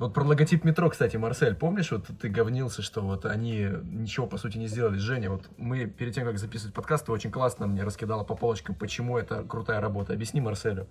Вот 0.00 0.14
про 0.14 0.24
логотип 0.24 0.64
метро, 0.64 0.88
кстати, 0.88 1.18
Марсель, 1.18 1.54
помнишь, 1.54 1.90
вот 1.90 2.06
ты 2.18 2.30
говнился, 2.30 2.80
что 2.80 3.02
вот 3.02 3.26
они 3.26 3.68
ничего, 3.82 4.26
по 4.26 4.38
сути, 4.38 4.56
не 4.56 4.66
сделали. 4.66 4.96
Женя, 4.96 5.28
вот 5.28 5.50
мы 5.58 5.84
перед 5.84 6.14
тем, 6.14 6.24
как 6.24 6.38
записывать 6.38 6.74
подкаст, 6.74 7.04
ты 7.04 7.12
очень 7.12 7.30
классно 7.30 7.66
мне 7.66 7.82
раскидала 7.82 8.24
по 8.24 8.34
полочкам, 8.34 8.74
почему 8.74 9.18
это 9.18 9.44
крутая 9.44 9.78
работа. 9.78 10.14
Объясни 10.14 10.40
Марселю. 10.40 10.86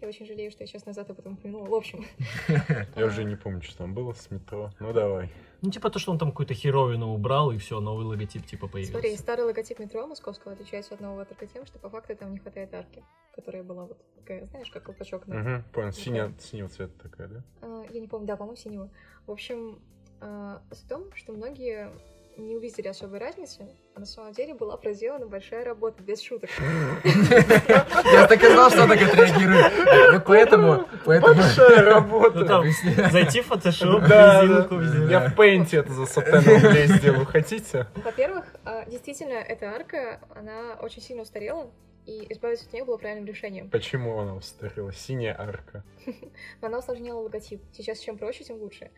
Я 0.00 0.08
очень 0.08 0.26
жалею, 0.26 0.50
что 0.50 0.64
я 0.64 0.66
сейчас 0.66 0.86
назад 0.86 1.08
об 1.10 1.20
этом 1.20 1.34
упомянула. 1.34 1.68
В 1.68 1.74
общем, 1.74 2.04
Я 2.96 3.06
уже 3.06 3.22
не 3.22 3.36
помню, 3.36 3.62
что 3.62 3.78
там 3.78 3.94
было 3.94 4.12
с 4.12 4.28
метро. 4.32 4.72
Ну 4.80 4.92
давай. 4.92 5.30
Ну, 5.62 5.70
типа 5.70 5.90
то, 5.90 5.98
что 6.00 6.10
он 6.10 6.18
там 6.18 6.30
какую-то 6.30 6.54
херовину 6.54 7.14
убрал, 7.14 7.52
и 7.52 7.58
все, 7.58 7.78
новый 7.80 8.04
логотип 8.04 8.44
типа 8.44 8.66
смотри, 8.66 8.90
появился. 8.90 9.22
старый 9.22 9.44
логотип 9.44 9.78
метро 9.78 10.06
московского 10.08 10.54
отличается 10.54 10.94
от 10.94 11.00
нового 11.00 11.24
только 11.24 11.46
тем, 11.46 11.64
что 11.66 11.78
по 11.78 11.88
факту 11.88 12.16
там 12.16 12.32
не 12.32 12.38
хватает 12.38 12.74
арки, 12.74 13.04
которая 13.32 13.62
была 13.62 13.84
вот 13.86 13.98
такая, 14.16 14.44
знаешь, 14.46 14.70
как 14.70 14.82
колпачок 14.82 15.26
на 15.28 15.40
Угу, 15.58 15.64
понял. 15.72 15.92
Синяя, 15.92 16.34
синего 16.40 16.68
цвета 16.68 16.92
такая, 17.00 17.28
да? 17.28 17.44
А, 17.60 17.84
Я 17.90 18.00
не 18.00 18.08
помню, 18.08 18.26
да, 18.26 18.36
по-моему, 18.36 18.56
синего. 18.56 18.90
В 19.26 19.30
общем, 19.30 19.78
а, 20.20 20.62
в 20.70 20.88
том, 20.88 21.12
что 21.14 21.32
многие 21.32 21.90
не 22.36 22.56
увидели 22.56 22.88
особой 22.88 23.18
разницы, 23.18 23.68
а 23.94 24.00
на 24.00 24.06
самом 24.06 24.32
деле 24.32 24.54
была 24.54 24.76
проделана 24.76 25.26
большая 25.26 25.64
работа, 25.64 26.02
без 26.02 26.20
шуток. 26.22 26.50
Я 27.04 28.26
так 28.26 28.42
и 28.42 28.46
знал, 28.46 28.70
что 28.70 28.86
так 28.86 29.00
отреагирует. 29.02 29.72
Вот 30.12 30.24
поэтому. 30.24 30.86
Большая 31.04 31.82
Ну, 31.84 31.90
работа. 31.90 32.44
там, 32.46 32.64
зайти 33.10 33.40
в 33.40 33.46
фотошоп. 33.46 34.02
Я 34.08 35.28
в 35.28 35.34
пейнте 35.36 35.78
это 35.78 35.92
за 35.92 36.20
рублей 36.20 36.86
сделаю. 36.88 37.26
Хотите? 37.26 37.86
Во-первых, 37.96 38.44
а, 38.64 38.84
действительно, 38.86 39.34
эта 39.34 39.70
арка, 39.70 40.20
она 40.34 40.78
очень 40.80 41.02
сильно 41.02 41.22
устарела, 41.22 41.70
и 42.06 42.32
избавиться 42.32 42.66
от 42.66 42.72
нее 42.72 42.84
было 42.84 42.96
правильным 42.96 43.26
решением. 43.26 43.70
Почему 43.70 44.18
она 44.18 44.34
устарела? 44.34 44.92
Синяя 44.92 45.38
арка. 45.38 45.84
Но 46.60 46.66
она 46.68 46.78
усложняла 46.78 47.20
логотип. 47.20 47.62
Сейчас 47.72 47.98
чем 48.00 48.18
проще, 48.18 48.44
тем 48.44 48.56
лучше. 48.56 48.90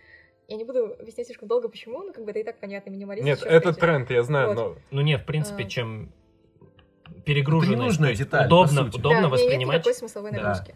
Я 0.48 0.56
не 0.56 0.64
буду 0.64 0.94
объяснять 1.00 1.26
слишком 1.26 1.48
долго, 1.48 1.68
почему, 1.68 2.02
но 2.02 2.12
как 2.12 2.24
бы 2.24 2.30
это 2.30 2.40
и 2.40 2.44
так 2.44 2.58
понятно, 2.60 2.90
минимализм. 2.90 3.24
Нет, 3.24 3.42
это 3.42 3.72
встретит. 3.72 3.80
тренд, 3.80 4.10
я 4.10 4.22
знаю, 4.22 4.48
Вот. 4.48 4.56
но 4.56 4.76
Ну 4.90 5.00
не, 5.00 5.16
в 5.16 5.24
принципе, 5.24 5.64
А. 5.64 5.68
чем 5.68 6.12
перегруженность. 7.24 8.00
есть 8.00 8.18
деталь, 8.18 8.46
Удобно, 8.46 8.84
по 8.84 8.90
сути. 8.92 9.00
удобно 9.00 9.20
да, 9.22 9.26
меня 9.26 9.30
нет 9.30 9.32
воспринимать. 9.32 9.76
никакой 9.78 9.94
смысловой 9.94 10.30
Да. 10.32 10.36
нагрузки. 10.42 10.74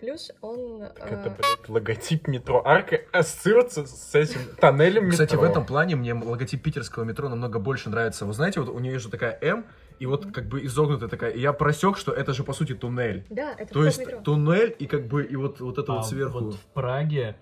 Плюс 0.00 0.32
он... 0.40 0.80
так 0.80 1.12
это, 1.12 1.26
а, 1.26 1.30
блядь, 1.30 1.68
логотип 1.68 2.26
метро. 2.26 2.60
Арка 2.66 3.02
ассоциируется 3.12 3.86
с 3.86 4.14
этим 4.16 4.40
тоннелем 4.60 5.04
метро. 5.04 5.10
Кстати, 5.12 5.36
в 5.36 5.42
этом 5.44 5.64
плане 5.64 5.94
мне 5.94 6.12
логотип 6.14 6.60
питерского 6.62 7.04
метро 7.04 7.28
намного 7.28 7.60
больше 7.60 7.88
нравится. 7.88 8.26
Вы 8.26 8.32
знаете, 8.32 8.60
вот 8.60 8.68
у 8.70 8.78
нее 8.80 8.98
же 8.98 9.10
такая 9.10 9.38
М, 9.40 9.64
и 10.00 10.06
вот 10.06 10.32
как 10.32 10.46
бы 10.48 10.64
изогнутая 10.64 11.08
такая. 11.08 11.30
И 11.30 11.40
я 11.40 11.52
просек, 11.52 11.98
что 11.98 12.10
это 12.12 12.32
же 12.32 12.42
по 12.42 12.52
сути 12.52 12.74
туннель. 12.74 13.24
Да, 13.30 13.54
это 13.56 13.72
То 13.72 13.84
есть 13.84 14.00
метро. 14.00 14.20
туннель 14.22 14.74
и 14.76 14.86
как 14.86 15.06
бы 15.06 15.22
и 15.24 15.36
вот, 15.36 15.60
вот 15.60 15.78
это 15.78 15.92
А 15.92 15.96
вот 15.96 16.06
сверху. 16.08 16.38
вот 16.40 16.54
в 16.54 16.64
Праге, 16.72 17.36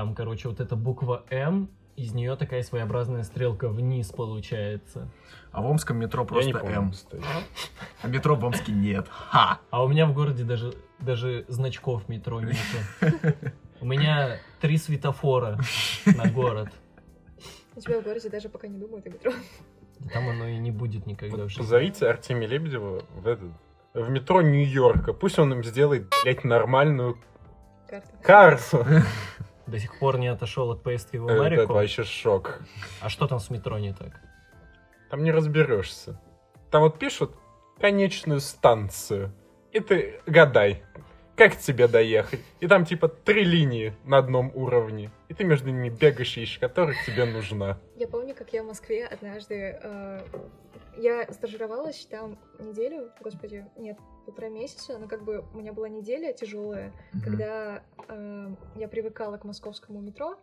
там, 0.00 0.14
короче, 0.14 0.48
вот 0.48 0.60
эта 0.60 0.76
буква 0.76 1.26
М, 1.28 1.68
из 1.94 2.14
нее 2.14 2.34
такая 2.34 2.62
своеобразная 2.62 3.22
стрелка 3.22 3.68
вниз 3.68 4.08
получается. 4.08 5.10
А 5.52 5.60
в 5.60 5.66
Омском 5.66 5.98
метро 5.98 6.24
просто 6.24 6.58
помню, 6.58 6.74
М. 6.74 6.92
А 8.00 8.08
метро 8.08 8.34
в 8.34 8.42
Омске 8.42 8.72
нет. 8.72 9.06
Ха! 9.10 9.60
А 9.68 9.84
у 9.84 9.88
меня 9.88 10.06
в 10.06 10.14
городе 10.14 10.44
даже, 10.44 10.72
даже 11.00 11.44
значков 11.48 12.08
метро 12.08 12.40
нету. 12.40 12.58
У 13.82 13.84
меня 13.84 14.38
три 14.62 14.78
светофора 14.78 15.58
на 16.06 16.30
город. 16.30 16.70
У 17.76 17.80
тебя 17.80 18.00
в 18.00 18.02
городе 18.02 18.30
даже 18.30 18.48
пока 18.48 18.68
не 18.68 18.78
думают 18.78 19.06
о 19.06 19.10
метро. 19.10 19.32
Там 20.14 20.30
оно 20.30 20.48
и 20.48 20.56
не 20.56 20.70
будет 20.70 21.04
никогда 21.04 21.42
Вот 21.42 21.54
позовите 21.54 22.08
Артемия 22.08 22.48
Лебедева 22.48 23.02
в 23.16 23.26
этот 23.26 23.50
в 23.92 24.08
метро 24.08 24.40
Нью-Йорка. 24.40 25.12
Пусть 25.12 25.38
он 25.38 25.52
им 25.52 25.62
сделает, 25.62 26.10
блядь, 26.24 26.44
нормальную 26.44 27.18
Карта. 27.90 28.08
карту. 28.22 28.86
До 29.70 29.78
сих 29.78 29.98
пор 30.00 30.18
не 30.18 30.26
отошел 30.26 30.70
от 30.72 30.82
поездки 30.82 31.16
в 31.16 31.28
Это 31.28 31.40
Америку. 31.46 31.72
вообще 31.74 32.02
шок. 32.02 32.60
А 33.00 33.08
что 33.08 33.28
там 33.28 33.38
с 33.38 33.50
метро 33.50 33.78
не 33.78 33.92
так? 33.94 34.20
Там 35.10 35.22
не 35.22 35.30
разберешься. 35.30 36.20
Там 36.72 36.82
вот 36.82 36.98
пишут 36.98 37.36
конечную 37.78 38.40
станцию. 38.40 39.32
И 39.70 39.78
ты 39.78 40.20
гадай, 40.26 40.82
как 41.40 41.56
тебе 41.56 41.88
доехать. 41.88 42.40
И 42.60 42.68
там 42.68 42.84
типа 42.84 43.08
три 43.08 43.44
линии 43.44 43.94
на 44.04 44.18
одном 44.18 44.52
уровне. 44.54 45.10
И 45.30 45.32
ты 45.32 45.44
между 45.44 45.70
ними 45.70 45.88
бегаешь 45.88 46.36
ищешь, 46.36 46.58
которая 46.58 46.94
тебе 47.06 47.24
нужна. 47.24 47.78
Я 47.96 48.08
помню, 48.08 48.34
как 48.34 48.52
я 48.52 48.62
в 48.62 48.66
Москве 48.66 49.06
однажды... 49.06 49.78
э, 49.82 50.20
я 50.98 51.26
стажировалась 51.32 52.04
там 52.10 52.38
неделю, 52.58 53.10
господи, 53.22 53.64
нет, 53.78 53.96
полтора 54.26 54.50
месяца, 54.50 54.98
но 54.98 55.08
как 55.08 55.24
бы 55.24 55.42
у 55.54 55.56
меня 55.56 55.72
была 55.72 55.88
неделя 55.88 56.34
тяжелая, 56.34 56.92
Мгм. 57.14 57.22
когда 57.22 57.82
э, 58.08 58.48
я 58.76 58.88
привыкала 58.88 59.38
к 59.38 59.44
московскому 59.44 60.02
метро. 60.02 60.36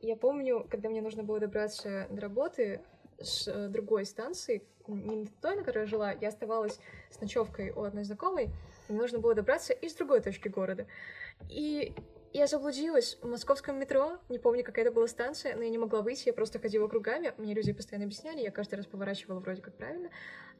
И 0.00 0.08
я 0.08 0.16
помню, 0.16 0.66
когда 0.68 0.88
мне 0.88 1.00
нужно 1.00 1.22
было 1.22 1.38
добраться 1.38 2.08
до 2.10 2.20
работы 2.20 2.80
с 3.20 3.46
э, 3.46 3.68
другой 3.68 4.04
станции, 4.04 4.64
не 4.88 5.26
той, 5.40 5.54
на 5.54 5.62
которой 5.62 5.82
я 5.82 5.86
жила, 5.86 6.10
я 6.10 6.28
оставалась 6.28 6.80
с 7.10 7.20
ночевкой 7.20 7.70
у 7.70 7.84
одной 7.84 8.02
знакомой, 8.02 8.50
мне 8.88 8.98
нужно 8.98 9.18
было 9.18 9.34
добраться 9.34 9.72
из 9.72 9.94
другой 9.94 10.20
точки 10.20 10.48
города. 10.48 10.86
И 11.48 11.94
я 12.32 12.46
заблудилась 12.46 13.16
в 13.22 13.28
московском 13.28 13.78
метро, 13.78 14.18
не 14.28 14.38
помню, 14.38 14.64
какая 14.64 14.84
это 14.84 14.92
была 14.92 15.06
станция, 15.06 15.54
но 15.54 15.62
я 15.62 15.70
не 15.70 15.78
могла 15.78 16.02
выйти, 16.02 16.26
я 16.26 16.32
просто 16.32 16.58
ходила 16.58 16.88
кругами, 16.88 17.32
мне 17.38 17.54
люди 17.54 17.72
постоянно 17.72 18.06
объясняли, 18.06 18.40
я 18.40 18.50
каждый 18.50 18.74
раз 18.74 18.86
поворачивала 18.86 19.38
вроде 19.38 19.62
как 19.62 19.76
правильно, 19.76 20.10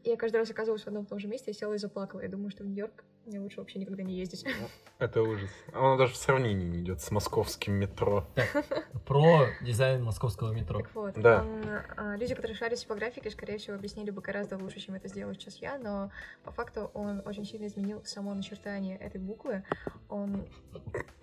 я 0.05 0.17
каждый 0.17 0.37
раз 0.37 0.51
оказывалась 0.51 0.83
в 0.85 0.87
одном 0.87 1.05
и 1.05 1.07
том 1.07 1.19
же 1.19 1.29
месте, 1.29 1.51
я 1.51 1.55
села 1.55 1.75
и 1.75 1.79
заплакала. 1.79 2.21
Я 2.21 2.29
думаю, 2.29 2.51
что 2.51 2.63
в 2.63 2.67
Нью-Йорк 2.67 3.05
мне 3.27 3.41
лучше 3.41 3.59
вообще 3.61 3.79
никогда 3.79 4.03
не 4.03 4.15
ездить. 4.19 4.45
Это 4.99 5.23
ужас. 5.23 5.49
Оно 5.73 5.97
даже 5.97 6.13
в 6.13 6.17
сравнении 6.17 6.67
не 6.67 6.81
идет 6.83 7.01
с 7.01 7.11
московским 7.11 7.73
метро. 7.75 8.27
Про 9.07 9.47
дизайн 9.63 10.03
московского 10.05 10.53
метро. 10.53 10.81
Так 10.81 10.95
вот, 10.95 11.15
Да. 11.15 11.43
он, 11.43 11.65
а, 11.97 12.17
люди, 12.17 12.35
которые 12.35 12.55
шарят 12.57 12.79
в 12.79 12.83
типографике, 12.83 13.31
скорее 13.31 13.57
всего, 13.59 13.77
объяснили 13.77 14.11
бы 14.11 14.21
гораздо 14.21 14.59
лучше, 14.59 14.81
чем 14.81 14.95
это 14.95 15.09
сделаю 15.09 15.35
сейчас 15.35 15.57
я, 15.57 15.79
но 15.79 16.11
по 16.45 16.53
факту 16.53 16.91
он 16.93 17.23
очень 17.25 17.47
сильно 17.47 17.67
изменил 17.67 18.03
само 18.05 18.35
начертание 18.35 18.99
этой 18.99 19.21
буквы. 19.21 19.65
Он 20.11 20.47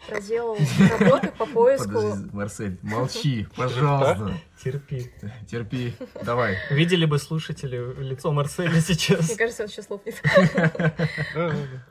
проделал 0.08 0.58
работы 1.00 1.32
по 1.38 1.46
поиску. 1.46 1.94
Подожди, 1.94 2.30
Марсель, 2.34 2.78
молчи, 2.82 3.48
пожалуйста. 3.56 4.34
Терпи. 4.64 5.12
Терпи. 5.48 5.94
Давай. 6.24 6.58
Видели 6.72 7.06
бы 7.06 7.18
слушатели 7.20 7.78
лицо 8.02 8.32
Марселя 8.32 8.71
сейчас. 8.80 9.28
Мне 9.28 9.38
кажется, 9.38 9.64
он 9.64 9.70
сейчас 9.70 9.90
лопнет. 9.90 10.22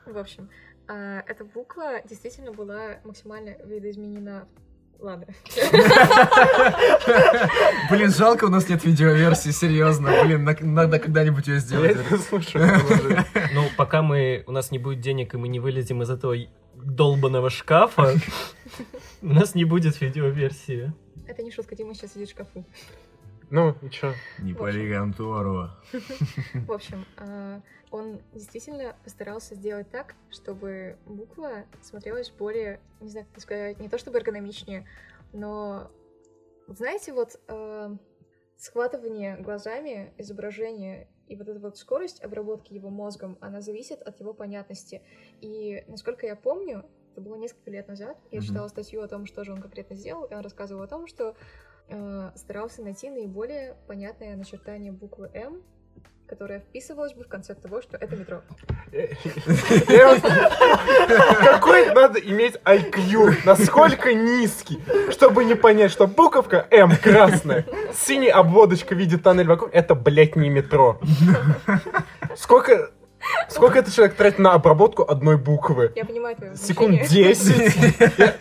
В 0.06 0.16
общем, 0.16 0.48
а, 0.88 1.22
эта 1.26 1.44
буква 1.44 2.00
действительно 2.08 2.52
была 2.52 3.00
максимально 3.04 3.56
видоизменена. 3.64 4.48
Ладно. 4.98 5.26
Блин, 7.90 8.10
жалко, 8.10 8.44
у 8.44 8.48
нас 8.48 8.68
нет 8.68 8.84
видеоверсии, 8.84 9.50
серьезно. 9.50 10.12
Блин, 10.24 10.44
на- 10.44 10.56
надо 10.60 10.98
когда-нибудь 10.98 11.46
ее 11.46 11.58
сделать. 11.60 11.96
Ну, 13.54 13.64
пока 13.76 14.02
мы, 14.02 14.44
у 14.46 14.52
нас 14.52 14.70
не 14.70 14.78
будет 14.78 15.00
денег, 15.00 15.32
и 15.34 15.36
мы 15.38 15.48
не 15.48 15.58
вылезем 15.58 16.02
из 16.02 16.10
этого 16.10 16.36
долбанного 16.74 17.50
шкафа, 17.50 18.14
у 19.22 19.26
нас 19.26 19.54
не 19.54 19.64
будет 19.64 20.00
видеоверсии. 20.00 20.92
Это 21.26 21.42
не 21.42 21.50
шутка, 21.50 21.76
Дима 21.76 21.94
сейчас 21.94 22.12
сидит 22.12 22.28
в 22.28 22.32
шкафу. 22.32 22.64
Ну, 23.50 23.74
и 23.82 23.90
чё? 23.90 24.14
Не 24.38 24.54
пали 24.54 24.92
контору. 24.92 25.70
В 26.66 26.72
общем, 26.72 27.04
а, 27.16 27.60
он 27.90 28.20
действительно 28.32 28.94
постарался 29.02 29.56
сделать 29.56 29.90
так, 29.90 30.14
чтобы 30.30 30.96
буква 31.06 31.64
смотрелась 31.82 32.30
более, 32.30 32.80
не 33.00 33.08
знаю, 33.08 33.26
как 33.26 33.32
это 33.32 33.40
сказать, 33.42 33.80
не 33.80 33.88
то 33.88 33.98
чтобы 33.98 34.18
эргономичнее, 34.18 34.86
но 35.32 35.90
знаете, 36.68 37.12
вот 37.12 37.40
а, 37.48 37.96
схватывание 38.56 39.36
глазами 39.38 40.12
изображения 40.18 41.08
и 41.26 41.36
вот 41.36 41.48
эта 41.48 41.58
вот 41.60 41.76
скорость 41.78 42.22
обработки 42.22 42.72
его 42.72 42.90
мозгом, 42.90 43.38
она 43.40 43.60
зависит 43.60 44.02
от 44.02 44.20
его 44.20 44.34
понятности. 44.34 45.02
И, 45.40 45.84
насколько 45.86 46.26
я 46.26 46.36
помню, 46.36 46.84
это 47.12 47.20
было 47.20 47.36
несколько 47.36 47.70
лет 47.70 47.88
назад, 47.88 48.18
я 48.30 48.40
читала 48.40 48.68
статью 48.68 49.02
о 49.02 49.08
том, 49.08 49.26
что 49.26 49.44
же 49.44 49.52
он 49.52 49.60
конкретно 49.60 49.96
сделал, 49.96 50.24
и 50.24 50.34
он 50.34 50.40
рассказывал 50.40 50.82
о 50.82 50.88
том, 50.88 51.06
что 51.06 51.30
э, 51.30 51.34
старался 52.36 52.82
найти 52.82 53.10
наиболее 53.10 53.74
понятное 53.86 54.36
начертание 54.36 54.92
буквы 54.92 55.30
М, 55.34 55.62
которая 56.28 56.60
вписывалась 56.60 57.12
бы 57.12 57.24
в 57.24 57.28
концепт 57.28 57.60
того, 57.62 57.82
что 57.82 57.96
это 57.96 58.14
метро. 58.16 58.42
Вот- 58.92 60.22
Какой 61.44 61.92
надо 61.92 62.20
иметь 62.20 62.54
IQ? 62.64 63.38
Насколько 63.44 64.14
низкий, 64.14 64.80
чтобы 65.10 65.44
не 65.44 65.54
понять, 65.56 65.90
что 65.90 66.06
буковка 66.06 66.66
М 66.70 66.94
красная, 66.96 67.66
синяя 67.94 68.34
обводочка 68.34 68.94
в 68.94 68.98
виде 68.98 69.16
тоннель 69.18 69.48
вокруг, 69.48 69.70
это, 69.74 69.94
блядь, 69.94 70.36
не 70.36 70.48
метро. 70.50 71.00
Сколько... 72.36 72.90
Сколько 73.50 73.80
этот 73.80 73.92
человек 73.92 74.14
тратит 74.14 74.38
на 74.38 74.54
обработку 74.54 75.02
одной 75.02 75.36
буквы? 75.36 75.92
Я 75.94 76.06
понимаю 76.06 76.36
твое 76.36 76.56
Секунд 76.56 77.00
возмущение. 77.00 77.34
10? 77.34 78.18
Я 78.18 78.34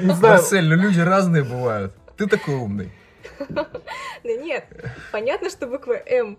Не 0.00 0.12
знаю. 0.14 0.34
Марсель, 0.36 0.68
ну 0.68 0.76
люди 0.76 1.00
разные 1.00 1.42
бывают. 1.42 1.94
Ты 2.18 2.26
такой 2.26 2.54
умный. 2.54 2.90
Да 3.48 3.68
нет, 4.24 4.64
понятно, 5.12 5.50
что 5.50 5.66
буква 5.66 5.94
М 5.94 6.38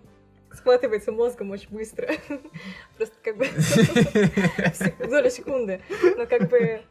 схватывается 0.52 1.12
мозгом 1.12 1.50
очень 1.50 1.70
быстро. 1.70 2.08
Просто 2.96 3.14
как 3.22 3.36
бы 3.36 3.46
долю 5.08 5.30
секунды. 5.30 5.80
Но 6.16 6.26
как 6.26 6.48
бы 6.50 6.82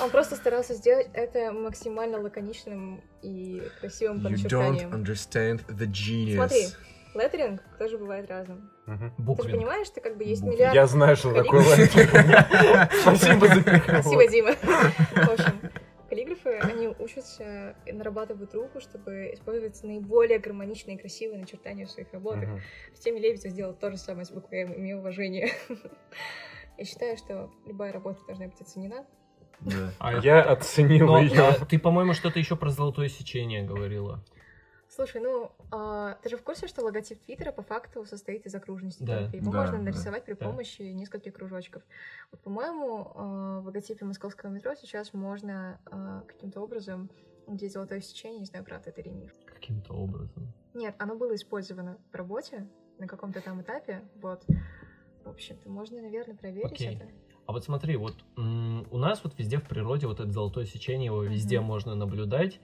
он 0.00 0.10
просто 0.10 0.36
старался 0.36 0.74
сделать 0.74 1.08
это 1.12 1.52
максимально 1.52 2.18
лаконичным 2.20 3.02
и 3.22 3.62
красивым 3.80 4.22
по 4.22 4.28
You 4.28 4.48
don't 4.48 4.90
understand 4.90 5.66
the 5.68 5.86
genius. 5.86 6.36
Смотри, 6.36 6.66
леттеринг 7.14 7.62
тоже 7.78 7.98
бывает 7.98 8.30
разным. 8.30 8.70
Мгм. 8.86 9.36
Ты 9.36 9.42
же 9.42 9.48
понимаешь, 9.50 9.86
что 9.86 10.00
как 10.00 10.16
бы 10.16 10.24
есть 10.24 10.42
Буквы. 10.42 10.56
миллиард... 10.56 10.74
Я 10.74 10.86
знаю, 10.86 11.16
что 11.16 11.32
такое 11.34 11.62
лайф. 11.62 11.90
Спасибо 13.02 13.48
за. 13.48 13.60
Спасибо, 14.02 14.28
Дима. 14.28 14.52
В 14.54 15.30
общем, 15.30 15.60
каллиграфы, 16.10 16.50
они 16.58 16.88
учатся 16.88 17.76
и 17.86 17.92
нарабатывают 17.92 18.52
руку, 18.54 18.80
чтобы 18.80 19.30
использовать 19.32 19.82
наиболее 19.84 20.38
гармоничные 20.40 20.96
и 20.96 20.98
красивые 20.98 21.38
начертания 21.38 21.86
в 21.86 21.90
своих 21.90 22.12
работах. 22.12 22.48
Мгм. 22.48 22.60
Артемий 22.92 23.20
Лебедев 23.22 23.50
сделал 23.50 23.74
то 23.74 23.90
же 23.90 23.96
самое 23.96 24.24
с 24.26 24.30
буквой 24.30 24.62
М, 24.62 24.74
имея 24.76 24.96
уважение. 24.96 25.50
Я 26.78 26.84
считаю, 26.84 27.16
что 27.16 27.50
любая 27.66 27.92
работа 27.92 28.20
должна 28.26 28.46
быть 28.46 28.60
оценена. 28.60 29.06
Да. 29.60 29.92
А 29.98 30.18
Я 30.18 30.42
оценил 30.42 31.16
ее. 31.18 31.40
а, 31.40 31.64
ты, 31.64 31.78
по-моему, 31.78 32.12
что-то 32.14 32.38
еще 32.38 32.56
про 32.56 32.70
золотое 32.70 33.08
сечение 33.08 33.62
говорила. 33.62 34.24
Слушай, 34.92 35.20
ну, 35.22 35.52
а, 35.70 36.14
ты 36.20 36.28
же 36.30 36.36
в 36.36 36.42
курсе, 36.42 36.66
что 36.66 36.82
логотип 36.82 37.22
Твиттера 37.24 37.52
по 37.52 37.62
факту 37.62 38.04
состоит 38.04 38.44
из 38.44 38.54
окружности 38.56 39.00
Да. 39.02 39.30
Его 39.32 39.52
Да, 39.52 39.58
можно 39.58 39.78
да, 39.78 39.84
нарисовать 39.84 40.24
при 40.24 40.32
да. 40.34 40.46
помощи 40.46 40.82
нескольких 40.82 41.32
кружочков. 41.34 41.84
Вот, 42.32 42.42
по-моему, 42.42 43.12
а, 43.14 43.60
в 43.60 43.66
логотипе 43.66 44.04
московского 44.04 44.50
метро 44.50 44.74
сейчас 44.74 45.12
можно 45.12 45.80
а, 45.86 46.22
каким-то 46.22 46.60
образом 46.60 47.08
где 47.46 47.68
золотое 47.68 48.00
сечение, 48.00 48.40
не 48.40 48.46
знаю, 48.46 48.64
правда 48.64 48.90
это 48.90 49.00
или 49.00 49.08
нет. 49.08 49.30
Каким-то 49.46 49.94
образом. 49.94 50.52
Нет, 50.74 50.94
оно 50.98 51.16
было 51.16 51.34
использовано 51.34 51.98
в 52.12 52.14
работе 52.14 52.68
на 52.98 53.06
каком-то 53.08 53.40
там 53.40 53.60
этапе, 53.62 54.08
вот. 54.14 54.44
В 55.24 55.28
общем-то, 55.28 55.68
можно, 55.68 56.00
наверное, 56.00 56.36
проверить 56.36 56.80
Окей. 56.80 56.96
это. 56.96 57.10
А 57.46 57.52
вот 57.52 57.64
смотри, 57.64 57.96
вот 57.96 58.14
м, 58.36 58.86
у 58.90 58.98
нас 58.98 59.22
вот 59.24 59.36
везде 59.38 59.58
в 59.58 59.66
природе 59.68 60.06
вот 60.06 60.20
это 60.20 60.30
золотое 60.30 60.64
сечение, 60.64 61.06
его 61.06 61.22
везде 61.22 61.58
Мгм. 61.58 61.66
можно 61.66 61.94
наблюдать. 61.94 62.60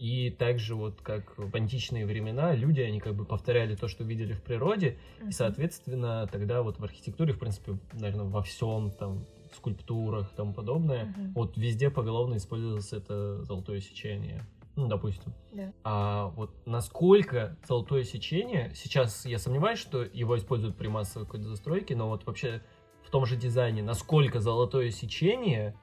И 0.00 0.30
также 0.30 0.76
вот 0.76 1.02
как 1.02 1.36
в 1.36 1.54
античные 1.54 2.06
времена 2.06 2.54
люди, 2.54 2.80
они 2.80 3.00
как 3.00 3.14
бы 3.14 3.26
повторяли 3.26 3.76
то, 3.76 3.86
что 3.86 4.02
видели 4.02 4.32
в 4.32 4.42
природе, 4.42 4.96
и, 5.18 5.24
Мгм. 5.24 5.32
соответственно, 5.32 6.26
тогда 6.32 6.62
вот 6.62 6.78
в 6.78 6.84
архитектуре, 6.84 7.34
в 7.34 7.38
принципе, 7.38 7.78
наверное, 7.92 8.24
во 8.24 8.40
всем 8.40 8.92
там, 8.92 9.26
скульптурах 9.54 10.32
и 10.32 10.36
тому 10.36 10.54
подобное, 10.54 11.04
Мгм. 11.04 11.32
вот 11.34 11.58
везде 11.58 11.90
поголовно 11.90 12.36
использовалось 12.36 12.94
это 12.94 13.44
золотое 13.44 13.80
сечение. 13.80 14.46
Ну, 14.74 14.88
допустим. 14.88 15.34
Да. 15.52 15.70
А 15.84 16.28
вот 16.28 16.50
насколько 16.64 17.58
золотое 17.68 18.04
сечение, 18.04 18.72
сейчас 18.74 19.26
я 19.26 19.38
сомневаюсь, 19.38 19.80
что 19.80 20.02
его 20.02 20.34
используют 20.38 20.78
при 20.78 20.88
массовой 20.88 21.26
какой-то 21.26 21.46
застройке, 21.46 21.94
но 21.94 22.08
вот 22.08 22.24
вообще 22.24 22.62
в 23.02 23.10
том 23.10 23.26
же 23.26 23.36
дизайне, 23.36 23.82
насколько 23.82 24.40
золотое 24.40 24.92
сечение 24.92 25.74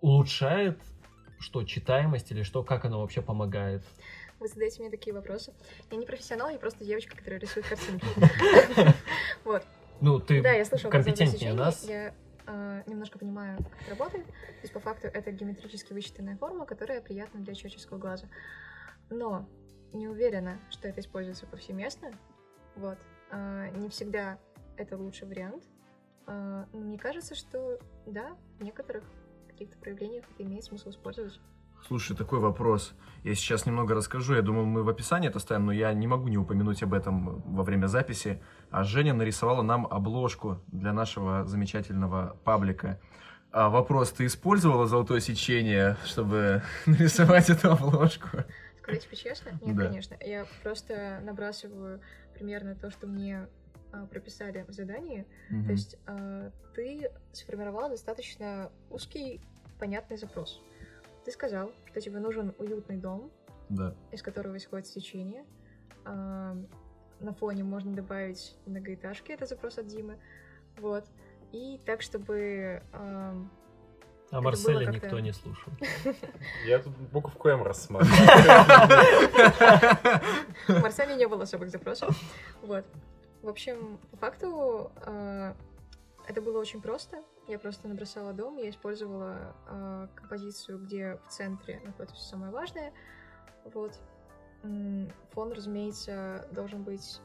улучшает 0.00 0.78
что, 1.38 1.64
читаемость 1.64 2.30
или 2.30 2.42
что, 2.42 2.62
как 2.62 2.84
оно 2.84 3.00
вообще 3.00 3.22
помогает? 3.22 3.82
Вы 4.40 4.48
задаете 4.48 4.80
мне 4.80 4.90
такие 4.90 5.14
вопросы. 5.14 5.52
Я 5.90 5.96
не 5.96 6.06
профессионал, 6.06 6.48
я 6.48 6.58
просто 6.58 6.84
девочка, 6.84 7.16
которая 7.16 7.40
рисует 7.40 7.66
картинки. 7.66 8.06
Вот. 9.44 9.64
Ну, 10.00 10.20
ты 10.20 10.42
Да, 10.42 10.52
я 10.52 10.64
слышала 10.64 10.90
компетентнее 10.90 11.54
нас. 11.54 11.84
Я 11.84 12.14
а, 12.46 12.82
немножко 12.86 13.18
понимаю, 13.18 13.58
как 13.58 13.82
это 13.82 13.90
работает. 13.90 14.26
То 14.26 14.62
есть, 14.62 14.72
по 14.72 14.80
факту, 14.80 15.08
это 15.08 15.32
геометрически 15.32 15.92
высчитанная 15.92 16.36
форма, 16.36 16.66
которая 16.66 17.00
приятна 17.00 17.40
для 17.40 17.54
человеческого 17.54 17.98
глаза. 17.98 18.26
Но 19.10 19.48
не 19.92 20.06
уверена, 20.06 20.60
что 20.70 20.86
это 20.86 21.00
используется 21.00 21.46
повсеместно. 21.46 22.12
Вот. 22.76 22.98
А, 23.30 23.68
не 23.70 23.88
всегда 23.88 24.38
это 24.76 24.96
лучший 24.96 25.26
вариант. 25.26 25.64
Но 26.26 26.66
мне 26.72 26.98
кажется, 26.98 27.34
что 27.34 27.78
да, 28.04 28.36
в 28.58 28.62
некоторых 28.62 29.02
каких-то 29.58 29.78
проявлениях 29.78 30.24
это 30.34 30.44
имеет 30.44 30.64
смысл 30.64 30.90
использовать. 30.90 31.38
Слушай, 31.86 32.16
такой 32.16 32.38
вопрос. 32.40 32.94
Я 33.24 33.34
сейчас 33.34 33.66
немного 33.66 33.94
расскажу. 33.94 34.34
Я 34.34 34.42
думал, 34.42 34.64
мы 34.64 34.82
в 34.82 34.88
описании 34.88 35.28
это 35.28 35.38
ставим, 35.38 35.66
но 35.66 35.72
я 35.72 35.92
не 35.92 36.06
могу 36.06 36.28
не 36.28 36.38
упомянуть 36.38 36.82
об 36.82 36.94
этом 36.94 37.40
во 37.42 37.62
время 37.62 37.86
записи. 37.86 38.42
А 38.70 38.84
Женя 38.84 39.14
нарисовала 39.14 39.62
нам 39.62 39.86
обложку 39.86 40.60
для 40.68 40.92
нашего 40.92 41.44
замечательного 41.44 42.36
паблика. 42.44 43.00
А 43.50 43.68
вопрос, 43.70 44.12
ты 44.12 44.26
использовала 44.26 44.86
золотое 44.86 45.20
сечение, 45.20 45.96
чтобы 46.04 46.62
нарисовать 46.86 47.48
эту 47.50 47.72
обложку? 47.72 48.28
Тебе 48.86 49.16
честно? 49.16 49.50
Нет, 49.62 49.76
Да. 49.76 49.86
конечно. 49.86 50.16
Я 50.20 50.46
просто 50.62 51.20
набрасываю 51.22 52.00
примерно 52.34 52.74
то, 52.74 52.90
что 52.90 53.06
мне 53.06 53.48
прописали 54.10 54.64
в 54.68 54.72
задании. 54.72 55.22
То 55.48 55.54
Мгм. 55.56 55.70
есть 55.70 55.96
а, 56.06 56.50
ты 56.74 57.10
сформировал 57.32 57.88
достаточно 57.90 58.70
узкий, 58.90 59.40
понятный 59.78 60.16
запрос. 60.16 60.60
Ты 61.24 61.30
сказал, 61.32 61.72
что 61.86 62.00
тебе 62.00 62.18
нужен 62.20 62.54
уютный 62.58 62.96
дом, 62.96 63.30
Да. 63.68 63.94
из 64.12 64.22
которого 64.22 64.56
исходит 64.56 64.86
свечение. 64.86 65.44
А, 66.04 66.56
на 67.20 67.32
фоне 67.34 67.64
можно 67.64 67.92
добавить 67.94 68.56
многоэтажки, 68.66 69.32
это 69.32 69.46
запрос 69.46 69.78
от 69.78 69.86
Димы. 69.86 70.18
Вот. 70.78 71.04
И 71.52 71.80
так, 71.84 72.02
чтобы... 72.02 72.82
а, 72.92 73.34
А 74.30 74.40
Марселя 74.40 74.86
никто 74.90 75.18
не 75.20 75.32
слушал. 75.32 75.72
Я 76.66 76.78
тут 76.78 76.92
буковку 77.10 77.48
М 77.48 77.62
рассматриваю. 77.62 78.14
В 80.68 80.80
Марселе 80.82 81.16
не 81.16 81.26
было 81.26 81.42
особых 81.44 81.70
запросов. 81.70 82.16
Вот. 82.62 82.84
В 83.42 83.48
общем, 83.48 83.98
по 84.10 84.16
факту 84.16 84.90
э, 85.06 85.54
это 86.26 86.42
было 86.42 86.58
очень 86.58 86.80
просто. 86.82 87.22
Я 87.46 87.58
просто 87.58 87.88
набросала 87.88 88.32
дом, 88.32 88.58
я 88.58 88.68
использовала 88.68 89.54
э, 89.68 90.08
композицию, 90.14 90.78
где 90.78 91.18
в 91.26 91.30
центре 91.30 91.80
находится 91.84 92.16
все 92.16 92.30
самое 92.30 92.52
важное. 92.52 92.92
Вот. 93.72 93.98
Фон, 94.62 95.52
разумеется, 95.52 96.46
должен 96.50 96.82
быть 96.82 97.20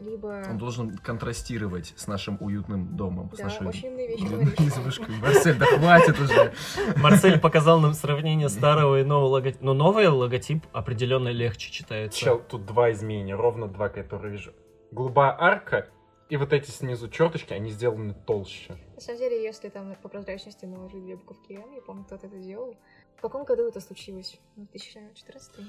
либо... 0.00 0.42
Он 0.48 0.58
должен 0.58 0.96
контрастировать 0.96 1.92
с 1.96 2.06
нашим 2.06 2.36
уютным 2.40 2.96
домом, 2.96 3.30
с 3.32 3.38
Да, 3.38 3.44
нашей 3.44 3.66
очень 3.66 3.88
умные 3.88 4.08
вещи 4.08 4.24
говоришь. 4.24 5.00
Марсель, 5.20 5.58
да 5.58 5.66
хватит 5.66 6.18
уже. 6.18 6.52
Марсель 6.96 7.38
показал 7.38 7.78
нам 7.80 7.94
сравнение 7.94 8.48
старого 8.48 9.00
и 9.00 9.04
нового 9.04 9.28
логотипа. 9.28 9.64
Но 9.64 9.74
новый 9.74 10.08
логотип 10.08 10.66
определенно 10.72 11.28
легче 11.28 11.70
читается. 11.70 12.18
Чел, 12.18 12.40
тут 12.40 12.66
два 12.66 12.90
изменения, 12.92 13.34
ровно 13.34 13.68
два, 13.68 13.88
которые 13.88 14.32
вижу. 14.32 14.52
Голубая 14.92 15.34
арка 15.38 15.88
и 16.28 16.36
вот 16.36 16.52
эти 16.52 16.70
снизу 16.70 17.08
черточки, 17.08 17.52
они 17.52 17.70
сделаны 17.70 18.14
толще. 18.14 18.76
На 18.94 19.00
самом 19.00 19.18
деле, 19.18 19.42
если 19.42 19.68
там 19.68 19.94
по 19.96 20.08
прозрачности 20.08 20.64
наложить 20.66 21.02
две 21.02 21.16
буковки 21.16 21.52
М, 21.54 21.72
я 21.74 21.80
помню, 21.82 22.04
кто-то 22.04 22.26
это 22.26 22.36
делал. 22.38 22.76
В 23.16 23.20
каком 23.20 23.44
году 23.44 23.66
это 23.68 23.80
случилось? 23.80 24.38
В 24.56 24.60
2014 24.66 25.66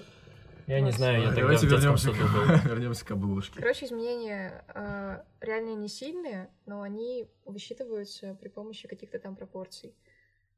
Я 0.67 0.80
не 0.82 0.91
знаю, 0.91 1.21
я 1.21 1.28
тогда 1.30 1.41
в 1.41 1.41
Давайте 1.41 1.67
детском 1.67 1.80
вернемся 1.82 2.05
саду 2.13 2.17
был. 2.21 2.59
к, 2.59 2.65
вернемся 2.65 3.05
к 3.05 3.11
обложке. 3.11 3.59
Короче, 3.59 3.86
изменения 3.86 4.63
э, 4.74 5.24
реально 5.41 5.76
не 5.76 5.88
сильные, 5.89 6.49
но 6.65 6.82
они 6.82 7.28
высчитываются 7.45 8.36
при 8.41 8.47
помощи 8.49 8.88
каких-то 8.88 9.19
там 9.19 9.36
пропорций. 9.36 9.93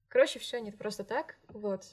Короче, 0.07 0.39
все 0.39 0.59
не 0.59 0.71
просто 0.71 1.03
так. 1.03 1.35
Вот. 1.49 1.83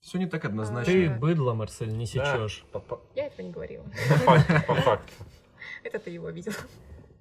Все 0.00 0.18
не 0.18 0.26
так 0.26 0.44
однозначно. 0.44 0.92
Ты 0.92 1.08
быдло, 1.10 1.54
Марсель, 1.54 1.92
не 1.96 2.06
Да. 2.06 2.34
сечешь. 2.36 2.64
По, 2.72 2.80
по- 2.80 3.00
Я 3.14 3.26
этого 3.26 3.46
не 3.46 3.52
говорила. 3.52 3.84
по 4.66 4.74
факту. 4.74 5.12
Это 5.82 5.98
ты 5.98 6.10
его 6.10 6.30
видел. 6.30 6.52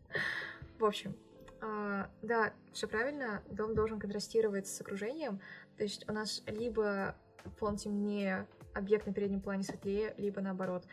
В 0.79 0.85
общем, 0.85 1.15
а, 1.61 2.09
да, 2.21 2.53
все 2.73 2.87
правильно. 2.87 3.43
Дом 3.49 3.75
должен 3.75 3.99
контрастировать 3.99 4.67
с 4.67 4.81
окружением. 4.81 5.39
То 5.77 5.83
есть 5.83 6.07
у 6.09 6.13
нас 6.13 6.43
либо 6.47 7.15
фон 7.57 7.77
темнее, 7.77 8.47
объект 8.73 9.05
на 9.05 9.13
переднем 9.13 9.41
плане 9.41 9.63
светлее, 9.63 10.13
либо 10.17 10.41
наоборот. 10.41 10.85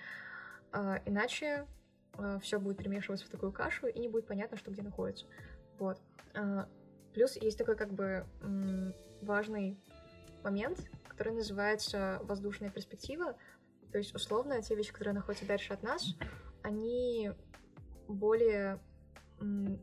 А, 0.72 1.00
Иначе 1.06 1.66
все 2.42 2.58
будет 2.58 2.78
перемешиваться 2.78 3.26
в 3.26 3.28
такую 3.28 3.52
кашу, 3.52 3.86
и 3.86 3.98
не 3.98 4.08
будет 4.08 4.26
понятно, 4.26 4.56
что 4.56 4.72
где 4.72 4.82
находится. 4.82 5.26
Вот. 5.78 6.00
А, 6.34 6.68
Плюс 7.14 7.36
есть 7.36 7.58
такой 7.58 7.74
как 7.74 7.92
бы 7.92 8.26
важный 9.22 9.76
момент, 10.44 10.78
который 11.08 11.32
называется 11.32 12.20
воздушная 12.22 12.70
перспектива. 12.70 13.36
То 13.90 13.98
есть, 13.98 14.14
условно, 14.14 14.60
те 14.62 14.74
вещи, 14.74 14.92
которые 14.92 15.14
находятся 15.14 15.46
дальше 15.46 15.72
от 15.72 15.82
нас, 15.82 16.14
они 16.62 17.32
более 18.08 18.80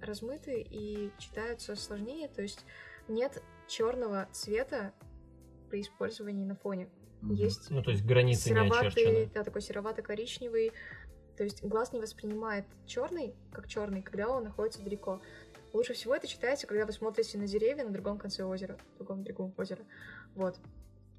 размыты 0.01 0.61
и 0.61 1.11
читаются 1.17 1.75
сложнее. 1.75 2.27
То 2.27 2.41
есть 2.41 2.65
нет 3.07 3.41
черного 3.67 4.27
цвета 4.31 4.93
при 5.69 5.81
использовании 5.81 6.45
на 6.45 6.55
фоне. 6.55 6.89
Есть 7.23 7.69
Ну, 7.69 7.81
то 7.81 7.91
есть 7.91 8.05
границы 8.05 8.49
не 8.49 8.55
сероватый, 8.55 8.87
очерчены. 8.87 9.31
да, 9.33 9.43
такой 9.43 9.61
серовато-коричневый. 9.61 10.71
То 11.37 11.43
есть 11.43 11.63
глаз 11.63 11.91
не 11.91 11.99
воспринимает 11.99 12.65
черный 12.85 13.35
как 13.51 13.67
черный, 13.67 14.01
когда 14.01 14.29
он 14.29 14.43
находится 14.43 14.81
далеко. 14.81 15.21
Лучше 15.73 15.93
всего 15.93 16.15
это 16.15 16.27
читается, 16.27 16.67
когда 16.67 16.85
вы 16.85 16.93
смотрите 16.93 17.37
на 17.37 17.47
деревья 17.47 17.83
на 17.83 17.91
другом 17.91 18.17
конце 18.17 18.43
озера, 18.43 18.73
на 18.73 18.97
другом 18.97 19.23
берегу 19.23 19.53
озера. 19.57 19.83
Вот. 20.33 20.57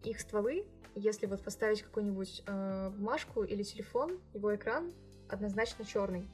Их 0.05 0.21
стволы, 0.21 0.65
если 0.95 1.27
вот 1.27 1.43
поставить 1.43 1.83
какую-нибудь 1.83 2.43
э, 2.47 2.91
бумажку 2.91 3.43
или 3.43 3.63
телефон, 3.63 4.19
его 4.33 4.55
экран 4.55 4.95
однозначно 5.29 5.85
черный 5.85 6.29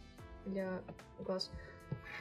для 0.46 0.82
глаз. 1.18 1.50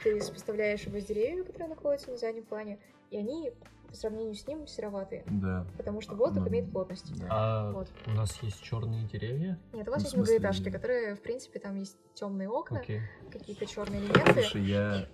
Ты 0.04 0.20
сопоставляешь 0.20 0.82
его 0.82 0.98
с 1.00 1.04
деревьями, 1.04 1.42
которые 1.42 1.68
находятся 1.68 2.10
на 2.10 2.16
заднем 2.16 2.44
плане, 2.44 2.78
и 3.10 3.16
они 3.16 3.52
по 3.88 3.94
сравнению 3.94 4.34
с 4.34 4.46
ним 4.46 4.66
сероватые, 4.66 5.22
Да. 5.26 5.66
потому 5.76 6.00
что 6.00 6.14
воздух 6.14 6.44
Ну, 6.44 6.48
имеет 6.50 6.70
плотность. 6.72 7.12
да. 7.20 7.26
А 7.30 7.72
Вот. 7.72 7.88
у 8.06 8.10
нас 8.10 8.42
есть 8.42 8.62
черные 8.62 9.06
деревья. 9.06 9.58
Нет, 9.72 9.86
у 9.86 9.90
вас 9.90 10.02
Ну, 10.02 10.06
есть 10.06 10.16
многоэтажки, 10.16 10.70
которые, 10.70 11.14
в 11.14 11.20
принципе, 11.20 11.58
там 11.58 11.76
есть 11.76 11.98
темные 12.14 12.48
окна, 12.48 12.78
Окей. 12.80 13.00
какие-то 13.30 13.66
черные 13.66 14.00
элементы, 14.00 14.32
Слушай, 14.42 14.62
я... 14.62 15.08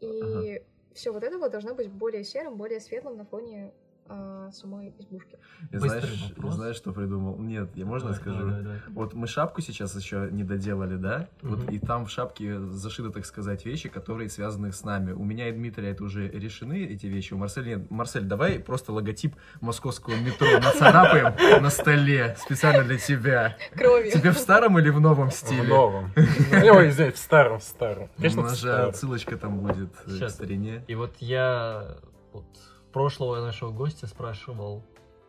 и 0.00 0.62
все 0.92 1.12
вот 1.12 1.22
это 1.22 1.38
вот 1.38 1.50
должно 1.50 1.74
быть 1.74 1.90
более 1.90 2.24
серым, 2.24 2.56
более 2.56 2.80
светлым 2.80 3.16
на 3.16 3.24
фоне 3.24 3.72
самой 4.52 4.92
избушки. 4.98 5.38
Быстрый 5.70 5.88
знаешь, 6.00 6.32
вопрос. 6.36 6.54
знаешь, 6.54 6.76
что 6.76 6.92
придумал? 6.92 7.38
Нет, 7.38 7.70
я 7.76 7.84
можно 7.86 8.08
я 8.08 8.14
Давай, 8.14 8.20
скажу? 8.20 8.38
давай, 8.46 8.62
давай. 8.62 8.78
Вот 8.88 9.14
мы 9.14 9.26
шапку 9.26 9.60
сейчас 9.60 9.94
еще 9.94 10.28
не 10.32 10.42
доделали, 10.42 10.96
да? 10.96 11.28
Вот 11.42 11.60
Мгм. 11.64 11.70
и 11.70 11.78
там 11.78 12.06
в 12.06 12.10
шапке 12.10 12.58
зашиты, 12.58 13.10
так 13.10 13.24
сказать, 13.26 13.64
вещи, 13.64 13.88
которые 13.88 14.28
связаны 14.28 14.72
с 14.72 14.82
нами. 14.84 15.12
У 15.12 15.22
меня 15.24 15.48
и 15.48 15.52
Дмитрия 15.52 15.90
это 15.90 16.02
уже 16.04 16.28
решены, 16.28 16.84
эти 16.84 17.06
вещи. 17.06 17.32
У 17.34 17.36
Марселя 17.36 17.76
нет. 17.76 17.90
Марсель, 17.90 18.24
давай 18.24 18.58
просто 18.58 18.92
логотип 18.92 19.34
московского 19.60 20.14
метро 20.16 20.48
нацарапаем 20.60 21.62
на 21.62 21.70
столе 21.70 22.34
специально 22.38 22.82
для 22.84 22.98
тебя. 22.98 23.56
Кровью. 23.74 24.10
Тебе 24.12 24.32
в 24.32 24.38
старом 24.38 24.78
или 24.78 24.90
в 24.90 25.00
новом 25.00 25.30
В 25.30 25.34
стиле? 25.34 25.62
новом. 25.68 26.10
Ой, 26.16 26.88
извините, 26.88 27.16
в 27.16 27.18
старом, 27.18 27.60
в 27.60 27.62
старом. 27.62 28.04
У 28.04 28.16
Конечно, 28.16 28.40
в 28.42 28.44
нас 28.46 28.54
же 28.54 28.68
старом. 28.68 28.94
ссылочка 28.94 29.36
там 29.36 29.60
будет 29.60 29.90
э, 30.06 30.10
к 30.10 30.18
Щас. 30.18 30.34
старине. 30.34 30.84
И 30.88 30.94
вот 30.94 31.14
я 31.20 31.96
вот 32.32 32.46
прошлого 32.92 33.40
нашего 33.40 33.70
гостя 33.70 34.06
спрашивал 34.06 34.82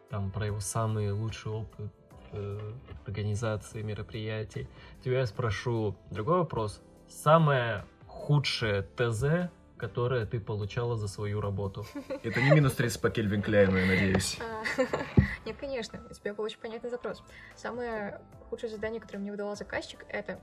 там 0.09 0.31
про 0.31 0.45
его 0.45 0.59
самый 0.59 1.11
лучший 1.11 1.51
опыт 1.51 1.91
э, 2.31 2.73
организации 3.05 3.81
мероприятий. 3.81 4.67
Тебя 5.03 5.19
я 5.19 5.25
спрошу 5.25 5.95
другой 6.09 6.39
вопрос. 6.39 6.81
Самое 7.07 7.85
худшее 8.07 8.83
ТЗ, 8.95 9.51
которое 9.77 10.25
ты 10.25 10.39
получала 10.39 10.97
за 10.97 11.07
свою 11.07 11.41
работу? 11.41 11.85
Это 12.23 12.41
не 12.41 12.51
минус 12.51 12.73
30 12.73 13.01
по 13.01 13.09
Кельвин 13.09 13.41
Кляйну, 13.41 13.77
я 13.77 13.85
надеюсь. 13.85 14.37
А, 14.39 14.81
Нет, 15.45 15.57
конечно, 15.57 16.01
у 16.09 16.13
тебя 16.13 16.33
был 16.33 16.43
очень 16.43 16.59
понятный 16.59 16.89
запрос. 16.89 17.23
Самое 17.55 18.21
худшее 18.49 18.69
задание, 18.69 18.99
которое 18.99 19.19
мне 19.19 19.31
выдавал 19.31 19.55
заказчик, 19.55 20.05
это 20.09 20.39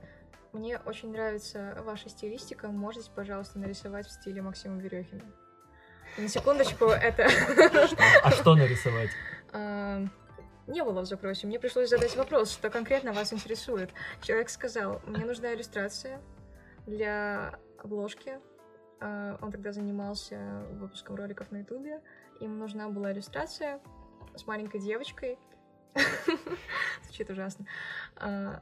мне 0.51 0.79
очень 0.79 1.11
нравится 1.11 1.77
ваша 1.85 2.09
стилистика, 2.09 2.69
можете, 2.69 3.11
пожалуйста, 3.15 3.59
нарисовать 3.59 4.07
в 4.07 4.11
стиле 4.11 4.41
Максима 4.41 4.79
Верехина. 4.81 5.23
На 6.19 6.27
секундочку, 6.27 6.85
это 6.85 7.27
А 8.23 8.31
что 8.31 8.55
нарисовать? 8.55 9.09
а, 9.53 10.01
не 10.67 10.83
было 10.83 11.01
в 11.01 11.05
запросе. 11.05 11.47
Мне 11.47 11.59
пришлось 11.59 11.89
задать 11.89 12.15
вопрос, 12.15 12.51
что 12.51 12.69
конкретно 12.69 13.13
вас 13.13 13.31
интересует. 13.33 13.89
Человек 14.21 14.49
сказал, 14.49 15.01
мне 15.05 15.25
нужна 15.25 15.53
иллюстрация 15.53 16.21
для 16.85 17.57
обложки. 17.77 18.39
А, 18.99 19.37
Он 19.41 19.51
тогда 19.51 19.71
занимался 19.71 20.63
выпуском 20.73 21.15
роликов 21.15 21.51
на 21.51 21.57
ютубе. 21.57 22.01
Им 22.41 22.57
нужна 22.59 22.89
была 22.89 23.11
иллюстрация 23.11 23.79
с 24.35 24.45
маленькой 24.45 24.81
девочкой. 24.81 25.37
Звучит 27.03 27.29
ужасно. 27.29 27.65
А, 28.17 28.61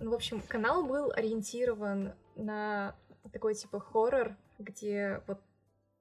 Ну, 0.00 0.10
в 0.10 0.14
общем, 0.14 0.40
канал 0.40 0.84
был 0.84 1.12
ориентирован 1.12 2.14
на 2.34 2.96
такой 3.32 3.54
типа 3.54 3.80
хоррор, 3.80 4.36
где 4.58 5.22
вот 5.26 5.40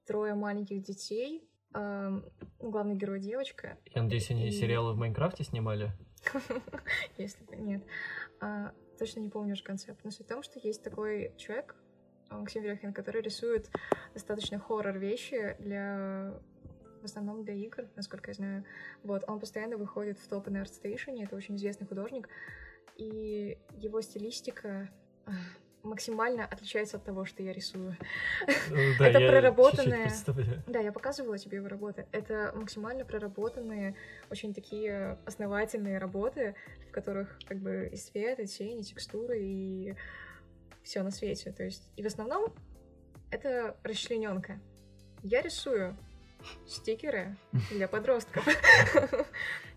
трое 0.06 0.34
маленьких 0.36 0.82
детей, 0.82 1.48
ам, 1.74 2.24
ну, 2.62 2.70
главный 2.70 2.96
герой 2.96 3.20
девочка, 3.20 3.78
Я 3.94 4.04
надеюсь, 4.04 4.30
они 4.32 4.48
И- 4.48 4.52
сериалы 4.52 4.94
в 4.94 4.98
Майнкрафте 4.98 5.44
снимали? 5.44 5.92
если 7.18 7.44
бы 7.46 7.56
нет. 7.56 7.84
А, 8.40 8.72
точно 8.98 9.20
не 9.20 9.30
помню 9.30 9.54
уже 9.54 9.64
концепт. 9.64 10.00
Но 10.04 10.12
суть 10.12 10.26
в 10.26 10.30
том, 10.30 10.42
что 10.44 10.60
есть 10.60 10.84
такой 10.84 11.34
человек, 11.38 11.76
а, 12.30 12.38
Максим 12.40 12.64
Верехин, 12.64 12.94
который 12.94 13.22
рисует 13.22 13.70
достаточно 14.14 14.60
хоррор 14.60 14.98
вещи 14.98 15.56
для 15.60 16.40
в 17.02 17.06
основном 17.06 17.44
для 17.44 17.54
игр, 17.54 17.88
насколько 17.96 18.32
я 18.32 18.34
знаю. 18.34 18.66
Вот, 19.04 19.24
он 19.28 19.40
постоянно 19.40 19.78
выходит 19.78 20.18
в 20.18 20.28
топы 20.28 20.50
на 20.50 20.64
ArtStation, 20.64 21.22
это 21.24 21.36
очень 21.36 21.56
известный 21.56 21.86
художник, 21.86 22.28
и 22.96 23.60
его 23.78 24.02
стилистика 24.02 24.90
а, 25.28 25.32
максимально 25.86 26.46
отличается 26.46 26.98
от 26.98 27.04
того, 27.04 27.26
что 27.26 27.44
я 27.44 27.54
рисую. 27.54 27.96
Э, 28.48 28.52
да, 29.00 29.08
Это 29.08 29.20
я 29.20 29.54
представляю. 30.04 30.64
Да, 30.68 30.80
я 30.80 30.92
показывала 30.92 31.38
тебе 31.38 31.58
его 31.58 31.68
работы. 31.68 32.08
Это 32.12 32.52
максимально 32.56 33.06
проработанные, 33.06 33.96
очень 34.30 34.54
такие 34.54 35.18
основательные 35.26 35.98
работы, 35.98 36.56
в 36.90 36.92
которых 36.92 37.38
как 37.48 37.60
бы 37.60 37.90
и 37.92 37.96
свет, 37.98 38.40
и 38.40 38.48
тень, 38.48 38.82
и 38.82 38.84
текстуры, 38.84 39.40
и 39.40 39.96
все 40.84 41.04
на 41.04 41.12
свете. 41.12 41.52
То 41.52 41.64
есть, 41.64 41.90
и 41.96 42.04
в 42.04 42.06
основном 42.06 42.54
это 43.32 43.78
расчлененка. 43.84 44.60
Я 45.24 45.42
рисую 45.42 45.98
стикеры 46.68 47.36
для 47.72 47.88
подростков. 47.88 48.46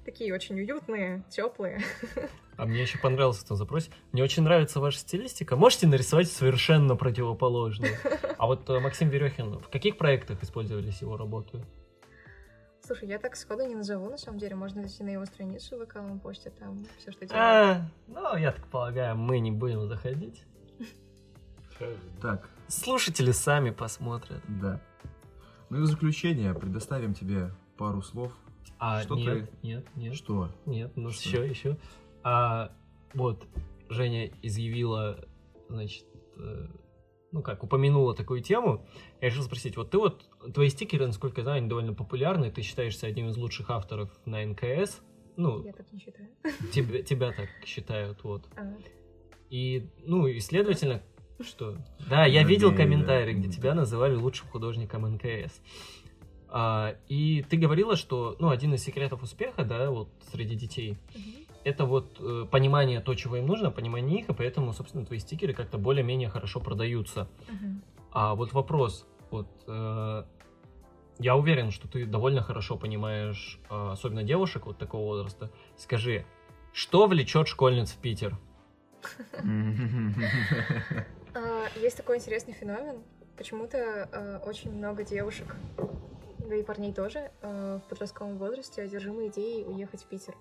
Такие 0.08 0.32
очень 0.32 0.58
уютные, 0.58 1.22
теплые. 1.28 1.82
А 2.56 2.64
мне 2.64 2.80
еще 2.80 2.98
понравился 2.98 3.44
в 3.44 3.48
том 3.48 3.58
запросе. 3.58 3.90
Мне 4.12 4.22
очень 4.22 4.42
нравится 4.42 4.80
ваша 4.80 5.00
стилистика. 5.00 5.54
Можете 5.54 5.86
нарисовать 5.86 6.32
совершенно 6.32 6.96
противоположную. 6.96 7.92
А 8.38 8.46
вот 8.46 8.70
э, 8.70 8.80
Максим 8.80 9.10
Верехин, 9.10 9.58
в 9.58 9.68
каких 9.68 9.98
проектах 9.98 10.42
использовались 10.42 11.02
его 11.02 11.18
работы? 11.18 11.62
Слушай, 12.80 13.10
я 13.10 13.18
так 13.18 13.36
сходу 13.36 13.66
не 13.66 13.74
назову, 13.74 14.08
на 14.08 14.16
самом 14.16 14.38
деле. 14.38 14.56
Можно 14.56 14.80
зайти 14.80 15.04
на 15.04 15.10
его 15.10 15.26
страницу 15.26 15.76
в 15.76 15.84
ВК, 15.84 15.96
он 15.96 16.20
постит 16.20 16.58
там 16.58 16.86
все, 16.96 17.12
что 17.12 17.26
делает. 17.26 17.44
А, 17.44 17.90
ну, 18.06 18.34
я 18.38 18.52
так 18.52 18.66
полагаю, 18.68 19.14
мы 19.14 19.40
не 19.40 19.50
будем 19.50 19.86
заходить. 19.86 20.42
Так, 22.22 22.48
Слушатели 22.68 23.32
сами 23.32 23.72
посмотрят. 23.72 24.40
Да. 24.48 24.80
Ну 25.68 25.80
и 25.80 25.80
в 25.82 25.86
заключение 25.86 26.54
предоставим 26.54 27.12
тебе 27.12 27.50
пару 27.76 28.00
слов. 28.00 28.32
А, 28.78 29.02
Что 29.02 29.16
нет, 29.16 29.50
нет, 29.62 29.86
нет, 29.96 30.14
Что? 30.14 30.50
нет, 30.66 30.92
ну 30.96 31.10
Что? 31.10 31.28
еще, 31.42 31.48
еще. 31.48 31.76
А, 32.22 32.72
вот, 33.14 33.46
Женя 33.88 34.30
изъявила, 34.42 35.24
значит, 35.68 36.06
э, 36.36 36.66
ну 37.32 37.42
как, 37.42 37.64
упомянула 37.64 38.14
такую 38.14 38.40
тему. 38.42 38.86
Я 39.20 39.28
решил 39.30 39.42
спросить, 39.42 39.76
вот 39.76 39.90
ты 39.90 39.98
вот, 39.98 40.28
твои 40.54 40.68
стикеры, 40.68 41.06
насколько 41.06 41.40
я 41.40 41.44
знаю, 41.44 41.58
они 41.58 41.68
довольно 41.68 41.94
популярны, 41.94 42.50
ты 42.50 42.62
считаешься 42.62 43.06
одним 43.06 43.28
из 43.28 43.36
лучших 43.36 43.70
авторов 43.70 44.10
на 44.26 44.44
НКС. 44.44 45.00
Ну, 45.36 45.62
Я 45.64 45.72
так 45.72 45.90
не 45.92 46.00
считаю. 46.00 46.28
тебя, 46.72 47.02
тебя 47.02 47.32
так 47.32 47.48
считают, 47.64 48.22
вот. 48.24 48.46
А, 48.56 48.74
И, 49.50 49.88
ну, 50.04 50.26
и 50.26 50.40
следовательно, 50.40 51.02
что... 51.40 51.76
Да, 52.10 52.26
я 52.26 52.42
Да, 52.42 52.48
видел 52.48 52.70
да, 52.72 52.76
комментарий, 52.78 53.34
да. 53.34 53.40
где 53.40 53.50
тебя 53.50 53.74
называли 53.74 54.14
лучшим 54.16 54.48
художником 54.48 55.02
НКС. 55.14 55.60
А, 56.50 56.96
и 57.08 57.44
ты 57.48 57.56
говорила, 57.56 57.96
что, 57.96 58.36
ну, 58.38 58.48
один 58.48 58.74
из 58.74 58.82
секретов 58.82 59.22
успеха, 59.22 59.64
да, 59.64 59.90
вот 59.90 60.08
среди 60.32 60.54
детей, 60.54 60.96
мгм. 61.14 61.46
это 61.64 61.84
вот 61.84 62.16
э, 62.20 62.46
понимание 62.50 63.00
то, 63.00 63.14
чего 63.14 63.36
им 63.36 63.46
нужно, 63.46 63.70
понимание 63.70 64.20
их, 64.20 64.28
и 64.30 64.34
поэтому, 64.34 64.72
собственно, 64.72 65.04
твои 65.04 65.18
стикеры 65.18 65.52
как-то 65.52 65.78
более-менее 65.78 66.28
хорошо 66.28 66.60
продаются. 66.60 67.28
Мгм. 67.48 67.82
А 68.12 68.34
вот 68.34 68.52
вопрос, 68.52 69.06
вот 69.30 69.48
э, 69.66 70.24
я 71.18 71.36
уверен, 71.36 71.70
что 71.70 71.88
ты 71.88 72.06
довольно 72.06 72.42
хорошо 72.42 72.76
понимаешь, 72.76 73.58
э, 73.68 73.90
особенно 73.92 74.22
девушек 74.22 74.66
вот 74.66 74.78
такого 74.78 75.04
возраста. 75.04 75.50
Скажи, 75.76 76.24
что 76.72 77.06
влечет 77.06 77.48
школьниц 77.48 77.90
в 77.92 77.98
Питер? 77.98 78.38
А, 81.34 81.66
Есть 81.80 81.96
такой 81.98 82.16
интересный 82.16 82.54
феномен. 82.54 83.02
Почему-то 83.36 84.08
а, 84.10 84.42
очень 84.44 84.72
много 84.72 85.04
девушек, 85.04 85.54
да 86.48 86.54
и 86.56 86.62
парней 86.62 86.92
тоже, 86.92 87.30
а, 87.42 87.78
в 87.78 87.88
подростковом 87.88 88.38
возрасте 88.38 88.82
одержимы 88.82 89.28
идеей 89.28 89.64
уехать 89.66 90.02
в 90.02 90.06
Питер. 90.06 90.34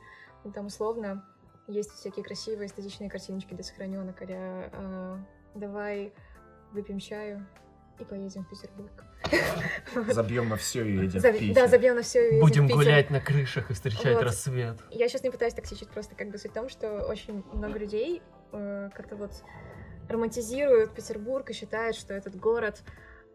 Ну, 0.43 0.51
Там 0.51 0.67
условно 0.67 1.25
есть 1.67 1.91
всякие 1.91 2.23
красивые 2.23 2.67
эстетичные 2.67 3.09
картиночки 3.09 3.53
для 3.53 3.63
сохраненок, 3.63 4.15
а 4.21 5.19
давай 5.53 6.13
выпьем 6.71 6.99
чаю 6.99 7.45
и 7.99 8.05
поедем 8.05 8.45
в 8.45 8.49
Петербург. 8.49 8.91
Забьем 10.13 10.49
на 10.49 10.55
все 10.55 10.85
и 10.85 10.93
едем 10.93 11.19
Заб- 11.19 11.33
в 11.35 11.39
Питер. 11.39 11.55
Да, 11.55 11.67
забьем 11.67 11.95
на 11.95 12.03
все 12.03 12.21
и 12.21 12.35
едем 12.35 12.39
Будем 12.41 12.63
в 12.65 12.67
Питер. 12.67 12.77
гулять 12.83 13.09
на 13.09 13.19
крышах 13.19 13.71
и 13.71 13.73
встречать 13.73 14.13
Вот. 14.15 14.23
рассвет. 14.23 14.77
Я 14.91 15.09
сейчас 15.09 15.23
не 15.23 15.31
пытаюсь 15.31 15.55
токсичить, 15.55 15.89
просто 15.89 16.15
как 16.15 16.29
бы 16.29 16.37
суть 16.37 16.51
в 16.51 16.53
том, 16.53 16.69
что 16.69 17.01
очень 17.07 17.43
много 17.53 17.79
людей 17.79 18.21
э, 18.53 18.89
как-то 18.93 19.15
вот 19.15 19.31
романтизируют 20.07 20.93
Петербург 20.93 21.49
и 21.49 21.53
считают, 21.53 21.95
что 21.97 22.13
этот 22.13 22.35
город 22.39 22.81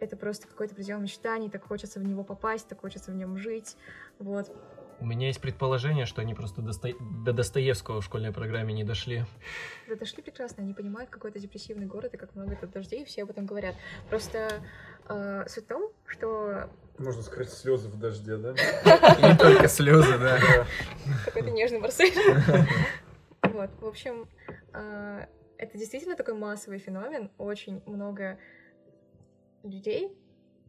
это 0.03 0.17
просто 0.17 0.49
какой-то 0.49 0.75
предел 0.75 0.99
мечтаний, 0.99 1.49
так 1.49 1.65
хочется 1.65 2.01
в 2.01 2.05
него 2.05 2.25
попасть, 2.25 2.69
так 2.69 2.81
хочется 2.81 3.13
в 3.13 3.15
нем 3.15 3.37
жить, 3.37 3.77
вот. 4.19 4.55
У 5.01 5.07
меня 5.07 5.27
есть 5.29 5.41
предположение, 5.41 6.07
что 6.07 6.21
они 6.21 6.35
просто 6.35 6.61
досто- 6.61 6.97
до 7.25 7.33
Достоевского 7.33 8.01
в 8.01 8.05
школьной 8.05 8.33
программе 8.33 8.73
не 8.73 8.85
дошли. 8.85 9.25
Да 9.89 9.97
дошли 9.97 10.23
прекрасно, 10.23 10.63
они 10.63 10.75
понимают, 10.75 11.11
какой 11.11 11.31
это 11.31 11.41
депрессивный 11.41 11.87
город 11.87 12.15
и 12.15 12.17
как 12.17 12.35
много 12.35 12.57
тут 12.57 12.71
дождей, 12.71 13.03
и 13.03 13.05
все 13.05 13.23
об 13.23 13.31
этом 13.31 13.47
говорят. 13.47 13.75
Просто 14.09 14.51
э, 15.09 15.45
суть 15.49 15.65
в 15.65 15.69
том, 15.69 15.91
что 16.07 16.69
Можно 16.99 17.23
скрыть 17.23 17.51
слезы 17.51 17.89
в 17.89 17.99
дожде, 17.99 18.37
да? 18.37 18.53
Не 18.53 19.37
только 19.37 19.67
слезы, 19.67 20.19
да. 20.19 20.39
какой-то 21.25 21.51
нежный 21.51 21.79
Марсель. 21.79 22.15
Вот, 23.43 23.71
в 23.81 23.87
общем, 23.87 24.29
а, 24.73 25.27
это 25.59 25.77
действительно 25.77 26.17
такой 26.17 26.35
массовый 26.35 26.79
феномен. 26.79 27.31
Очень 27.39 27.83
много 27.87 28.39
людей 29.63 30.17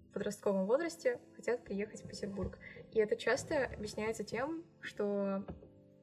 в 0.10 0.14
подростковом 0.14 0.66
возрасте 0.66 1.20
хотят 1.36 1.64
приехать 1.64 2.04
в 2.04 2.08
Петербург. 2.08 2.58
И 2.92 3.00
это 3.00 3.16
часто 3.16 3.66
объясняется 3.66 4.24
тем, 4.24 4.64
что 4.82 5.44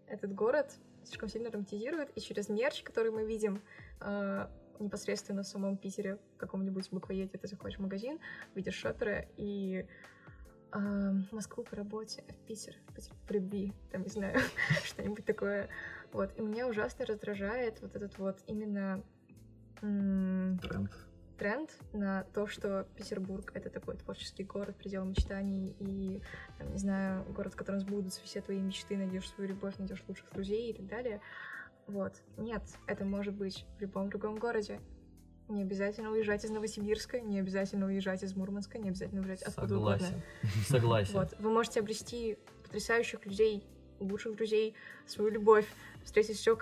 этот 0.06 0.34
город 0.34 0.72
слишком 1.04 1.28
сильно 1.28 1.50
романтизирует, 1.50 2.10
и 2.16 2.20
через 2.20 2.48
мерч, 2.48 2.82
который 2.82 3.10
мы 3.10 3.24
видим 3.24 3.62
а, 4.00 4.50
непосредственно 4.78 5.42
в 5.42 5.46
самом 5.46 5.76
Питере, 5.76 6.18
в 6.34 6.36
каком-нибудь 6.38 6.90
буквоеде, 6.90 7.38
ты 7.38 7.46
заходишь 7.46 7.78
в 7.78 7.82
магазин, 7.82 8.18
видишь 8.54 8.74
шопера, 8.74 9.26
и 9.36 9.86
в 10.72 11.32
Москву 11.32 11.64
по 11.64 11.74
работе, 11.74 12.22
а 12.28 12.32
в 12.32 12.36
Питер, 12.46 12.76
Питер 12.94 13.12
по 13.26 13.32
любви, 13.32 13.72
там, 13.90 14.02
не 14.02 14.08
знаю, 14.08 14.38
что-нибудь 14.84 15.24
такое. 15.24 15.68
Вот, 16.12 16.36
и 16.38 16.42
меня 16.42 16.68
ужасно 16.68 17.04
раздражает 17.06 17.80
вот 17.80 17.96
этот 17.96 18.16
вот 18.18 18.38
именно 18.46 19.02
Тренд. 19.80 21.09
Тренд 21.40 21.70
на 21.94 22.24
то, 22.34 22.46
что 22.46 22.86
Петербург— 22.96 23.50
это 23.54 23.70
такой 23.70 23.96
творческий 23.96 24.44
город, 24.44 24.76
предел 24.76 25.06
мечтаний, 25.06 25.74
и, 25.80 26.20
там, 26.58 26.70
не 26.70 26.76
знаю, 26.76 27.24
город, 27.32 27.54
в 27.54 27.56
котором 27.56 27.80
сбудутся 27.80 28.20
все 28.22 28.42
твои 28.42 28.60
мечты, 28.60 28.94
найдешь 28.98 29.30
свою 29.30 29.48
любовь, 29.48 29.78
найдешь 29.78 30.04
лучших 30.06 30.30
друзей 30.32 30.70
и 30.70 30.74
так 30.74 30.86
далее. 30.86 31.22
Вот. 31.86 32.12
Нет, 32.36 32.62
это 32.86 33.06
может 33.06 33.34
быть 33.34 33.64
в 33.78 33.80
любом 33.80 34.10
другом 34.10 34.36
городе. 34.36 34.80
Не 35.48 35.62
обязательно 35.62 36.10
уезжать 36.10 36.44
из 36.44 36.50
Новосибирска, 36.50 37.20
не 37.20 37.40
обязательно 37.40 37.86
уезжать 37.86 38.22
из 38.22 38.36
Мурманска, 38.36 38.76
не 38.76 38.90
обязательно 38.90 39.22
уезжать 39.22 39.42
откуда 39.42 39.78
угодно. 39.78 39.98
Согласен. 39.98 40.22
Согласен. 40.68 41.14
Вот. 41.14 41.36
Вы 41.38 41.50
можете 41.50 41.80
обрести 41.80 42.36
потрясающих 42.64 43.24
людей, 43.24 43.64
лучших 43.98 44.36
друзей, 44.36 44.74
свою 45.06 45.30
любовь, 45.30 45.66
встретить 46.04 46.36
все 46.36 46.58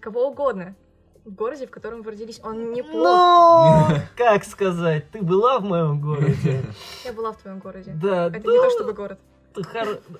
кого 0.00 0.28
угодно 0.28 0.76
городе, 1.24 1.66
в 1.66 1.70
котором 1.70 2.02
вы 2.02 2.10
родились. 2.12 2.40
Он 2.42 2.72
неплох. 2.72 3.88
Ну, 3.90 3.96
как 4.16 4.44
сказать, 4.44 5.10
ты 5.10 5.22
была 5.22 5.58
в 5.58 5.64
моем 5.64 6.00
городе? 6.00 6.64
Я 7.04 7.12
была 7.12 7.32
в 7.32 7.36
твоем 7.36 7.58
городе. 7.58 7.92
Да, 7.94 8.26
Это 8.28 8.38
не 8.38 8.56
то 8.56 8.70
чтобы 8.70 8.92
город. 8.92 9.18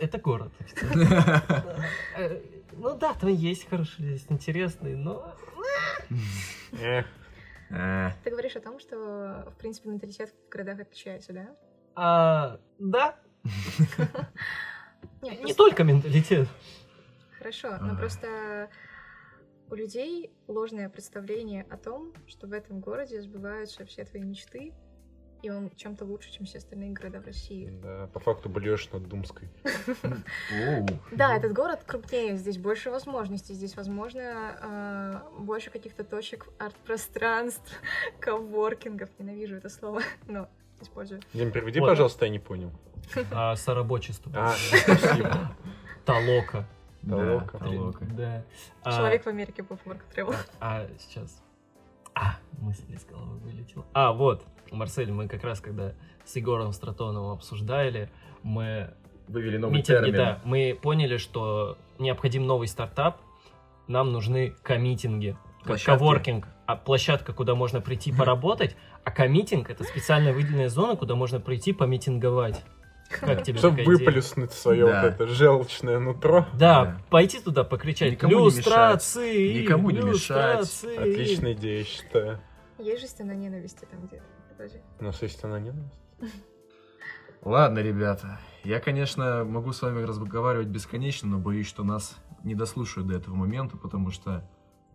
Это 0.00 0.18
город. 0.18 0.52
Э, 2.16 2.40
Ну 2.72 2.96
да, 2.96 3.14
там 3.14 3.30
есть 3.30 3.68
хороший, 3.68 4.04
есть 4.12 4.30
интересный, 4.30 4.96
но... 4.96 5.34
Э, 6.72 8.10
Ты 8.24 8.30
говоришь 8.30 8.56
о 8.56 8.60
том, 8.60 8.78
что, 8.78 9.52
в 9.54 9.58
принципе, 9.58 9.90
менталитет 9.90 10.30
в 10.30 10.48
городах 10.50 10.80
отличается, 10.80 11.32
да? 11.32 11.46
А, 11.94 12.58
да, 12.78 13.16
Нет, 15.22 15.44
не 15.44 15.54
только 15.54 15.84
менталитет. 15.84 16.48
Хорошо, 17.38 17.76
но 17.80 17.96
просто 17.96 18.68
у 19.70 19.74
людей 19.74 20.30
ложное 20.46 20.88
представление 20.88 21.66
о 21.70 21.76
том, 21.76 22.12
что 22.26 22.46
в 22.46 22.52
этом 22.52 22.80
городе 22.80 23.20
сбываются 23.20 23.84
все 23.84 24.04
твои 24.04 24.22
мечты, 24.22 24.72
и 25.42 25.50
он 25.50 25.70
чем-то 25.76 26.04
лучше, 26.04 26.32
чем 26.32 26.46
все 26.46 26.58
остальные 26.58 26.92
города 26.92 27.20
в 27.20 27.26
России. 27.26 27.70
да, 27.82 28.08
по 28.12 28.18
факту 28.18 28.48
блюешь 28.48 28.90
над 28.90 29.06
Думской. 29.08 29.48
Да, 31.12 31.36
этот 31.36 31.52
город 31.52 31.84
крупнее, 31.86 32.36
здесь 32.36 32.58
больше 32.58 32.90
возможностей, 32.90 33.54
здесь, 33.54 33.76
возможно, 33.76 34.58
а, 34.60 35.30
больше 35.38 35.70
каких-то 35.70 36.02
точек 36.02 36.48
арт-пространств, 36.58 37.72
коворкингов. 38.20 39.10
Ненавижу 39.18 39.56
это 39.56 39.68
слово, 39.68 40.02
но 40.26 40.48
использую. 40.80 41.20
Дим, 41.32 41.52
переведи, 41.52 41.80
пожалуйста, 41.80 42.24
я 42.24 42.30
не 42.30 42.40
понял. 42.40 42.72
А 43.30 43.54
сорабочество. 43.56 44.32
А, 44.34 44.54
спасибо. 44.54 45.56
Толока. 46.04 46.66
Да, 47.02 47.16
Толока. 47.16 47.58
толока. 47.58 48.04
Да. 48.16 48.44
А, 48.82 48.96
Человек 48.96 49.24
в 49.24 49.28
Америке 49.28 49.62
был 49.62 49.76
в 49.76 49.86
Travel. 50.14 50.34
А, 50.60 50.86
сейчас. 50.98 51.42
А, 52.14 52.36
мысль 52.58 52.92
из 52.92 53.04
головы 53.04 53.38
вылетела. 53.38 53.84
А, 53.92 54.12
вот, 54.12 54.44
Марсель, 54.72 55.12
мы 55.12 55.28
как 55.28 55.44
раз 55.44 55.60
когда 55.60 55.94
с 56.24 56.34
Егором 56.36 56.72
Стратоновым 56.72 57.30
обсуждали, 57.30 58.10
мы 58.42 58.92
Вывели 59.28 59.56
новый 59.56 59.76
митинги, 59.76 59.98
термин. 60.06 60.16
да, 60.16 60.40
мы 60.44 60.78
поняли, 60.80 61.16
что 61.16 61.78
необходим 61.98 62.46
новый 62.46 62.66
стартап, 62.66 63.20
нам 63.86 64.12
нужны 64.12 64.50
коммитинги. 64.62 65.36
Площадки. 65.64 65.98
коворкинг, 65.98 66.48
а 66.66 66.76
площадка, 66.76 67.32
куда 67.32 67.54
можно 67.54 67.80
прийти 67.80 68.12
поработать, 68.12 68.76
а 69.04 69.10
коммитинг 69.10 69.70
это 69.70 69.84
специально 69.84 70.32
выделенная 70.32 70.68
зона, 70.68 70.96
куда 70.96 71.14
можно 71.14 71.40
прийти 71.40 71.72
помитинговать. 71.72 72.64
Как 73.08 73.42
тебе 73.42 73.58
Чтобы 73.58 73.82
выплеснуть 73.84 74.52
свое 74.52 74.86
Да. 74.86 75.02
вот 75.02 75.12
это 75.12 75.26
желчное 75.26 75.98
нутро. 75.98 76.46
Да, 76.52 76.84
Да. 76.84 77.00
пойти 77.10 77.40
туда 77.40 77.64
покричать. 77.64 78.12
Никому 78.12 78.38
не 78.38 78.44
люстрации! 78.44 79.62
Никому 79.62 79.90
не 79.90 79.98
мешать. 80.00 80.60
люстрации!» 80.60 80.96
Отличная 80.96 81.52
идея, 81.54 81.78
я 81.78 81.84
считаю. 81.84 82.40
Есть 82.78 83.00
же 83.00 83.08
стена 83.08 83.34
ненависти 83.34 83.86
там 83.90 84.06
где-то. 84.06 84.24
У 85.00 85.04
нас 85.04 85.22
есть 85.22 85.42
она 85.44 85.58
ненависть. 85.58 85.94
Ладно, 87.42 87.78
ребята, 87.78 88.40
я, 88.64 88.80
конечно, 88.80 89.44
могу 89.44 89.72
с 89.72 89.82
вами 89.82 90.02
разговаривать 90.02 90.66
бесконечно, 90.68 91.28
но 91.28 91.38
боюсь, 91.38 91.68
что 91.68 91.84
нас 91.84 92.16
не 92.42 92.54
дослушают 92.54 93.08
до 93.08 93.16
этого 93.16 93.34
момента, 93.34 93.76
потому 93.76 94.10
что 94.10 94.48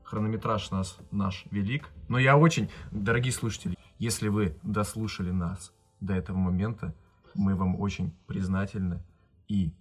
хронометраж 0.04 0.70
нас, 0.72 0.98
наш 1.12 1.46
велик. 1.52 1.90
Но 2.10 2.20
я 2.20 2.38
очень, 2.38 2.70
дорогие 2.92 3.32
слушатели, 3.32 3.76
если 3.98 4.28
вы 4.28 4.58
дослушали 4.62 5.32
нас 5.32 5.74
до 6.02 6.14
этого 6.14 6.38
момента, 6.38 6.94
мы 7.36 7.56
вам 7.56 7.80
очень 7.80 8.12
признательны. 8.28 9.02
И 9.48 9.74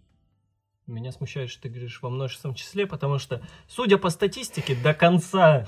Меня 0.86 1.12
смущает, 1.12 1.48
что 1.50 1.62
ты 1.62 1.68
говоришь 1.68 2.00
во 2.02 2.10
множественном 2.10 2.54
числе, 2.56 2.86
потому 2.86 3.18
что, 3.18 3.40
судя 3.68 3.98
по 3.98 4.10
статистике, 4.10 4.74
до 4.74 4.92
конца 4.94 5.66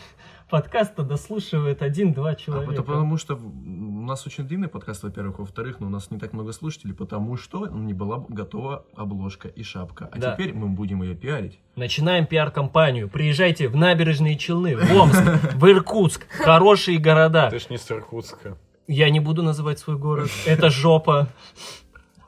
подкаста 0.51 1.05
дослушивает 1.05 1.83
один-два 1.83 2.31
А 2.31 2.35
человека. 2.35 2.73
это 2.73 2.83
потому 2.83 3.17
что 3.17 3.35
у 3.37 4.03
нас 4.07 4.27
очень 4.27 4.45
длинный 4.47 4.69
подкаст, 4.69 5.03
во-первых. 5.05 5.39
Во-вторых, 5.39 5.79
ну, 5.81 5.87
у 5.87 5.91
нас 5.91 6.11
не 6.11 6.19
так 6.19 6.33
много 6.33 6.53
слушателей, 6.53 6.95
потому 6.95 7.37
что 7.37 7.67
не 7.69 7.95
была 7.95 8.25
готова 8.29 8.85
обложка 8.95 9.49
и 9.49 9.63
шапка. 9.63 10.11
А 10.13 10.19
Да. 10.19 10.35
теперь 10.35 10.53
мы 10.53 10.69
будем 10.69 11.03
ее 11.03 11.15
пиарить. 11.15 11.59
Начинаем 11.77 12.27
пиар-компанию. 12.27 13.09
Приезжайте 13.09 13.69
в 13.69 13.77
набережные 13.77 14.37
Челны, 14.37 14.77
в 14.77 14.93
Омск, 14.95 15.23
в 15.55 15.67
Иркутск. 15.67 16.27
Хорошие 16.29 16.99
города. 16.99 17.49
Ты 17.51 17.59
ж 17.61 17.71
не 17.71 17.79
с 17.79 17.91
Иркутска. 17.91 18.59
Я 18.87 19.11
не 19.11 19.21
буду 19.21 19.43
называть 19.43 19.79
свой 19.79 19.97
город. 19.97 20.31
Это 20.47 20.71
жопа. 20.71 21.29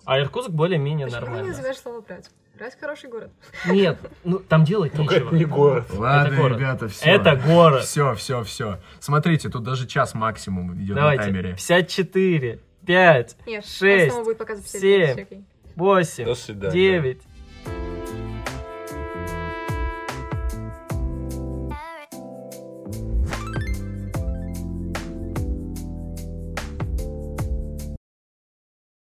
А 0.05 0.21
Иркутск 0.21 0.51
более-менее 0.51 1.07
Почему 1.07 1.21
не 1.21 1.27
нормально. 1.27 1.49
называешь 1.51 1.79
слово 1.79 2.01
«брать»? 2.01 2.31
Брать 2.57 2.79
хороший 2.81 3.11
город. 3.11 3.31
Нет, 3.67 3.99
ну 4.25 4.39
там 4.39 4.65
делать 4.65 4.93
Только 4.95 5.15
нечего. 5.17 5.27
это 5.29 5.37
не 5.37 5.45
город. 5.45 5.87
Ладно, 5.93 6.37
город. 6.39 6.57
ребята, 6.59 6.89
все. 6.89 7.05
Это 7.11 7.37
город. 7.37 7.85
Все, 7.85 8.15
все, 8.15 8.43
все. 8.45 8.81
Смотрите, 8.99 9.51
тут 9.51 9.63
даже 9.63 9.87
час 9.87 10.15
максимум 10.15 10.75
идет 10.77 10.95
на 10.97 11.03
Давайте. 11.03 11.25
таймере. 11.25 11.51
54, 11.51 12.61
5, 12.87 13.37
Нет, 13.47 13.67
Шесть, 13.67 14.05
он 14.07 14.11
снова 14.11 14.25
будет 14.25 14.39
показывать 14.39 14.69
все 14.69 14.79
семь. 14.81 15.01
вещи, 15.01 15.21
окей. 15.21 15.45
8, 15.75 16.25
До 16.25 16.35
свидания. 16.35 16.73
9. 16.73 17.23